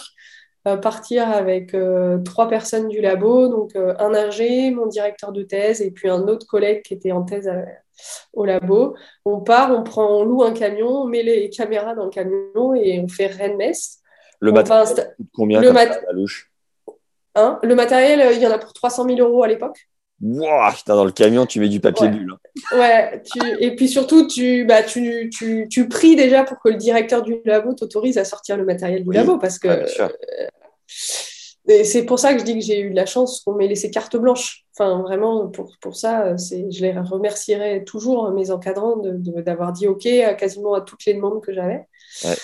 [0.68, 5.44] euh, partir avec euh, trois personnes du labo, donc euh, un ingé, mon directeur de
[5.44, 7.66] thèse et puis un autre collègue qui était en thèse à-
[8.34, 8.96] au labo.
[9.26, 12.74] On part, on prend, on loue un camion, on met les caméras dans le camion
[12.74, 14.00] et on fait Rennes-Metz.
[14.40, 16.52] Le On matériel insta- combien le comme mat- ça, à la louche?
[17.36, 17.60] Hein?
[17.64, 19.88] Le matériel, euh, il y en a pour 300 000 euros à l'époque.
[20.22, 22.12] Putain, dans le camion, tu mets du papier Ouais.
[22.14, 22.34] bulle.
[22.72, 22.78] hein.
[22.78, 23.40] Ouais, tu...
[23.60, 27.38] et puis surtout, tu, bah, tu, tu, tu pries déjà pour que le directeur du
[27.46, 29.16] labo t'autorise à sortir le matériel du Oui.
[29.16, 29.68] labo parce que.
[31.70, 33.68] Et c'est pour ça que je dis que j'ai eu de la chance qu'on m'ait
[33.70, 34.66] laissé carte blanche.
[34.78, 40.06] Enfin, vraiment, pour, pour ça, c'est, je les remercierai toujours, mes encadrants, d'avoir dit OK
[40.06, 41.86] à quasiment à toutes les demandes que j'avais.
[42.26, 42.36] Ouais.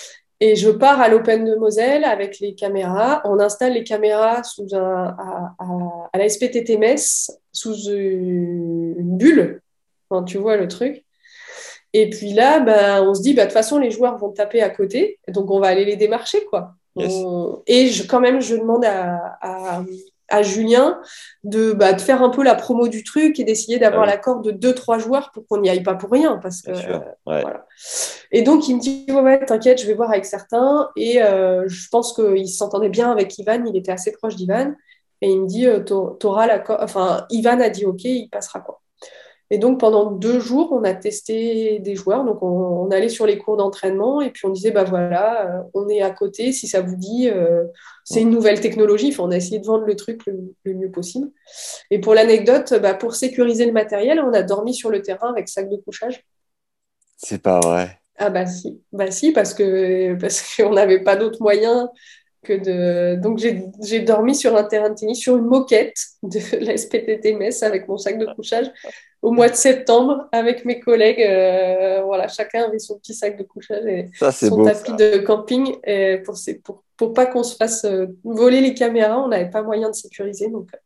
[0.42, 3.20] Et je pars à l'Open de Moselle avec les caméras.
[3.26, 9.60] On installe les caméras sous un, à, à- à la SPTT Metz, sous une, bulle.
[10.08, 11.04] Enfin, tu vois le truc.
[11.92, 14.62] Et puis là, ben, on se dit, bah, de toute façon, les joueurs vont taper
[14.62, 15.18] à côté.
[15.28, 16.74] Donc, on va aller les démarcher, quoi.
[16.96, 17.12] Yes.
[17.12, 19.82] On- Et je, quand même, je demande à, à,
[20.28, 21.00] à Julien
[21.42, 24.40] de, bah, de faire un peu la promo du truc et d'essayer d'avoir Ah l'accord
[24.40, 26.38] de deux, trois joueurs pour qu'on n'y aille pas pour rien.
[26.38, 26.70] Parce que.
[26.70, 27.42] Ouais.
[27.42, 27.66] voilà.
[28.30, 30.90] Et donc, il me dit, ouais, t'inquiète, je vais voir avec certains.
[30.96, 34.72] Et euh, je pense qu'il s'entendait bien avec Ivan, il était assez proche d'Ivan.
[35.22, 36.78] Et il me dit, euh, t'au- t'auras l'accord.
[36.80, 38.80] Enfin, Ivan a dit, OK, il passera quoi.
[39.52, 42.24] Et donc, pendant deux jours, on a testé des joueurs.
[42.24, 45.62] Donc, on, on allait sur les cours d'entraînement et puis on disait, bah voilà, euh,
[45.74, 47.64] on est à côté, si ça vous dit, euh,
[48.04, 49.08] c'est une nouvelle technologie.
[49.12, 51.30] Enfin, on a essayé de vendre le truc le, le mieux possible.
[51.90, 55.48] Et pour l'anecdote, bah, pour sécuriser le matériel, on a dormi sur le terrain avec
[55.48, 56.24] sac de couchage.
[57.16, 58.02] C'est pas vrai.
[58.22, 61.90] Ah bah si, bah si parce que parce qu'on n'avait pas d'autre moyen
[62.42, 63.20] que de.
[63.20, 67.62] Donc j'ai dormi sur un terrain de tennis, sur une moquette de la SPTT Metz
[67.62, 68.70] avec mon sac de couchage
[69.22, 71.20] au mois de septembre avec mes collègues.
[71.22, 74.64] euh, voilà, chacun avait son petit sac de couchage et Ça, son beau.
[74.64, 76.34] tapis de camping et pour
[76.64, 79.94] pour pour pas qu'on se fasse euh, voler les caméras, on n'avait pas moyen de
[79.94, 80.78] sécuriser donc euh,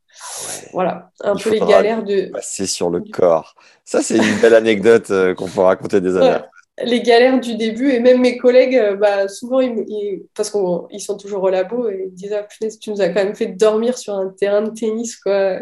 [0.47, 0.69] Ouais.
[0.73, 3.57] voilà un Il peu les galères de Passer sur le corps.
[3.85, 6.29] Ça, c'est une belle anecdote qu'on peut raconter des années.
[6.29, 6.45] Ouais.
[6.83, 11.17] Les galères du début et même mes collègues, euh, bah, souvent, ils, parce qu'ils sont
[11.17, 13.97] toujours au labo et ils disent Ah, punaise, tu nous as quand même fait dormir
[13.97, 15.59] sur un terrain de tennis, quoi.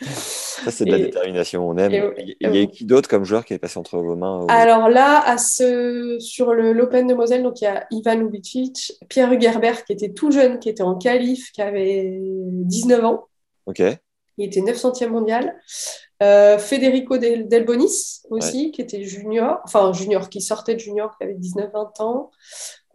[0.00, 1.66] Ça, c'est de la détermination.
[1.66, 1.92] On aime.
[1.92, 4.88] et- Il y- a qui d'autre comme joueur qui est passé entre vos mains Alors
[4.90, 9.32] là, à ce, sur le- l'Open de Moselle, donc il y a Ivan Lubicic, Pierre
[9.32, 13.24] Hugerbert qui était tout jeune, qui était en qualif, qui avait 19 ans.
[13.66, 13.82] Ok.
[14.38, 15.54] Il était 900e mondial.
[16.22, 21.24] Euh, Federico Del, Delbonis aussi, qui était junior, enfin junior, qui sortait de junior, qui
[21.24, 22.30] avait 19-20 ans.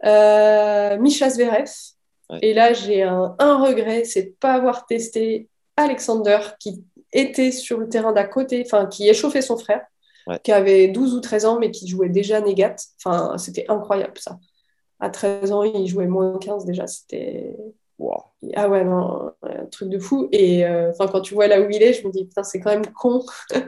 [0.04, 1.70] Euh, Misha Zverev.
[2.30, 2.38] Ouais.
[2.42, 7.78] Et là, j'ai un, un regret, c'est de pas avoir testé Alexander, qui était sur
[7.78, 9.84] le terrain d'à côté, enfin, qui échauffait son frère,
[10.26, 10.38] Ouais.
[10.44, 12.76] qui avait 12 ou 13 ans, mais qui jouait déjà Négat.
[13.02, 14.38] Enfin, c'était incroyable, ça.
[15.00, 16.86] À 13 ans, il jouait moins 15 déjà.
[16.86, 17.56] C'était
[17.98, 18.22] Wow.
[18.54, 20.28] ah ouais, non, un truc de fou.
[20.30, 22.70] Et euh, quand tu vois là où il est, je me dis, putain, c'est quand
[22.70, 23.60] même con Ouais,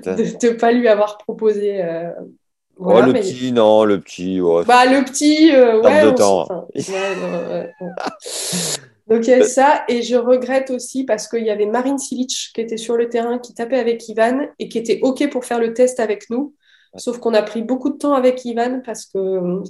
[0.00, 1.80] de ne pas lui avoir proposé.
[1.80, 2.10] euh,
[2.78, 4.40] oh, le petit, non, le petit.
[4.66, 6.04] Bah, le petit, ouais.
[6.04, 6.48] De temps.
[9.08, 12.50] Donc il y a ça, et je regrette aussi parce qu'il y avait Marine Silic
[12.54, 15.60] qui était sur le terrain, qui tapait avec Ivan et qui était OK pour faire
[15.60, 16.54] le test avec nous.
[16.96, 19.60] Sauf qu'on a pris beaucoup de temps avec Ivan parce que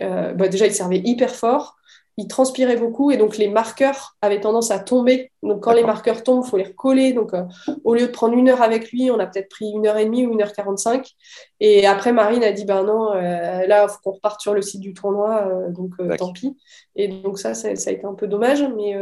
[0.00, 1.76] bah, déjà il servait hyper fort
[2.18, 5.32] il transpirait beaucoup et donc les marqueurs avaient tendance à tomber.
[5.42, 7.12] Donc quand les marqueurs tombent, il faut les recoller.
[7.12, 7.42] Donc euh,
[7.84, 10.06] au lieu de prendre une heure avec lui, on a peut-être pris une heure et
[10.06, 11.12] demie ou une heure quarante-cinq.
[11.60, 14.62] Et après, Marine a dit ben non, euh, là, il faut qu'on reparte sur le
[14.62, 16.56] site du tournoi, euh, donc tant pis.
[16.94, 18.64] Et donc ça, ça, a été un peu dommage.
[18.76, 18.94] Mais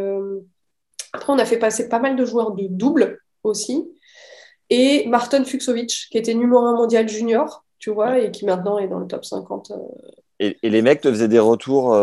[1.12, 3.88] après, on a fait passer pas mal de joueurs de double aussi.
[4.70, 8.88] Et Martin Fuxovic, qui était numéro un mondial junior, tu vois, et qui maintenant est
[8.88, 9.72] dans le top 50.
[10.40, 11.94] Et, et les mecs te faisaient des retours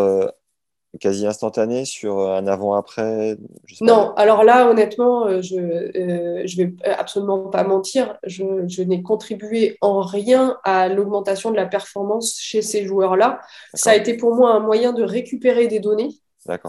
[0.99, 3.37] quasi instantané sur un avant-après
[3.79, 8.17] Non, alors là, honnêtement, euh, je ne euh, vais absolument pas mentir.
[8.23, 13.39] Je, je n'ai contribué en rien à l'augmentation de la performance chez ces joueurs-là.
[13.73, 16.09] Ça a été pour moi un moyen de récupérer des données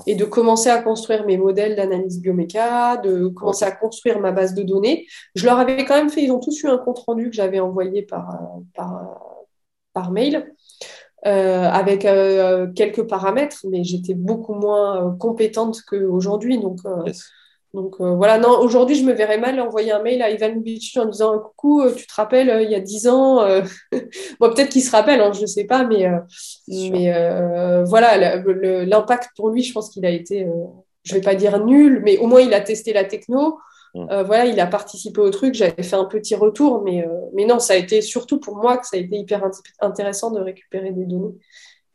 [0.06, 4.54] et de commencer à construire mes modèles d'analyse bioméca, de commencer à construire ma base
[4.54, 5.06] de données.
[5.34, 8.02] Je leur avais quand même fait, ils ont tous eu un compte-rendu que j'avais envoyé
[8.02, 8.38] par,
[8.74, 9.18] par,
[9.94, 10.54] par mail.
[11.24, 16.58] Euh, avec euh, quelques paramètres, mais j'étais beaucoup moins euh, compétente qu'aujourd'hui.
[16.58, 16.78] Donc,
[17.74, 21.06] donc voilà, non, aujourd'hui, je me verrais mal envoyer un mail à Ivan Lubitsch en
[21.06, 23.38] disant Coucou, tu te rappelles, il y a 10 ans
[24.40, 26.10] Bon, peut-être qu'il se rappelle, hein, je ne sais pas, mais,
[26.68, 28.36] mais voilà,
[28.84, 30.48] l'impact pour lui, je pense qu'il a été,
[31.04, 33.58] je ne vais pas dire nul, mais au moins il a testé la techno.
[33.94, 34.06] Mm.
[34.10, 37.44] Euh, voilà, il a participé au truc, j'avais fait un petit retour, mais, euh, mais
[37.44, 39.42] non, ça a été surtout pour moi que ça a été hyper
[39.80, 41.34] intéressant de récupérer des données,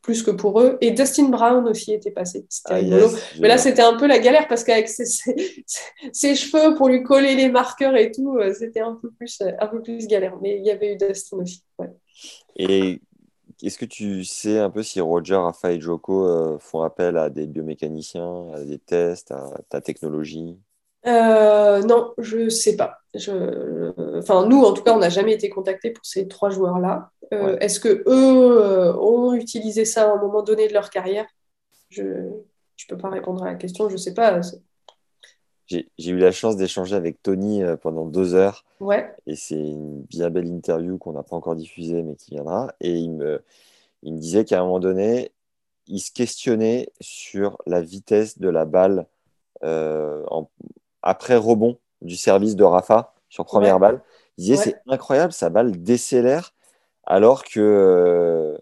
[0.02, 0.78] plus que pour eux.
[0.82, 3.10] Et Dustin Brown aussi était passé, c'était ah, rigolo.
[3.40, 5.06] mais là, c'était un peu la galère parce qu'avec ses,
[6.14, 9.68] ses, cheveux pour lui coller les marqueurs et tout, euh, c'était un, peu plus, un
[9.68, 10.38] peu plus galère.
[10.42, 11.64] Mais il y avait eu Dustin aussi.
[12.56, 13.02] Et
[13.64, 17.48] est-ce que tu sais un peu si Roger, Rafa et Joko font appel à des
[17.48, 20.58] biomécaniciens, à des tests, à ta technologie?
[21.08, 23.00] Euh, non, je ne sais pas.
[23.16, 27.12] Enfin, nous, en tout cas, on n'a jamais été contactés pour ces trois joueurs-là.
[27.34, 31.26] Euh, est-ce que eux euh, ont utilisé ça à un moment donné de leur carrière?
[31.90, 32.32] Je ne
[32.90, 33.88] peux pas répondre à la question.
[33.88, 34.42] Je ne sais pas.
[35.68, 38.66] J'ai eu la chance d'échanger avec Tony pendant deux heures.
[38.80, 39.10] Ouais.
[39.26, 42.74] Et c'est une bien belle interview qu'on n'a pas encore diffusée, mais qui viendra.
[42.82, 43.42] Et il me,
[44.04, 45.32] il me disait qu'à un moment donné,
[45.88, 49.06] il se questionnait sur la vitesse de la balle
[49.62, 50.50] en,
[51.08, 54.02] après rebond du service de Rafa sur première balle.
[54.38, 56.54] Il disait c'est incroyable, sa balle décélère
[57.06, 58.58] alors que euh,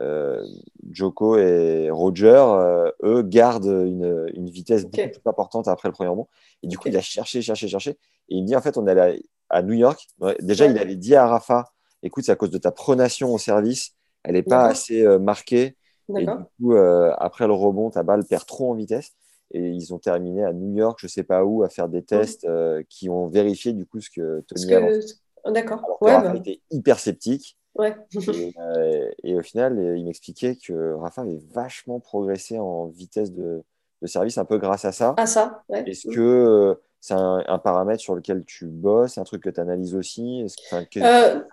[0.00, 0.44] euh,
[0.92, 6.28] Joko et Roger, euh, eux, gardent une, vitesse beaucoup plus importante après le premier rebond.
[6.62, 7.90] Et du coup, il a cherché, cherché, cherché.
[8.28, 10.06] Et il me dit en fait, on est allé à New York.
[10.40, 13.94] Déjà, il avait dit à Rafa écoute, c'est à cause de ta pronation au service,
[14.22, 15.76] elle n'est pas assez marquée.
[16.16, 19.14] Et du coup, après le rebond, ta balle perd trop en vitesse
[19.50, 22.44] et ils ont terminé à New York, je sais pas où, à faire des tests
[22.44, 25.98] euh, qui ont vérifié du coup ce que Tony a D'accord.
[26.00, 26.36] Ouais, Rafa bah.
[26.36, 27.56] était hyper sceptique.
[27.74, 27.94] Ouais.
[28.58, 33.62] Euh, et, au final, il m'expliquait que Rafa avait vachement progressé en vitesse de,
[34.02, 35.14] de service, un peu grâce à ça.
[35.16, 35.84] À ça, ouais.
[35.86, 39.94] Est-ce que euh, c'est un, paramètre sur lequel tu bosses, un truc que tu analyses
[39.94, 40.44] aussi?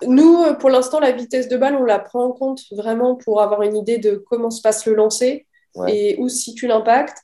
[0.07, 3.61] Nous, pour l'instant, la vitesse de balle, on la prend en compte vraiment pour avoir
[3.61, 5.47] une idée de comment se passe le lancer
[5.88, 7.17] et où se situe l'impact.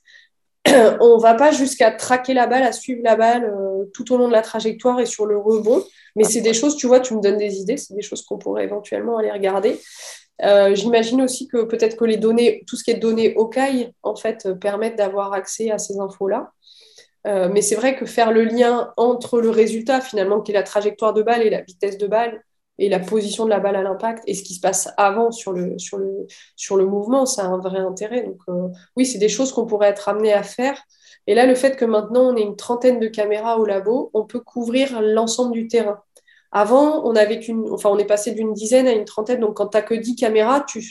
[1.00, 4.28] on va pas jusqu'à traquer la balle, à suivre la balle euh, tout au long
[4.28, 5.84] de la trajectoire et sur le rebond.
[6.14, 8.38] Mais c'est des choses, tu vois, tu me donnes des idées, c'est des choses qu'on
[8.38, 9.80] pourrait éventuellement aller regarder.
[10.42, 13.92] Euh, j'imagine aussi que peut-être que les données, tout ce qui est données au CAI,
[14.02, 16.52] en fait, euh, permettent d'avoir accès à ces infos-là.
[17.24, 21.14] mais c'est vrai que faire le lien entre le résultat, finalement, qui est la trajectoire
[21.14, 22.42] de balle et la vitesse de balle,
[22.82, 25.52] et la position de la balle à l'impact et ce qui se passe avant sur
[25.52, 26.26] le, sur le,
[26.56, 28.24] sur le mouvement, ça a un vrai intérêt.
[28.24, 30.82] Donc euh, oui, c'est des choses qu'on pourrait être amené à faire.
[31.28, 34.24] Et là, le fait que maintenant on ait une trentaine de caméras au labo, on
[34.26, 36.02] peut couvrir l'ensemble du terrain.
[36.50, 39.38] Avant, on avait qu'une, enfin, on est passé d'une dizaine à une trentaine.
[39.38, 40.84] Donc, quand tu n'as que 10 caméras, tu,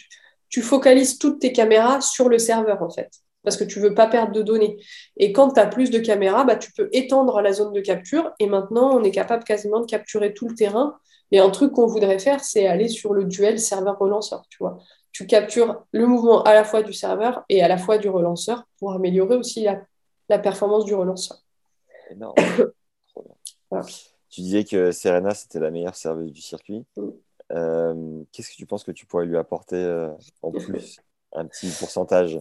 [0.48, 3.12] tu focalises toutes tes caméras sur le serveur, en fait,
[3.44, 4.78] parce que tu veux pas perdre de données.
[5.18, 8.32] Et quand tu as plus de caméras, bah, tu peux étendre la zone de capture.
[8.40, 10.98] Et maintenant, on est capable quasiment de capturer tout le terrain
[11.32, 14.80] et un truc qu'on voudrait faire, c'est aller sur le duel serveur-relanceur, tu vois.
[15.12, 18.64] Tu captures le mouvement à la fois du serveur et à la fois du relanceur
[18.80, 19.64] pour améliorer aussi
[20.30, 21.38] la, performance du relanceur.
[22.10, 22.36] Énorme.
[24.30, 26.86] Tu disais que Serena, c'était la meilleure serveuse du circuit.
[26.95, 27.10] Mm.
[27.52, 30.10] Euh, qu'est-ce que tu penses que tu pourrais lui apporter euh,
[30.41, 31.02] en plus
[31.34, 32.40] Un petit pourcentage?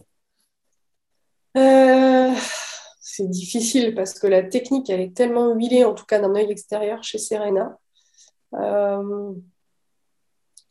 [1.57, 2.33] Euh,
[3.01, 6.49] C'est difficile parce que la technique, elle est tellement huilée, en tout cas d'un œil
[6.49, 7.77] extérieur chez Serena,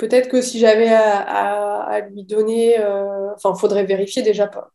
[0.00, 4.72] peut-être que si j'avais à, lui donner, euh, enfin, il faudrait vérifier déjà par,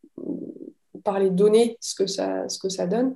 [1.04, 3.16] par, les données ce que, ça, ce que ça donne,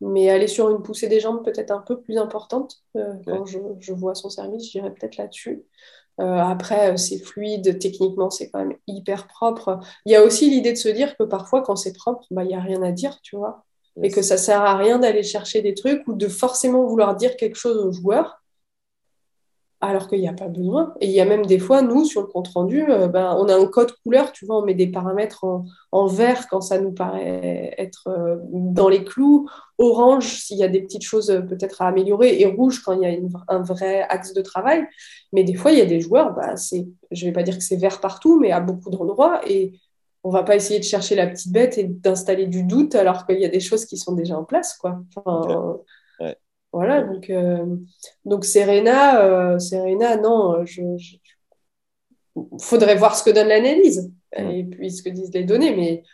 [0.00, 3.58] mais aller sur une poussée des jambes peut-être un peu plus importante euh, quand je,
[3.80, 5.64] je, vois son service, je dirais peut-être là-dessus.
[6.20, 9.80] Euh, après, c'est fluide, techniquement, c'est quand même hyper propre.
[10.04, 12.48] Il y a aussi l'idée de se dire que parfois, quand c'est propre, bah, il
[12.48, 13.64] n'y a rien à dire, tu vois.
[14.02, 17.36] Et que ça sert à rien d'aller chercher des trucs ou de forcément vouloir dire
[17.36, 18.40] quelque chose aux joueurs
[19.80, 20.94] alors qu'il n'y a pas besoin.
[21.00, 23.48] Et il y a même des fois, nous, sur le compte rendu, euh, ben, on
[23.48, 25.44] a un code couleur, tu vois, on met des paramètres
[25.92, 29.48] en, vert quand ça nous paraît être euh, dans les clous,
[29.78, 33.02] orange s'il y a des petites choses euh, peut-être à améliorer, et rouge quand il
[33.02, 33.16] y a
[33.48, 34.84] un vrai axe de travail.
[35.32, 37.56] Mais des fois, il y a des joueurs, bah, c'est, je ne vais pas dire
[37.56, 39.78] que c'est vert partout, mais à beaucoup d'endroits, et
[40.24, 43.38] on va pas essayer de chercher la petite bête et d'installer du doute alors qu'il
[43.38, 45.00] y a des choses qui sont déjà en place, quoi.
[46.72, 47.76] Voilà, donc, euh,
[48.24, 50.82] donc Serena, euh, Serena, non, je,
[52.60, 56.04] faudrait voir ce que donne l'analyse et puis ce que disent les données, mais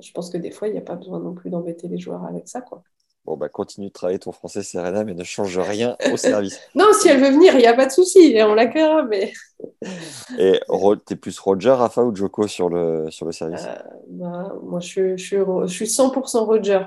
[0.00, 2.24] je pense que des fois, il n'y a pas besoin non plus d'embêter les joueurs
[2.24, 2.82] avec ça, quoi.
[3.28, 6.58] Bon, bah, continue de travailler ton français, Serena, mais ne change rien au service.
[6.74, 9.34] non, si elle veut venir, il n'y a pas de souci, on l'accueillera, mais.
[10.38, 10.58] Et
[11.06, 13.66] tu es plus Roger, Rafa ou Joko sur le, sur le service?
[13.66, 15.36] Euh, bah, Moi, je, je,
[15.66, 16.86] je, suis 100% Roger.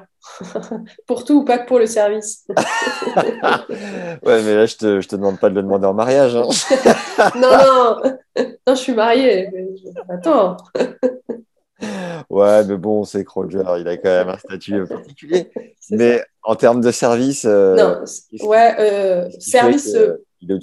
[1.05, 2.47] pour tout ou pas que pour le service.
[2.49, 6.35] ouais, mais là, je te, je te demande pas de le demander en mariage.
[6.35, 6.47] Hein.
[7.35, 8.01] non, non,
[8.65, 9.47] non, je suis mariée.
[10.09, 10.57] Attends.
[12.29, 15.51] Ouais, mais bon, c'est que Roger, il a quand même un statut particulier.
[15.89, 17.45] Mais en termes de service.
[17.45, 20.17] Euh, non, ouais, euh, service, euh,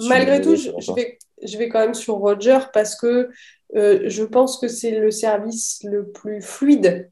[0.07, 3.29] malgré tout, je, vais, je vais quand même sur Roger parce que
[3.73, 7.11] je pense que c'est le service le plus fluide.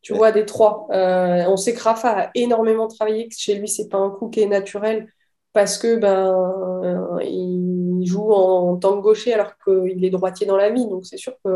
[0.00, 0.86] Tu vois, des trois.
[0.90, 4.40] on sait que Rafa a énormément travaillé, que chez lui, c'est pas un coup qui
[4.40, 5.08] est naturel
[5.52, 10.70] parce que ben il joue en tant que gaucher alors qu'il est droitier dans la
[10.70, 10.86] vie.
[10.86, 11.50] Donc c'est sûr que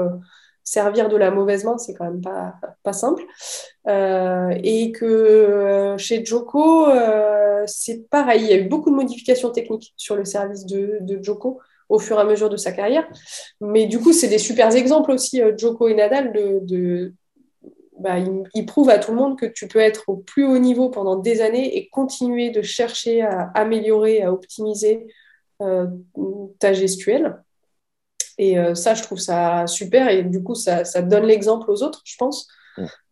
[0.69, 3.25] servir de la mauvaise main, c'est quand même pas, simple.
[3.87, 8.95] Euh, et que euh, chez Joko, euh, c'est pareil, il y a eu beaucoup de
[8.95, 13.09] modifications techniques sur le service de, Joko au fur et à mesure de sa carrière.
[13.61, 17.15] Mais du coup, c'est des super exemples aussi, Joko et Nadal, de,
[17.99, 18.19] bah,
[18.55, 21.17] ils, prouvent à tout le monde que tu peux être au plus haut niveau pendant
[21.17, 25.07] des années et continuer de chercher à améliorer, à optimiser
[25.59, 27.39] ta gestuelle.
[28.39, 30.09] Et euh, ça, je trouve ça super.
[30.09, 32.49] Et du coup, ça, ça donne l'exemple aux autres, je pense,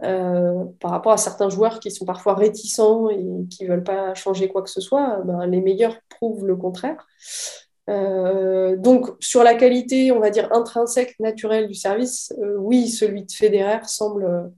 [0.04, 4.14] euh, par rapport à certains joueurs qui sont parfois réticents et qui ne veulent pas
[4.14, 5.20] changer quoi que ce soit.
[5.24, 7.06] Ben, les meilleurs prouvent le contraire.
[7.88, 13.32] Euh, donc, sur la qualité, on va dire, intrinsèque, naturelle du service, oui, celui de
[13.32, 14.52] Federer semble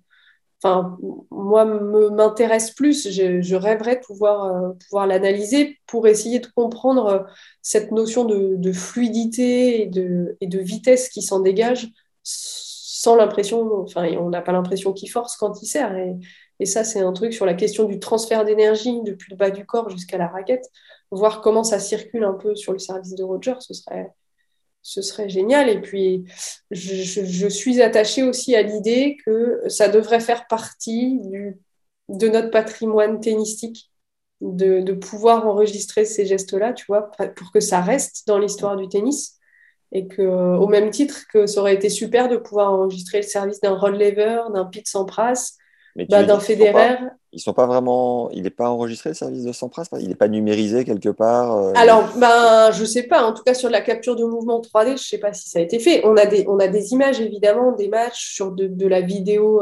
[0.63, 0.99] enfin,
[1.31, 3.11] moi, m'intéresse plus.
[3.11, 7.19] Je, rêverais de pouvoir, euh, pouvoir l'analyser pour essayer de comprendre euh,
[7.63, 11.89] cette notion de, fluidité et de, vitesse qui s'en dégage
[12.23, 15.97] sans l'impression, enfin, on n'a pas l'impression qu'il force quand il sert.
[15.97, 16.17] Et,
[16.61, 19.65] et ça, c'est un truc sur la question du transfert d'énergie depuis le bas du
[19.65, 20.69] corps jusqu'à la raquette,
[21.11, 24.13] voir comment ça circule un peu sur le service de Roger, ce serait,
[24.83, 25.69] ce serait génial.
[25.69, 26.25] Et puis,
[26.71, 31.59] je, suis attachée aussi à l'idée que ça devrait faire partie du,
[32.09, 33.91] de notre patrimoine tennistique,
[34.41, 39.37] de, pouvoir enregistrer ces gestes-là, tu vois, pour que ça reste dans l'histoire du tennis.
[39.91, 43.61] Et que, au même titre que ça aurait été super de pouvoir enregistrer le service
[43.61, 45.55] d'un Rod Lever, d'un Pete Sampras,
[45.97, 46.99] bah, d'un Federer.
[47.33, 48.31] Ils sont pas vraiment.
[48.31, 49.89] Il n'est pas enregistré le service de Sampras?
[50.01, 53.23] Il n'est pas numérisé quelque part euh, Alors, ben, je sais pas.
[53.23, 55.63] En tout cas, sur la capture de mouvement 3D, je sais pas si ça a
[55.63, 56.03] été fait.
[56.07, 59.61] On a des, images, évidemment, des matchs sur de, la vidéo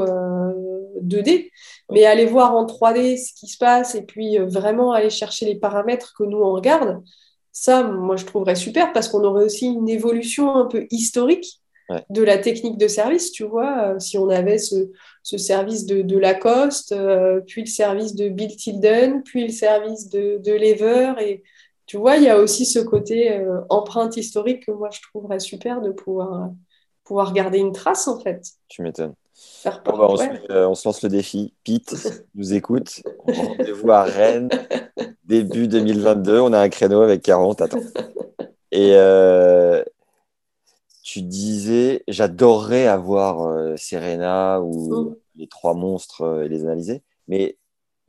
[1.03, 1.47] 2D.
[1.47, 1.49] Euh,
[1.91, 5.47] Mais aller voir en 3D ce qui se passe et puis euh, vraiment aller chercher
[5.47, 7.03] les paramètres que nous, on regarde,
[7.51, 11.61] ça, moi, je trouverais super parce qu'on aurait aussi une évolution un peu historique
[12.11, 14.89] de la technique de service, tu vois, euh, si on avait ce,
[15.23, 20.53] service de, Lacoste, euh, puis le service de Bill Tilden, puis le service de, de
[20.53, 21.43] Lever, et
[21.87, 25.39] tu vois, il y a aussi ce côté euh, empreinte historique que moi je trouverais
[25.39, 26.51] super de pouvoir,
[27.05, 28.43] pouvoir garder une trace en fait.
[28.69, 29.15] Tu m'étonnes.
[29.65, 31.53] Bah, on, se, lance le défi.
[31.63, 33.03] Pete nous écoute.
[33.29, 34.49] Rendez-vous à Rennes,
[35.25, 36.41] début 2022.
[36.41, 37.61] On a un créneau avec 40.
[37.61, 37.81] Attends.
[38.73, 38.97] Et,
[41.07, 45.17] tu disais, j'adorerais avoir euh, Serena ou mm.
[45.37, 47.05] les trois monstres euh, et les analyser.
[47.29, 47.59] Mais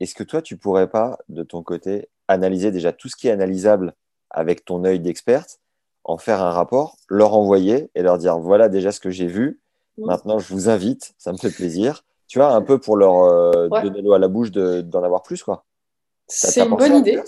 [0.00, 3.30] est-ce que toi, tu pourrais pas, de ton côté, analyser déjà tout ce qui est
[3.30, 3.94] analysable
[4.30, 5.60] avec ton œil d'experte,
[6.02, 9.60] en faire un rapport, leur envoyer et leur dire voilà déjà ce que j'ai vu.
[9.98, 12.04] Maintenant, je vous invite, ça me fait plaisir.
[12.26, 15.44] Tu vois, un peu pour leur euh, donner l'eau à la bouche d'en avoir plus,
[15.44, 15.64] quoi.
[16.26, 17.22] C'est une bonne idée.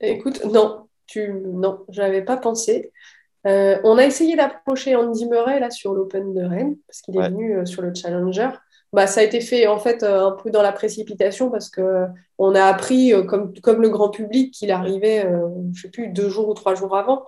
[0.00, 2.92] Écoute, non, tu non, j'avais pas pensé.
[3.46, 7.18] Euh, on a essayé d'approcher Andy Murray là, sur l'Open de Rennes, parce qu'il est
[7.20, 7.28] Ouais.
[7.30, 8.48] venu euh, sur le Challenger.
[8.92, 12.06] Bah, ça a été fait en fait euh, un peu dans la précipitation parce que
[12.38, 15.26] on a appris, comme, comme le grand public, qu'il arrivait,
[15.72, 17.24] je sais plus, deux jours ou trois jours avant.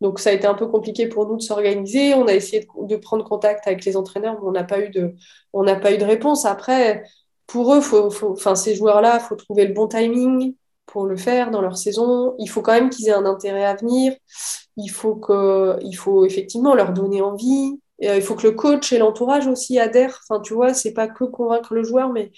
[0.00, 2.14] Donc ça a été un peu compliqué pour nous de s'organiser.
[2.14, 4.88] On a essayé de, de prendre contact avec les entraîneurs, mais on n'a pas eu
[4.90, 5.14] de,
[5.52, 6.44] on n'a pas eu de réponse.
[6.46, 7.02] Après,
[7.48, 10.54] pour eux, faut, faut, ces joueurs-là, il faut trouver le bon timing
[10.92, 12.34] pour le faire dans leur saison.
[12.38, 14.12] Il faut quand même qu'ils aient un intérêt à venir.
[14.76, 17.80] Il faut que, faut effectivement leur donner envie.
[18.04, 20.20] Euh, il faut que le coach et l'entourage aussi adhèrent.
[20.28, 22.30] Enfin, tu vois, c'est pas que convaincre le joueur, mais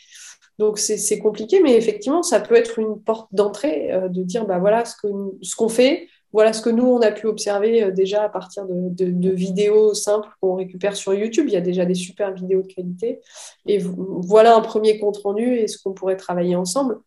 [0.60, 1.60] donc c'est compliqué.
[1.60, 5.08] Mais effectivement, ça peut être une porte d'entrée euh, de dire, bah voilà ce que
[5.42, 6.06] ce qu'on fait.
[6.32, 9.30] Voilà ce que nous, on a pu observer euh, déjà à partir de, de, de
[9.30, 11.46] vidéos simples qu'on récupère sur YouTube.
[11.48, 13.20] Il y a déjà des super vidéos de qualité.
[13.66, 17.00] Et voilà un premier compte rendu et ce qu'on pourrait travailler ensemble.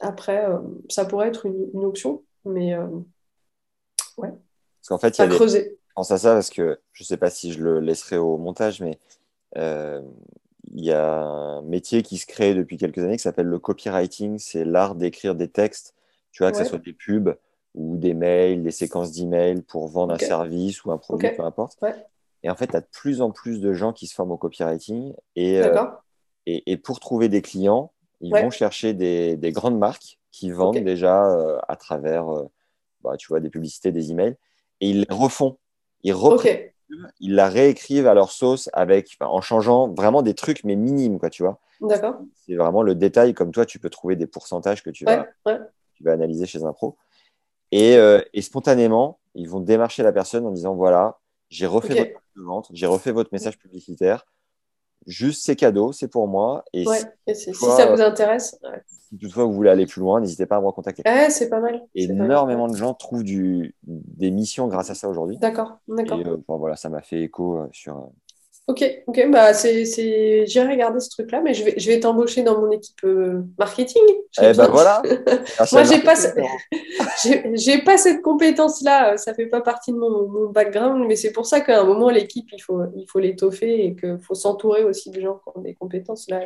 [0.00, 0.58] Après, euh,
[0.88, 2.86] ça pourrait être une, une option, mais euh,
[4.16, 4.30] Parce
[4.88, 5.34] qu'en fait, il y a des...
[5.36, 5.78] creuser.
[5.88, 8.80] Je pense à ça parce que je sais pas si je le laisserai au montage,
[8.80, 8.98] mais
[9.56, 10.00] euh,
[10.72, 14.38] il y a un métier qui se crée depuis quelques années qui s'appelle le copywriting.
[14.38, 15.94] C'est l'art d'écrire des textes,
[16.30, 16.62] tu vois, que Ouais.
[16.64, 17.36] ce soit des pubs
[17.74, 21.78] ou des mails, des séquences d'emails pour vendre un service ou un produit, peu importe.
[21.82, 21.94] Ouais.
[22.44, 24.36] Et en fait, tu as de plus en plus de gens qui se forment au
[24.36, 25.14] copywriting.
[25.34, 26.04] Et, euh, D'accord
[26.46, 28.42] et, et pour trouver des clients, ils Ouais.
[28.42, 32.44] vont chercher des, des grandes marques qui vendent déjà euh, à travers, euh,
[33.02, 34.36] bah, tu vois, des publicités, des emails.
[34.80, 35.58] Et ils les refont.
[37.20, 41.30] Ils la réécrivent à leur sauce avec, en changeant vraiment des trucs, mais minimes, quoi,
[41.30, 41.60] tu vois.
[41.80, 42.16] d'accord.
[42.46, 45.58] C'est vraiment le détail, comme toi, tu peux trouver des pourcentages que tu vas, Ouais,
[45.94, 46.96] tu vas analyser chez un pro.
[47.72, 51.18] Et, euh, et spontanément, ils vont démarcher la personne en disant, voilà,
[51.50, 54.24] j'ai refait votre de vente, j'ai refait votre message publicitaire,
[55.06, 56.64] juste c'est cadeau, c'est pour moi.
[56.72, 56.98] Et Ouais.
[57.34, 58.82] si, ça vous intéresse, ouais.
[58.86, 61.02] si toutefois vous voulez aller plus loin, n'hésitez pas à me recontacter.
[61.06, 61.80] Ouais, c'est pas mal.
[61.96, 62.26] c'est pas mal.
[62.26, 65.38] Énormément de gens trouvent du, des missions grâce à ça aujourd'hui.
[65.38, 66.18] D'accord, d'accord.
[66.20, 68.00] Et euh, bon, voilà, ça m'a fait écho euh, sur, euh,
[68.68, 70.46] Ok, ok, bah c'est, c'est...
[70.46, 74.02] j'irai regarder ce truc-là, mais je vais, je vais t'embaucher dans mon équipe euh, marketing.
[74.32, 75.00] J'ai Eh ben voilà.
[75.72, 76.12] Moi, j'ai pas,
[77.22, 81.32] j'ai, j'ai pas cette compétence-là, ça fait pas partie de mon, mon background, mais c'est
[81.32, 84.84] pour ça qu'à un moment, l'équipe, il faut, il faut l'étoffer et qu'il faut s'entourer
[84.84, 86.28] aussi de gens qui ont des compétences.
[86.28, 86.42] Là,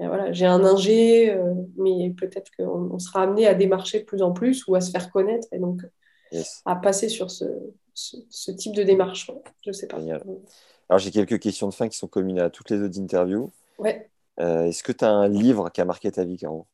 [0.00, 4.04] Et voilà, j'ai un ingé, euh, mais peut-être qu'on on sera amené à démarcher de
[4.04, 5.82] plus en plus ou à se faire connaître et donc
[6.32, 6.60] Yes.
[6.64, 7.44] à passer sur ce,
[7.94, 9.30] ce, ce type de démarche.
[9.64, 9.98] Je sais pas.
[10.00, 10.24] Génial.
[10.88, 13.50] Alors, j'ai quelques questions de fin qui sont communes à toutes les autres interviews.
[13.78, 14.08] Ouais.
[14.40, 16.66] Euh, Est-ce que tu as un livre qui a marqué ta vie, Caro?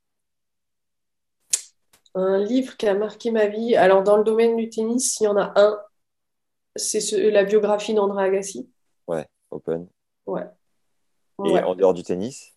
[2.15, 3.75] Un livre qui a marqué ma vie.
[3.75, 5.81] Alors, dans le domaine du tennis, il y en a un.
[6.77, 8.69] C'est ce- la biographie d'André Agassi.
[9.51, 9.87] Open.
[10.25, 10.47] Ouais.
[11.45, 11.63] Et Ouais.
[11.63, 12.55] en dehors du tennis?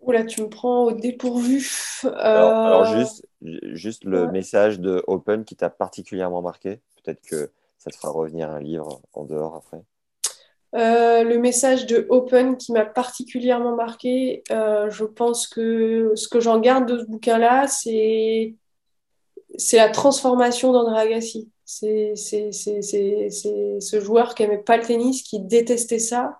[0.00, 1.66] Oula, tu me prends au dépourvu.
[2.04, 4.30] alors, Euh, alors, juste, juste le ouais.
[4.30, 6.80] message de Open qui t'a particulièrement marqué.
[7.02, 7.50] Peut-être que
[7.84, 9.82] ça fera revenir un livre en dehors après.
[10.74, 16.40] euh, le message de Open qui m'a particulièrement marqué, euh, je pense que ce que
[16.40, 18.56] j'en garde de ce bouquin-là, c'est
[19.72, 21.50] la transformation d'André Agassi.
[21.64, 26.38] C'est ce joueur qui n'aimait pas le tennis, qui détestait ça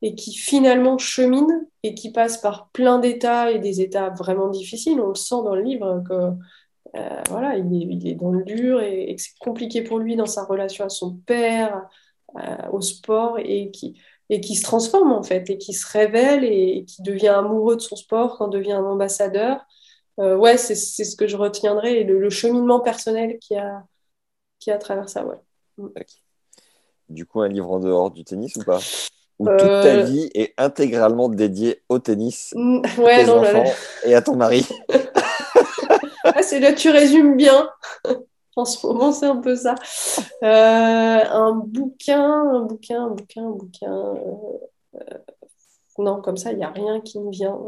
[0.00, 5.00] et qui finalement chemine et qui passe par plein d'états et des états vraiment difficiles.
[5.00, 6.14] On le sent dans le livre que
[6.96, 9.98] euh, voilà, il est, il est dans le dur et, et que c'est compliqué pour
[9.98, 11.88] lui dans sa relation à son père,
[12.38, 14.00] euh, au sport et qui,
[14.30, 17.76] et qui se transforme en fait et qui se révèle et, et qui devient amoureux
[17.76, 19.60] de son sport, quand devient un ambassadeur.
[20.20, 23.84] Euh, ouais, c'est c'est ce que je retiendrai et le, le cheminement personnel qui a,
[24.60, 25.26] qui a à travers ça.
[25.26, 25.36] Ouais.
[25.96, 26.06] Ok.
[27.08, 28.80] Du coup, un livre en dehors du tennis ou pas?
[29.38, 33.42] Où Euh, toute ta vie est intégralement dédiée au tennis, Mm, à Ouais, tes non,
[33.42, 33.74] là, enfants
[34.04, 34.66] et à ton mari?
[36.24, 37.68] Ah, c'est là, tu résumes bien.
[38.54, 39.74] En ce moment, c'est un peu ça.
[40.42, 43.90] Euh, un bouquin, un bouquin, un bouquin, un bouquin.
[43.90, 44.58] euh,
[44.96, 45.18] euh,
[45.96, 47.58] non, comme ça, il n'y a rien qui me vient.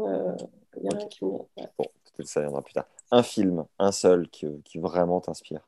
[0.77, 1.39] Il y a rien qui me vient.
[1.57, 1.69] Ouais.
[1.79, 2.85] Bon, peut-être ça viendra plus tard.
[3.09, 5.67] Un film, un seul, qui, qui vraiment t'inspire.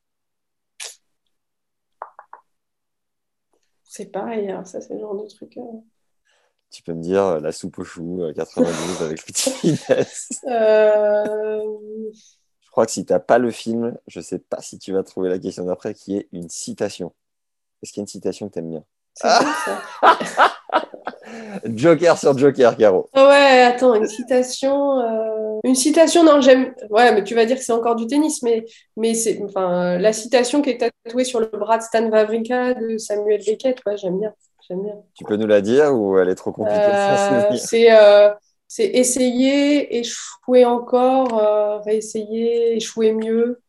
[3.84, 5.58] C'est pareil, hein, ça, c'est le genre de truc.
[6.70, 9.34] Tu peux me dire La soupe aux choux euh, 92 avec Louis
[9.78, 10.30] Finesse.
[10.48, 11.64] Euh,
[12.78, 15.02] crois que si tu n'as pas le film, je ne sais pas si tu vas
[15.04, 17.12] trouver la question d'après, qui est une citation.
[17.82, 18.84] Est-ce qu'il y a une citation que tu aimes bien
[21.66, 23.10] Joker sur Joker, Caro.
[23.16, 25.00] Ouais, attends, une citation.
[25.00, 26.74] euh, Une citation, non, j'aime.
[26.90, 29.42] Ouais, mais tu vas dire que c'est encore du tennis, mais, mais c'est.
[29.44, 33.80] Enfin, la citation qui est tatouée sur le bras de Stan Wawrinka de Samuel Beckett,
[33.86, 34.34] ouais, j'aime bien.
[34.68, 34.96] J'aime bien.
[35.16, 38.30] Tu peux nous la dire ou elle est trop compliquée Euh, c'est euh,
[38.68, 43.62] c'est essayer, échouer encore, euh, réessayer, échouer mieux.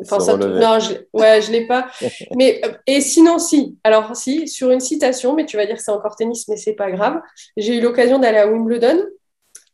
[0.00, 1.88] Enfin, ça, non, je, ouais, je l'ai pas.
[2.36, 3.76] mais et sinon, si.
[3.84, 6.74] Alors si, sur une citation, mais tu vas dire que c'est encore tennis, mais c'est
[6.74, 7.20] pas grave.
[7.56, 9.04] J'ai eu l'occasion d'aller à Wimbledon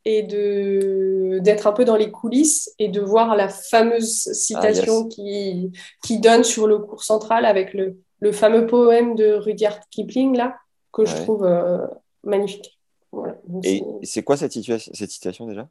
[0.04, 5.08] et de d'être un peu dans les coulisses et de voir la fameuse citation Ah,
[5.10, 5.72] qui
[6.04, 10.56] qui donne sur le cours central avec le, le fameux poème de Rudyard Kipling là
[10.92, 11.86] que je trouve euh,
[12.24, 12.75] magnifique.
[13.16, 13.36] Voilà.
[13.48, 15.68] Donc, Et c'est- quoi cette, situation, cette citation déjà?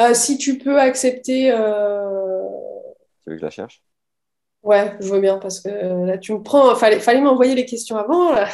[0.00, 2.48] Euh, si tu peux accepter, euh,
[3.24, 3.82] Tu veux que je la cherche?
[4.62, 6.74] Ouais, je veux bien parce que euh, là tu me prends.
[6.74, 8.32] Fallait, fallait m'envoyer les questions avant.
[8.32, 8.48] Là.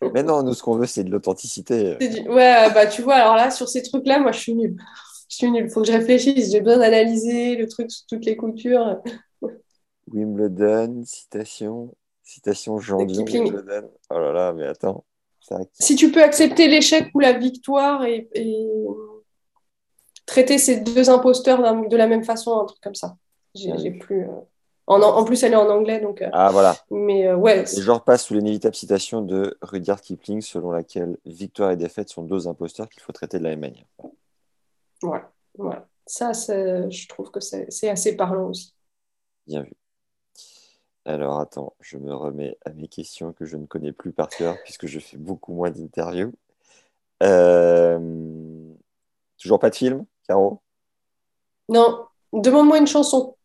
[0.12, 1.98] Mais non, nous, ce qu'on veut, c'est de l'authenticité.
[2.00, 4.76] Du- Ouais, bah tu vois, alors là sur ces trucs-là, moi je suis nulle.
[5.28, 5.70] Je suis nulle.
[5.70, 6.52] Faut que je réfléchisse.
[6.52, 9.00] J'ai besoin d'analyser le truc sous toutes les coutures.
[10.12, 13.06] Wimbledon, citation, citation Jean.
[13.06, 13.90] Wimbledon.
[14.10, 15.04] Oh là là, mais attends.
[15.72, 18.68] Si tu peux accepter l'échec ou la victoire et, et
[20.26, 21.58] traiter ces deux imposteurs
[21.88, 23.16] de la même façon, un truc comme ça.
[23.54, 24.24] J'ai plus.
[24.24, 24.40] euh,
[24.86, 26.22] En, en plus, elle est en anglais, donc.
[26.22, 26.76] euh, Ah voilà.
[26.90, 31.76] Mais euh, ouais, je repasse sous l'inévitable citation de Rudyard Kipling, selon laquelle victoire et
[31.76, 33.86] défaite sont deux imposteurs qu'il faut traiter de la même manière.
[35.02, 35.88] Voilà, voilà.
[36.06, 38.74] Ça, je trouve que c'est assez parlant aussi.
[39.46, 39.72] Bien vu.
[41.06, 44.56] Alors attends, je me remets à mes questions que je ne connais plus par cœur
[44.64, 46.32] puisque je fais beaucoup moins d'interviews.
[47.22, 48.72] Euh,
[49.38, 50.60] Toujours pas de film, Caro?
[51.68, 53.36] Non, demande-moi une chanson.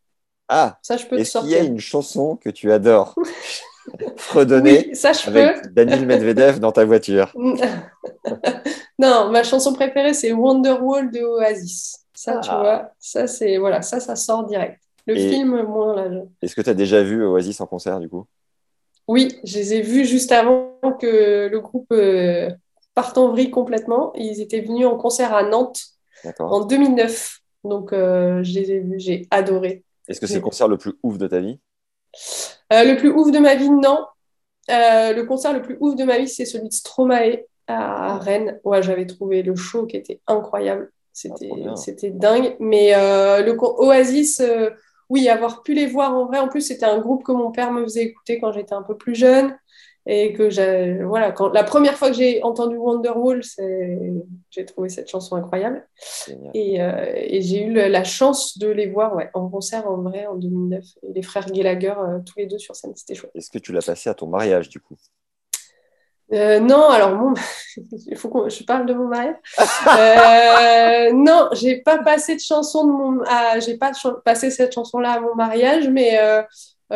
[0.49, 1.71] Ah, Ça, je peux te est-ce qu'il y a sortir.
[1.73, 3.15] une chanson que tu adores
[4.17, 5.69] fredonner Oui, ça, je avec peux.
[5.69, 7.31] Daniel Medvedev dans ta voiture?
[8.99, 12.05] Non, ma chanson préférée, c'est Wonderwall de Oasis.
[12.13, 12.59] Ça, tu Ah.
[12.59, 14.79] vois, ça, c'est voilà, ça, ça sort direct.
[15.11, 16.23] Le Et- film, moins là.
[16.41, 18.25] Est-ce que tu as déjà vu Oasis en concert du coup?
[19.09, 22.49] Oui, je les ai vus juste avant que le groupe euh,
[22.95, 24.13] parte en vrille complètement.
[24.15, 25.81] Ils étaient venus en concert à Nantes
[26.39, 27.39] en 2009.
[27.65, 29.83] Donc, euh, je les ai vus, j'ai adoré.
[30.07, 31.59] Est-ce que c'est le concert le plus ouf de ta vie?
[32.71, 34.05] Euh, le plus ouf de ma vie, non.
[34.69, 38.61] Euh, le concert le plus ouf de ma vie, c'est celui de Stromae à Rennes.
[38.63, 40.89] Ouais, j'avais trouvé le show qui était incroyable.
[41.11, 42.55] C'était, Ah, c'était dingue.
[42.59, 44.69] Mais euh, le Oasis, euh,
[45.11, 46.39] oui, avoir pu les voir en vrai.
[46.39, 48.95] En plus, c'était un groupe que mon père me faisait écouter quand j'étais un peu
[48.95, 49.57] plus jeune.
[50.07, 53.43] Et que j'ai, voilà, quand, la première fois que j'ai entendu Wonderwall,
[54.49, 55.85] j'ai trouvé cette chanson incroyable.
[56.53, 60.25] Et, euh, et j'ai eu la chance de les voir ouais, en concert en vrai
[60.25, 60.83] en 2009.
[61.03, 63.31] Et les frères Gallagher, euh, tous les deux sur scène, c'était chouette.
[63.35, 64.95] Est-ce que tu l'as passé à ton mariage du coup?
[66.33, 67.33] Euh, non, alors mon...
[68.07, 69.35] il faut que je parle de mon mariage.
[69.97, 73.91] Euh, non, j'ai pas passé de chanson de mon, ah, j'ai pas
[74.23, 76.41] passé cette chanson-là à mon mariage, mais euh,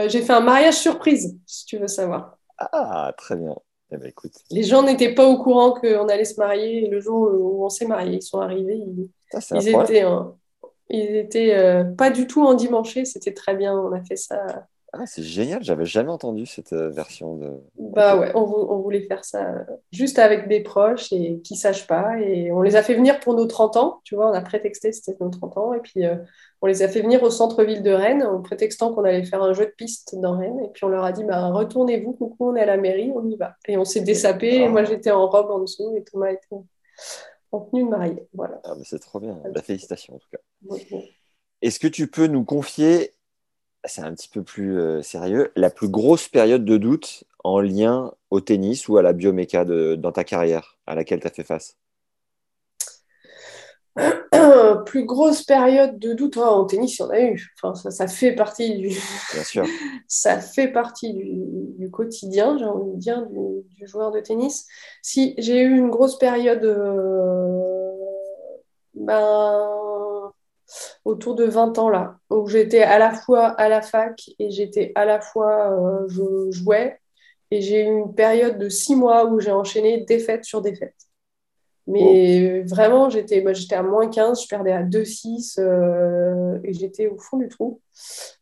[0.07, 2.38] j'ai fait un mariage surprise, si tu veux savoir.
[2.57, 3.56] Ah, très bien.
[3.91, 7.30] Eh ben, écoute, Les gens n'étaient pas au courant qu'on allait se marier le jour
[7.34, 8.18] où on s'est marié.
[8.18, 9.10] Ils sont arrivés, ils,
[9.40, 10.38] ça ils étaient, en-
[10.90, 13.06] ils étaient pas du tout endimanchés.
[13.06, 13.78] C'était très bien.
[13.78, 14.66] On a fait ça.
[14.97, 17.51] Ah, c'est génial, j'avais jamais entendu cette euh, version de.
[17.77, 21.57] Bah ouais, on, vou- on voulait faire ça euh, juste avec des proches et qui
[21.57, 22.17] sachent pas.
[22.19, 23.99] Et on les a fait venir pour nos 30 ans.
[24.05, 25.73] Tu vois, on a prétexté c'était nos 30 ans.
[25.73, 26.15] Et puis euh,
[26.61, 29.53] on les a fait venir au centre-ville de Rennes en prétextant qu'on allait faire un
[29.53, 30.59] jeu de piste dans Rennes.
[30.63, 33.27] Et puis on leur a dit, bah, retournez-vous, coucou, on est à la mairie, on
[33.30, 33.55] y va.
[33.67, 34.55] Et on s'est désapé.
[34.61, 36.47] Et moi j'étais en robe en dessous et Thomas était
[37.51, 38.27] en tenue de mariée.
[38.34, 38.61] Voilà.
[38.63, 39.41] Ah, mais c'est trop bien.
[39.53, 40.39] La félicitation en tout cas.
[41.61, 43.11] Est-ce que tu peux nous confier,
[43.88, 48.12] c'est un petit peu plus euh, sérieux, la plus grosse période de doute en lien
[48.32, 51.44] au tennis ou à la bioméca de, dans ta carrière à laquelle tu as fait
[51.44, 51.78] face?
[54.86, 57.53] Plus grosse période de doute, oh, en tennis, il y en a eu.
[57.57, 58.90] Enfin, ça, ça fait partie du,
[59.34, 59.66] Bien sûr.
[60.07, 61.34] ça fait partie du,
[61.80, 64.68] du quotidien, j'ai envie de dire, du, du joueur de tennis.
[65.02, 67.91] Si j'ai eu une grosse période euh,
[68.95, 69.85] ben,
[71.05, 74.91] autour de 20 ans là, où j'étais à la fois à la fac et j'étais
[74.95, 76.99] à la fois, euh, je jouais,
[77.51, 80.95] et j'ai eu une période de 6 mois où j'ai enchaîné défaite sur défaite.
[81.88, 87.18] Mais vraiment, j'étais bah, à moins 15, je perdais à 2-6 euh, et j'étais au
[87.20, 87.80] fond du trou.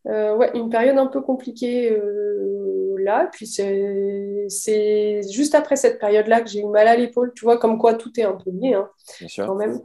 [0.08, 3.30] Euh, ouais, une période un peu compliquée euh, là.
[3.34, 7.34] Puis c'est c'est juste après cette période-là que j'ai eu mal à l'épaule.
[7.36, 8.90] Tu vois, comme quoi tout est un peu lié hein,
[9.20, 9.46] Bien sûr.
[9.46, 9.82] quand même.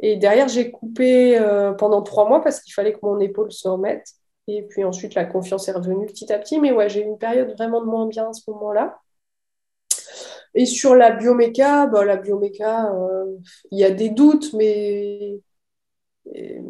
[0.00, 3.68] Et derrière, j'ai coupé euh, pendant trois mois parce qu'il fallait que mon épaule se
[3.68, 4.06] remette.
[4.46, 6.60] Et puis ensuite, la confiance est revenue petit à petit.
[6.60, 8.98] Mais ouais, j'ai eu une période vraiment de moins bien à ce moment-là.
[10.58, 13.26] Et sur la bioméca, bah, la bioméca, euh,
[13.70, 15.40] il y a des doutes, mais
[16.34, 16.60] et,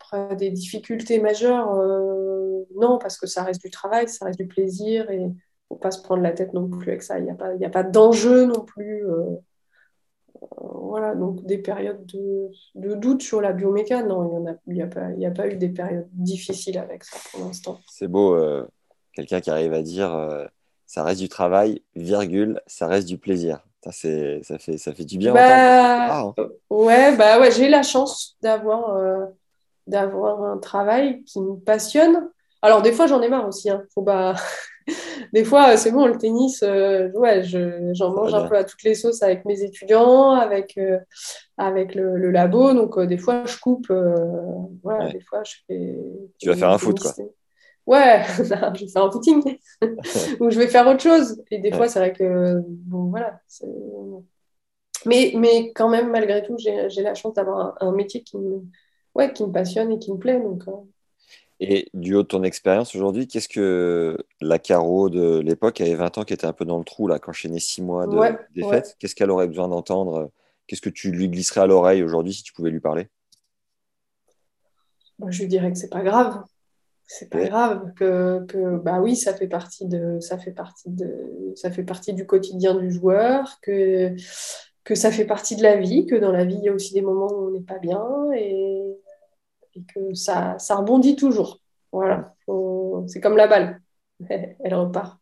[0.00, 4.48] après, des difficultés majeures, euh, non, parce que ça reste du travail, ça reste du
[4.48, 5.32] plaisir, et il ne
[5.68, 7.20] faut pas se prendre la tête non plus avec ça.
[7.20, 9.06] Il n'y a pas, pas d'enjeu non plus.
[9.08, 9.36] euh,
[10.60, 14.88] voilà, donc des périodes de, de, doute sur la bioméca, non, il n'y a, a,
[14.88, 17.78] pas, a pas eu des périodes difficiles avec ça pour l'instant.
[17.88, 18.66] C'est beau, euh,
[19.12, 20.44] quelqu'un qui arrive à dire euh,
[20.86, 23.60] ça reste du travail, virgule, ça reste du plaisir.
[23.82, 25.34] Ça, ça, fait, ça fait du bien.
[25.34, 26.34] Bah, hein.
[26.70, 28.96] Ouais, bah ouais, j'ai la chance d'avoir
[29.86, 32.28] d'avoir un travail qui me passionne.
[32.62, 33.68] Alors, des fois, j'en ai marre aussi.
[33.70, 33.82] Hein.
[33.92, 34.34] Faut pas...
[35.32, 37.42] des fois, c'est bon, le tennis, euh, ouais,
[37.92, 40.98] j'en mange un peu à toutes les sauces avec mes étudiants, avec, euh,
[41.58, 42.72] avec le, labo.
[42.72, 43.92] Donc, euh, des fois, je coupe.
[44.82, 45.96] voilà, des fois, je fais.
[46.38, 47.12] Tu vas faire un foot, quoi.
[47.86, 49.58] Ouais, je vais faire un footing.
[50.40, 51.42] Ou je vais faire autre chose.
[51.50, 52.60] Et des fois, c'est vrai que.
[52.66, 53.40] Bon, voilà.
[55.06, 58.62] Mais, mais quand même, malgré tout, j'ai la chance d'avoir un, métier qui me,
[59.14, 60.40] ouais, qui me passionne et qui me plaît.
[60.40, 60.64] Donc,
[61.60, 66.18] et du haut de ton expérience aujourd'hui, qu'est-ce que la Caro de l'époque, avait 20
[66.18, 68.18] ans, qui était un peu dans le trou, là, qui enchaînait 6 mois de
[68.54, 70.30] défaite, qu'est-ce qu'elle aurait besoin d'entendre
[70.66, 73.08] Qu'est-ce que tu lui glisserais à l'oreille aujourd'hui si tu pouvais lui parler?
[75.28, 76.42] Je lui dirais que c'est pas grave.
[77.06, 81.52] C'est pas grave que, que, bah oui ça fait partie de ça fait partie de
[81.54, 84.14] ça fait partie du quotidien du joueur que
[84.84, 86.94] que ça fait partie de la vie que dans la vie il y a aussi
[86.94, 88.02] des moments où on n'est pas bien
[88.34, 88.96] et
[89.76, 91.60] et que ça, ça rebondit toujours.
[91.92, 92.34] Voilà,
[93.06, 93.80] c'est comme la balle,
[94.28, 95.18] elle repart.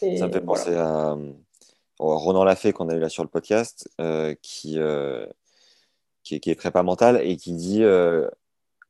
[0.00, 1.32] ça me fait penser à euh,
[1.98, 5.26] Ronan Lafay qu'on a eu là sur le podcast, euh, qui, euh,
[6.22, 7.82] qui, est, prépa mental et qui dit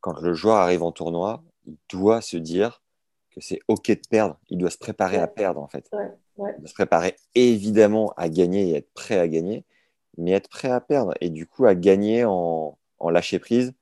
[0.01, 2.82] quand le joueur arrive en tournoi, il doit se dire
[3.31, 5.89] que c'est OK de perdre, il doit se préparer à perdre en fait.
[5.93, 9.65] Il doit se préparer évidemment à gagner et être prêt à gagner,
[10.16, 13.73] mais être prêt à perdre et du coup à gagner en, en lâcher prise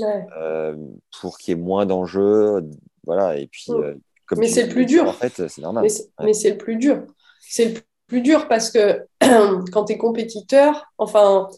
[0.00, 0.76] euh,
[1.20, 2.68] pour qu'il y ait moins d'enjeux.
[3.04, 3.94] Voilà, et puis, euh,
[4.26, 5.08] comme mais c'est le plus dur.
[5.08, 5.86] En fait, c'est normal.
[6.20, 7.04] Mais c'est le plus dur.
[7.40, 9.06] C'est le plus dur parce que
[9.72, 11.48] quand tu es compétiteur, enfin,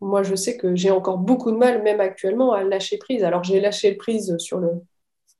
[0.00, 3.24] moi je sais que j'ai encore beaucoup de mal, même actuellement, à lâcher prise.
[3.24, 4.70] Alors j'ai lâché prise sur le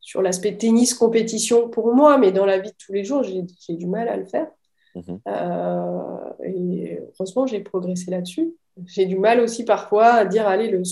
[0.03, 3.75] sur l'aspect tennis compétition pour moi, mais dans la vie de tous les jours, j'ai
[3.75, 4.49] du mal à le faire.
[4.97, 5.21] Mm-hmm.
[5.29, 8.53] Euh, et heureusement, j'ai progressé là-dessus.
[8.87, 10.83] J'ai du mal aussi parfois à dire allez, le,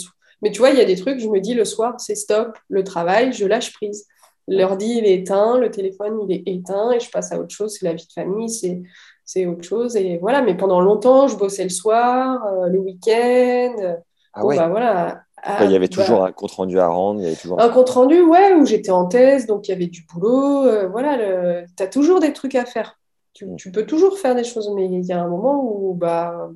[0.43, 2.57] mais tu vois, il y a des trucs, je me dis le soir, c'est stop,
[2.69, 4.07] le travail, je lâche prise.
[4.49, 7.77] L'ordi, il est éteint, le téléphone, il est éteint, et je passe à autre chose,
[7.79, 8.83] c'est la vie de famille, c'est,
[9.25, 9.97] c'est autre chose.
[9.97, 13.97] Et voilà, mais pendant longtemps, je bossais le soir, euh, le week-end.
[14.33, 14.57] Ah ouais.
[14.57, 15.23] Bah, voilà.
[15.63, 17.21] Il y avait toujours bah un compte rendu à rendre.
[17.21, 17.61] Il y avait toujours...
[17.61, 20.65] Un compte rendu, ouais, où j'étais en thèse, donc il y avait du boulot.
[20.65, 22.99] Euh, voilà, tu as toujours des trucs à faire.
[23.33, 23.57] Tu, mm.
[23.57, 26.51] tu, peux toujours faire des choses, mais il y a un moment où bah,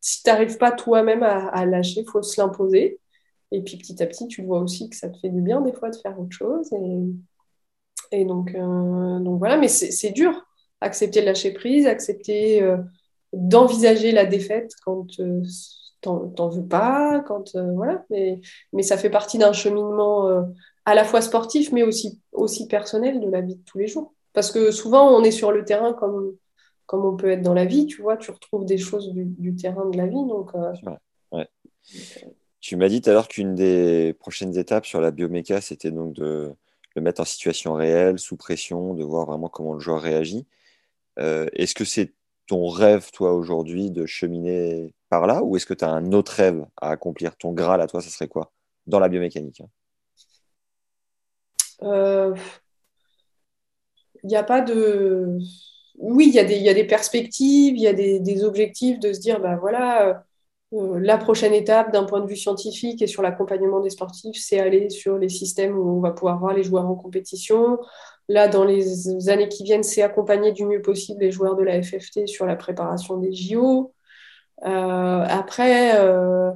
[0.00, 3.00] si tu n'arrives pas toi-même à, à lâcher, il faut se l'imposer.
[3.52, 5.72] Et puis petit à petit, tu vois aussi que ça te fait du bien des
[5.72, 6.72] fois de faire autre chose.
[6.72, 10.46] Et, et donc, euh, donc voilà, mais c'est dur.
[10.80, 12.78] Accepter de lâcher prise, accepter euh,
[13.32, 15.06] d'envisager la défaite quand
[16.02, 18.04] t'en veux pas, quand voilà.
[18.10, 18.40] Mais,
[18.72, 20.44] mais ça fait partie d'un cheminement
[20.84, 24.12] à la fois sportif, mais aussi, aussi personnel de la vie de tous les jours.
[24.32, 26.36] Parce que souvent, on est sur le terrain comme,
[26.86, 29.88] comme on peut être dans la vie, tu vois, tu retrouves des choses du, terrain
[29.88, 30.26] de la vie.
[30.26, 30.52] Donc,
[31.32, 31.48] ouais.
[32.60, 36.14] Tu m'as dit tout à l'heure qu'une des prochaines étapes sur la bioméca, c'était donc
[36.14, 36.54] de
[36.94, 40.46] le mettre en situation réelle, sous pression, de voir vraiment comment le joueur réagit.
[41.18, 42.12] Euh, est-ce que c'est
[42.46, 46.32] ton rêve, toi, aujourd'hui, de cheminer par là ou est-ce que tu as un autre
[46.32, 48.52] rêve à accomplir Ton Graal à toi, ça serait quoi
[48.86, 49.62] dans la biomécanique?
[51.82, 51.88] Il
[54.24, 55.38] n'y euh, a pas de.
[55.98, 59.40] Oui, il y, a des perspectives, il y a des, des, objectifs de se dire,
[59.40, 60.14] ben voilà euh,
[60.72, 64.88] la prochaine étape d'un point de vue scientifique et sur l'accompagnement des sportifs, c'est aller
[64.88, 67.78] sur les systèmes où on va pouvoir voir les joueurs en compétition.
[68.28, 71.82] Là, dans les années qui viennent, c'est accompagner du mieux possible les joueurs de la
[71.82, 73.92] FFT sur la préparation des JO.
[74.64, 76.50] Euh, après, euh,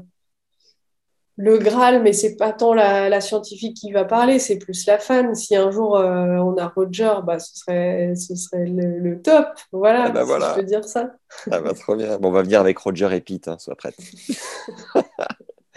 [1.37, 5.35] le Graal, mais c'est pas tant la, scientifique qui va parler, c'est plus la fan.
[5.35, 9.47] Si un jour euh, on a Roger, bah, ce serait, ce serait le, top.
[9.71, 10.51] Voilà, ah bah voilà.
[10.51, 11.11] je peux dire ça.
[11.51, 12.19] Ah bah, trop bien.
[12.19, 13.97] Bon, on va venir avec Roger et Pete, hein, sois prête.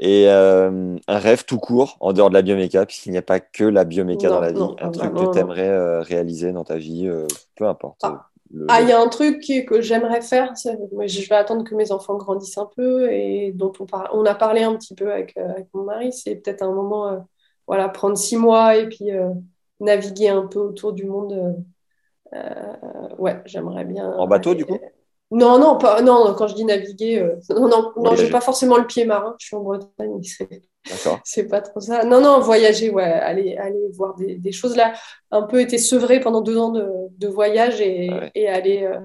[0.00, 3.38] et euh, un rêve tout court, en dehors de la bioméca, puisqu'il n'y a pas
[3.38, 4.60] que la bioméca dans la vie.
[4.80, 7.08] un truc que tu aimerais euh, réaliser dans ta vie,
[7.54, 8.00] peu importe.
[8.02, 8.28] Ah.
[8.68, 12.16] Ah, il y a un truc que j'aimerais faire, je vais attendre que mes enfants
[12.16, 15.68] grandissent un peu et dont on, on a parlé un petit peu avec, euh, avec
[15.74, 17.18] mon mari, c'est peut-être un moment, euh,
[17.66, 19.30] voilà, prendre six mois et puis euh,
[19.80, 21.56] naviguer un peu autour du monde.
[23.18, 24.10] ouais, j'aimerais bien.
[24.10, 24.78] En bateau, du coup?
[25.30, 27.20] Non, non, pas, non, quand je dis naviguer,
[27.50, 30.20] non, non, non j'ai pas forcément le pied marin, je suis en Bretagne.
[30.88, 31.20] D'accord.
[31.24, 32.04] c'est pas trop ça.
[32.04, 34.92] Non, non, voyager, ouais, aller, aller voir des, des choses là.
[35.30, 36.86] Un peu été sevré pendant deux ans de,
[37.18, 38.32] de voyage et, Ah ouais.
[38.34, 39.00] et aller, euh,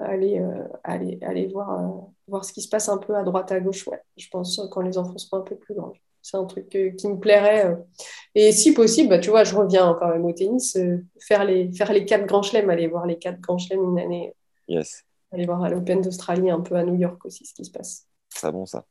[0.00, 1.88] aller, euh, aller, aller voir, euh,
[2.28, 4.00] voir ce qui se passe un peu à droite, à gauche, ouais.
[4.16, 5.92] Je pense euh, quand les enfants seront un peu plus grands.
[6.22, 7.66] C'est un truc euh, qui me plairait.
[7.66, 7.76] euh.
[8.34, 11.72] Et si possible, bah, tu vois, je reviens quand même au tennis, euh, faire, les,
[11.72, 14.32] faire les quatre grands chelems, aller voir les quatre grands chelems une année,
[14.68, 15.04] Yes.
[15.32, 18.06] Aller voir à l'Open d'Australie, un peu à New York aussi, ce qui se passe.
[18.34, 18.84] Très bon ça.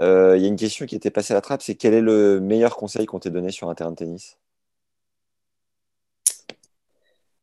[0.00, 2.00] Euh, Il y a une question qui était passée à la trappe, c'est quel est
[2.00, 4.38] le meilleur conseil qu'on t'ait donné sur un terrain de tennis?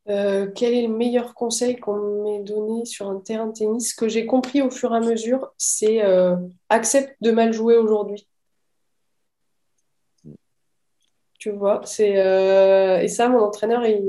[0.08, 3.90] Euh, quel est le meilleur conseil qu'on m'ait donné sur un terrain de tennis?
[3.90, 6.36] Ce que j'ai compris au fur et à mesure, c'est euh,
[6.68, 8.28] accepte de mal jouer aujourd'hui.
[11.38, 12.12] Tu vois, c'est
[13.04, 14.00] et ça, mon entraîneur, il,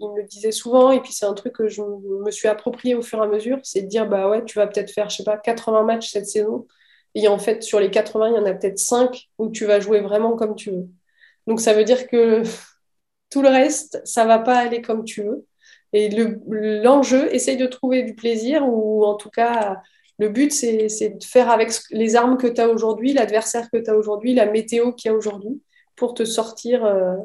[0.00, 2.94] il me le disait souvent, et puis c'est un truc que je me suis approprié
[2.94, 5.16] au fur et à mesure, c'est de dire, bah ouais, tu vas peut-être faire, je
[5.18, 6.66] sais pas, 80 matchs cette saison,
[7.14, 9.80] et en fait, sur les 80, il y en a peut-être 5 où tu vas
[9.80, 10.88] jouer vraiment comme tu veux.
[11.46, 12.42] Donc ça veut dire que
[13.30, 15.46] tout le reste, ça va pas aller comme tu veux.
[15.92, 16.40] Et le-
[16.82, 19.80] l'enjeu, essaye de trouver du plaisir, ou en tout cas,
[20.18, 23.90] le but, c'est de faire avec les armes que tu as aujourd'hui, l'adversaire que tu
[23.90, 25.62] as aujourd'hui, la météo qu'il y a aujourd'hui,
[25.96, 27.16] pour te sortir, euh,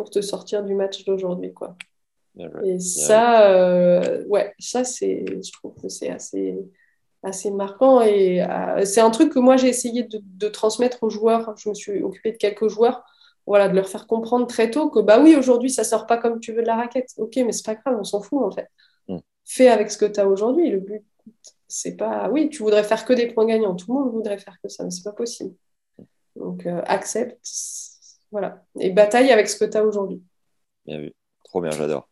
[0.00, 1.76] pour te sortir du match d'aujourd'hui, quoi.
[2.64, 6.56] Et ça, euh, ouais, ça, c'est, je trouve que c'est assez,
[7.22, 8.00] assez marquant.
[8.00, 11.54] Et euh, c'est un truc que moi, j'ai essayé de, de transmettre aux joueurs.
[11.58, 13.04] Je me suis occupée de quelques joueurs,
[13.46, 16.40] voilà, de leur faire comprendre très tôt que, bah oui, aujourd'hui, ça sort pas comme
[16.40, 17.10] tu veux de la raquette.
[17.18, 18.68] Ok, mais c'est pas grave, on s'en fout, en fait.
[19.08, 19.18] Mm.
[19.44, 20.70] Fais avec ce que tu as aujourd'hui.
[20.70, 21.04] Le but,
[21.68, 23.76] c'est pas, oui, tu voudrais faire que des points gagnants.
[23.76, 25.54] Tout le monde voudrait faire que ça, mais c'est pas possible.
[26.36, 27.38] Donc, euh, accepte,
[28.32, 28.64] voilà.
[28.78, 30.22] Et bataille avec ce que tu as aujourd'hui.
[30.86, 31.12] Bien vu.
[31.44, 32.08] Trop bien, j'adore.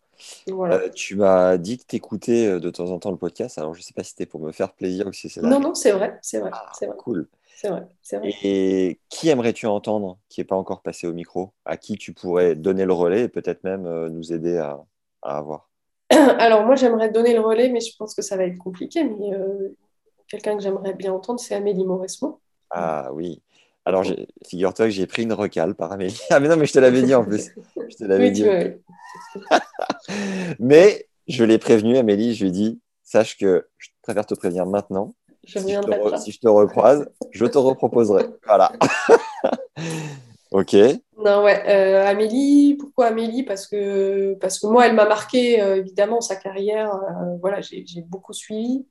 [0.48, 0.76] Voilà.
[0.76, 3.82] Euh, tu m'as dit que t'écoutais euh, de temps en temps le podcast, alors je
[3.82, 5.42] sais pas si c'était pour me faire plaisir ou si c'est.
[5.42, 7.28] Non, non, c'est vrai, c'est vrai, Ah, c'est vrai, cool.
[7.54, 8.30] c'est vrai, c'est vrai.
[8.34, 12.56] Et qui aimerais-tu entendre qui n'est pas encore passé au micro, à qui tu pourrais
[12.56, 14.80] donner le relais et peut-être même euh, nous aider à,
[15.22, 15.68] à avoir?
[16.10, 19.04] Alors moi, j'aimerais donner le relais, mais je pense que ça va être compliqué.
[19.04, 19.76] Mais euh,
[20.28, 22.40] quelqu'un que j'aimerais bien entendre, c'est Amélie Mauresmo.
[22.70, 23.42] Ah oui.
[23.88, 24.04] Alors,
[24.46, 26.20] figure-toi que j'ai pris une recale par Amélie.
[26.30, 27.50] Ah, mais non, mais je te l'avais dit en plus.
[27.88, 28.42] Je te l'avais Oui, dit.
[28.42, 28.74] tu vois, oui.
[30.58, 34.66] Mais je l'ai prévenu, Amélie, je lui ai dit sache que je préfère te prévenir
[34.66, 35.14] maintenant.
[35.46, 36.16] Je Si je, te reviendrai re- pas.
[36.18, 38.26] si je te recroise, je te reproposerai.
[38.46, 38.72] Voilà.
[40.50, 40.76] ok.
[41.18, 43.42] Non, ouais, euh, Amélie, pourquoi Amélie?
[43.42, 46.94] Parce que, parce que moi, elle m'a marqué, euh, évidemment, sa carrière.
[46.94, 48.86] euh, voilà, j'ai beaucoup suivi.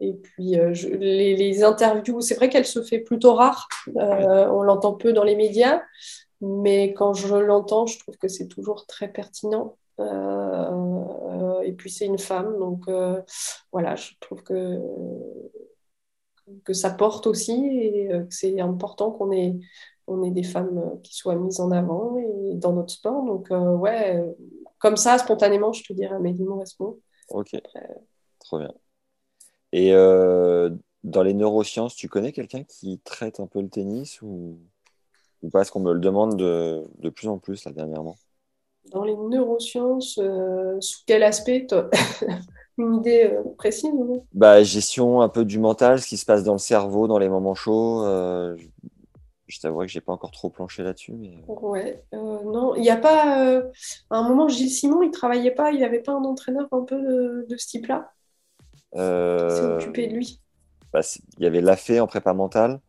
[0.00, 0.56] et puis,
[1.00, 3.66] les, les interviews, c'est vrai qu'elle se fait plutôt rare.
[3.96, 5.80] on l'entend peu dans les médias.
[6.42, 9.76] Mais quand je l'entends, je trouve que c'est toujours très pertinent.
[9.98, 12.58] Et puis, c'est une femme.
[12.58, 12.82] Donc,
[13.72, 14.78] voilà, je trouve que,
[16.64, 19.56] que ça porte aussi et que c'est important qu'on ait
[20.06, 23.24] on est des femmes euh, qui soient mises en avant et dans notre sport.
[23.24, 24.32] Donc, euh, ouais, euh,
[24.78, 27.00] comme ça, spontanément, je te dirais Amélie Mauresmo.
[27.28, 27.54] Ok.
[27.54, 27.88] Après,
[28.40, 28.72] Trop bien.
[29.72, 34.58] Et dans les neurosciences, tu connais quelqu'un qui traite un peu le tennis ou,
[35.42, 35.60] ou pas?
[35.60, 38.16] Parce qu'on me le demande de, de plus en plus là dernièrement.
[38.92, 40.20] dans les neurosciences,
[40.80, 41.66] sous quel aspect
[42.78, 44.24] Une idée précise non?
[44.32, 47.28] Bah, gestion un peu du mental, ce qui se passe dans le cerveau dans les
[47.28, 48.04] moments chauds.
[48.04, 48.56] euh,
[49.54, 52.74] je je t'avoue que j'ai pas encore trop planché là-dessus, mais euh, Ouais, euh, non,
[52.74, 53.38] il n'y a pas.
[53.46, 53.70] euh,
[54.10, 56.96] à un moment, Gilles Simon, il travaillait pas, il n'avait pas un entraîneur un peu
[57.00, 58.14] de, de ce type-là?
[59.36, 60.42] Qui s'est euh, occupé de lui?
[60.92, 61.00] bah,
[61.38, 62.80] il y avait Lafay en prépa mentale.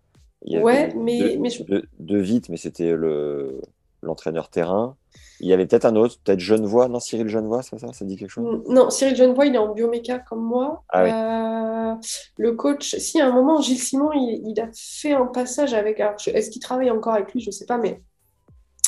[0.44, 3.62] Il y avait Ouais, mais- de, mais je- de, de Vite, mais c'était le
[4.04, 4.98] l'entraîneur terrain.
[5.40, 7.92] Il y avait peut-être un autre, peut-être Genevois, non Cyril Genevois, c'est ça?
[7.94, 8.62] Ça dit quelque chose?
[8.68, 10.84] Non, Cyril Genevois, il est en bioméca comme moi.
[10.90, 11.10] Ah oui.
[11.12, 11.94] Euh,
[12.38, 16.02] le coach, si à un moment, Gilles Simon, il, il a fait un passage avec.
[16.20, 17.42] je- Est-ce qu'il travaille encore avec lui?
[17.42, 18.02] Je sais pas, mais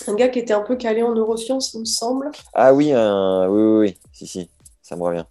[0.07, 2.31] un gars qui était un peu calé en neurosciences, il me semble.
[2.53, 3.47] Ah oui, un...
[3.49, 4.49] oui, oui, oui, si, si,
[4.81, 5.25] ça me revient.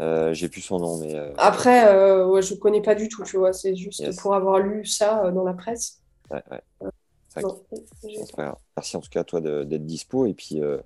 [0.00, 3.22] Euh, j'ai plus son nom, mais euh, Après, euh, ouais, je connais pas du tout,
[3.24, 3.52] tu vois.
[3.52, 4.16] C'est juste Yes.
[4.16, 6.00] pour avoir lu ça dans la presse.
[6.30, 6.90] ouais, ouais.
[7.34, 8.58] Pas.
[8.76, 10.78] Merci en tout cas à toi d'être dispo et puis euh,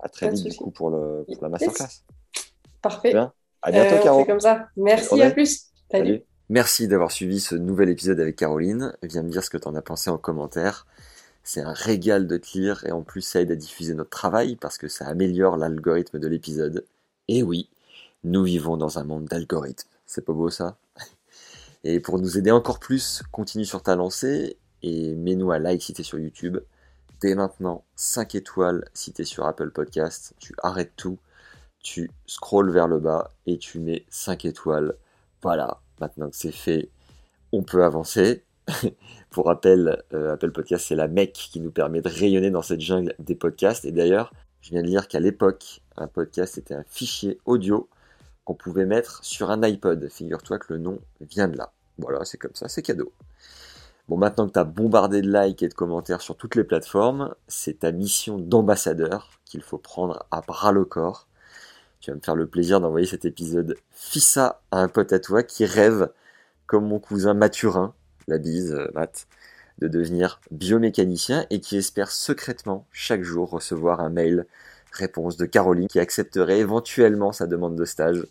[0.00, 1.68] à très Pas vite du coup pour, le, pour la Yes.
[1.68, 2.02] masterclass.
[2.82, 3.12] Parfait.
[3.12, 3.32] Bien.
[3.62, 4.24] À bientôt, Euh, Caro.
[4.24, 4.68] comme ça.
[4.76, 5.66] Merci, à plus.
[5.90, 6.06] Salut.
[6.08, 6.22] Salut.
[6.48, 8.94] Merci d'avoir suivi ce nouvel épisode avec Caroline.
[9.02, 10.86] Viens me dire ce que tu en as pensé en commentaire.
[11.42, 14.56] C'est un régal de te lire et en plus ça aide à diffuser notre travail
[14.56, 16.84] parce que ça améliore l'algorithme de l'épisode.
[17.28, 17.68] Et oui,
[18.24, 19.88] nous vivons dans un monde d'algorithmes.
[20.06, 20.76] C'est pas beau ça?
[21.84, 25.92] Et pour nous aider encore plus, continue sur ta lancée et mets-nous à like si
[25.92, 26.58] t'es sur YouTube.
[27.20, 30.34] Dès maintenant, 5 étoiles si t'es sur Apple Podcast.
[30.38, 31.18] Tu arrêtes tout,
[31.82, 34.94] tu scrolles vers le bas et tu mets 5 étoiles.
[35.42, 36.90] Voilà, maintenant que c'est fait,
[37.52, 38.44] on peut avancer.
[39.30, 42.80] Pour rappel, euh, Apple Podcast, c'est la mec qui nous permet de rayonner dans cette
[42.80, 43.84] jungle des podcasts.
[43.84, 47.88] Et d'ailleurs, je viens de lire qu'à l'époque, un podcast était un fichier audio
[48.44, 50.08] qu'on pouvait mettre sur un iPod.
[50.08, 51.72] Figure-toi que le nom vient de là.
[51.98, 53.12] Voilà, c'est comme ça, c'est cadeau.
[54.08, 57.34] Bon, maintenant que tu as bombardé de likes et de commentaires sur toutes les plateformes,
[57.48, 61.26] c'est ta mission d'ambassadeur qu'il faut prendre à bras le corps.
[62.00, 65.42] Tu vas me faire le plaisir d'envoyer cet épisode Fissa à un pote à toi
[65.42, 66.08] qui rêve,
[66.66, 67.94] comme mon cousin Mathurin,
[68.28, 69.26] la bise, euh, Matt,
[69.78, 74.46] de devenir biomécanicien et qui espère secrètement chaque jour recevoir un mail
[74.92, 78.24] réponse de Caroline qui accepterait éventuellement sa demande de stage.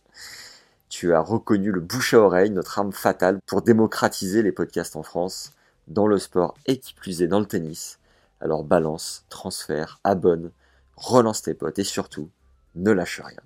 [0.90, 5.04] Tu as reconnu le bouche à oreille, notre arme fatale pour démocratiser les podcasts en
[5.04, 5.52] France,
[5.88, 8.00] dans le sport et qui plus est dans le tennis.
[8.42, 10.52] Alors balance, transfert, abonne,
[10.96, 12.30] relance tes potes et surtout,
[12.76, 13.42] ne lâche rien.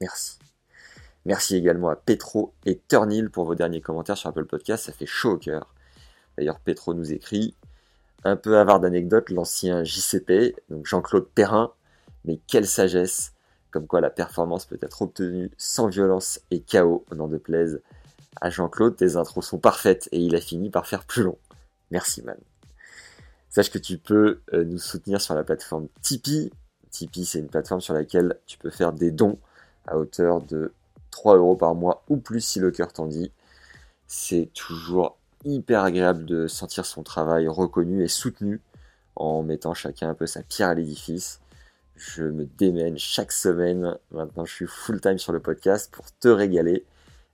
[0.00, 0.38] Merci.
[1.24, 5.06] Merci également à Petro et Turnil pour vos derniers commentaires sur Apple Podcast, ça fait
[5.06, 5.72] chaud au cœur.
[6.36, 7.54] D'ailleurs, Petro nous écrit
[8.24, 11.72] un peu avare d'anecdotes, l'ancien JCP, donc Jean-Claude Perrin,
[12.24, 13.32] mais quelle sagesse,
[13.70, 17.80] comme quoi la performance peut être obtenue sans violence et chaos, n'en de plaise.
[18.40, 21.38] À Jean-Claude, tes intros sont parfaites et il a fini par faire plus long.
[21.92, 22.38] Merci man.
[23.50, 26.50] Sache que tu peux euh, nous soutenir sur la plateforme Tipeee.
[26.90, 29.38] Tipeee, c'est une plateforme sur laquelle tu peux faire des dons
[29.86, 30.72] à hauteur de
[31.10, 33.30] 3 euros par mois ou plus si le cœur t'en dit.
[34.06, 38.62] C'est toujours hyper agréable de sentir son travail reconnu et soutenu
[39.14, 41.40] en mettant chacun un peu sa pierre à l'édifice.
[41.94, 43.98] Je me démène chaque semaine.
[44.12, 46.86] Maintenant, je suis full time sur le podcast pour te régaler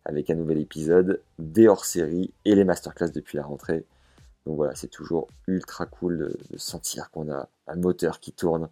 [0.04, 3.84] avec un nouvel épisode, des hors-séries et les masterclass depuis la rentrée.
[4.46, 6.18] Donc voilà, c'est toujours ultra cool
[6.50, 8.68] de, sentir qu'on a un moteur qui tourne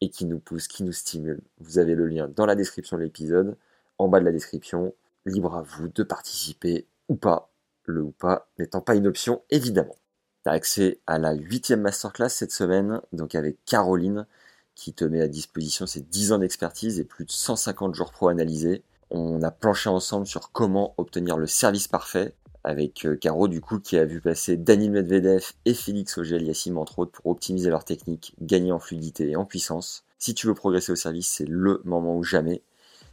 [0.00, 1.40] et qui nous pousse, qui nous stimule.
[1.58, 3.56] Vous avez le lien dans la description de l'épisode,
[3.98, 4.94] en bas de la description.
[5.24, 7.50] Libre à vous de participer ou pas
[7.84, 9.96] le ou pas n'étant pas une option évidemment.
[10.44, 14.26] Tu as accès à la huitième masterclass cette semaine, donc avec Caroline,
[14.74, 18.28] qui te met à disposition ses 10 ans d'expertise et plus de 150 jours pro
[18.28, 18.84] analysés.
[19.10, 22.34] On a planché ensemble sur comment obtenir le service parfait,
[22.66, 26.98] avec euh, Caro du coup qui a vu passer Daniel Medvedev et Félix Auger-Aliassime entre
[26.98, 30.04] autres pour optimiser leur technique, gagner en fluidité et en puissance.
[30.18, 32.62] Si tu veux progresser au service, c'est le moment ou jamais.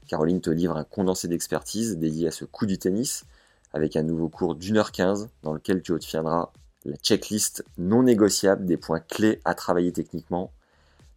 [0.08, 3.26] Caroline te livre un condensé d'expertise dédié à ce coup du tennis,
[3.74, 6.52] avec un nouveau cours d'une heure quinze dans lequel tu obtiendras
[6.86, 10.52] la checklist non négociable des points clés à travailler techniquement,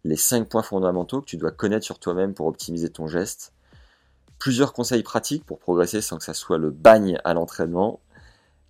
[0.03, 3.51] les 5 points fondamentaux que tu dois connaître sur toi-même pour optimiser ton geste,
[4.37, 7.99] plusieurs conseils pratiques pour progresser sans que ça soit le bagne à l'entraînement,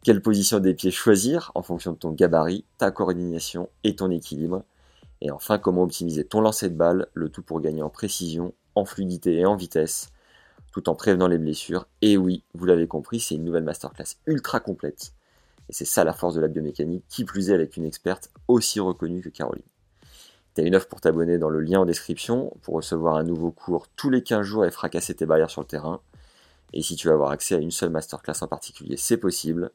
[0.07, 4.63] quelle position des pieds choisir en fonction de ton gabarit, ta coordination et ton équilibre,
[5.19, 8.85] et enfin comment optimiser ton lancer de balle, le tout pour gagner en précision, en
[8.85, 10.13] fluidité et en vitesse,
[10.71, 11.89] tout en prévenant les blessures.
[12.01, 15.11] Et oui, vous l'avez compris, c'est une nouvelle masterclass ultra complète.
[15.67, 18.79] Et c'est ça la force de la biomécanique, qui plus est avec une experte aussi
[18.79, 19.65] reconnue que Caroline.
[20.55, 23.51] Tu as une offre pour t'abonner dans le lien en description, pour recevoir un nouveau
[23.51, 25.99] cours tous les 15 jours et fracasser tes barrières sur le terrain.
[26.71, 29.69] Et si tu veux avoir accès à une seule masterclass en particulier, c'est possible.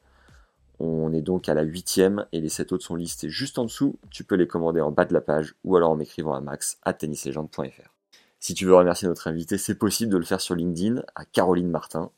[0.79, 3.97] On est donc à la huitième et les sept autres sont listés juste en dessous.
[4.09, 6.77] Tu peux les commander en bas de la page ou alors en m'écrivant à max
[6.83, 7.93] à tennislegende.fr.
[8.39, 11.69] Si tu veux remercier notre invité, c'est possible de le faire sur LinkedIn à Caroline
[11.69, 12.11] Martin.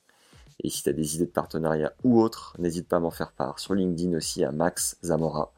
[0.63, 3.31] Et si tu as des idées de partenariat ou autres, n'hésite pas à m'en faire
[3.31, 3.59] part.
[3.59, 5.51] Sur LinkedIn aussi à Max Zamora,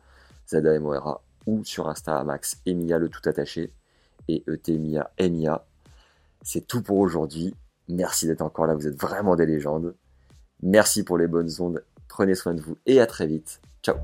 [0.50, 3.72] Z-A-M-O-R-A, ou sur Insta à Max Emilia le tout attaché,
[4.28, 5.66] et E-T-M-I-A, Emia.
[6.42, 7.56] C'est tout pour aujourd'hui.
[7.88, 9.96] Merci d'être encore là, vous êtes vraiment des légendes.
[10.62, 13.62] Merci pour les bonnes ondes, Prenez soin de vous et à très vite.
[13.84, 13.96] Ciao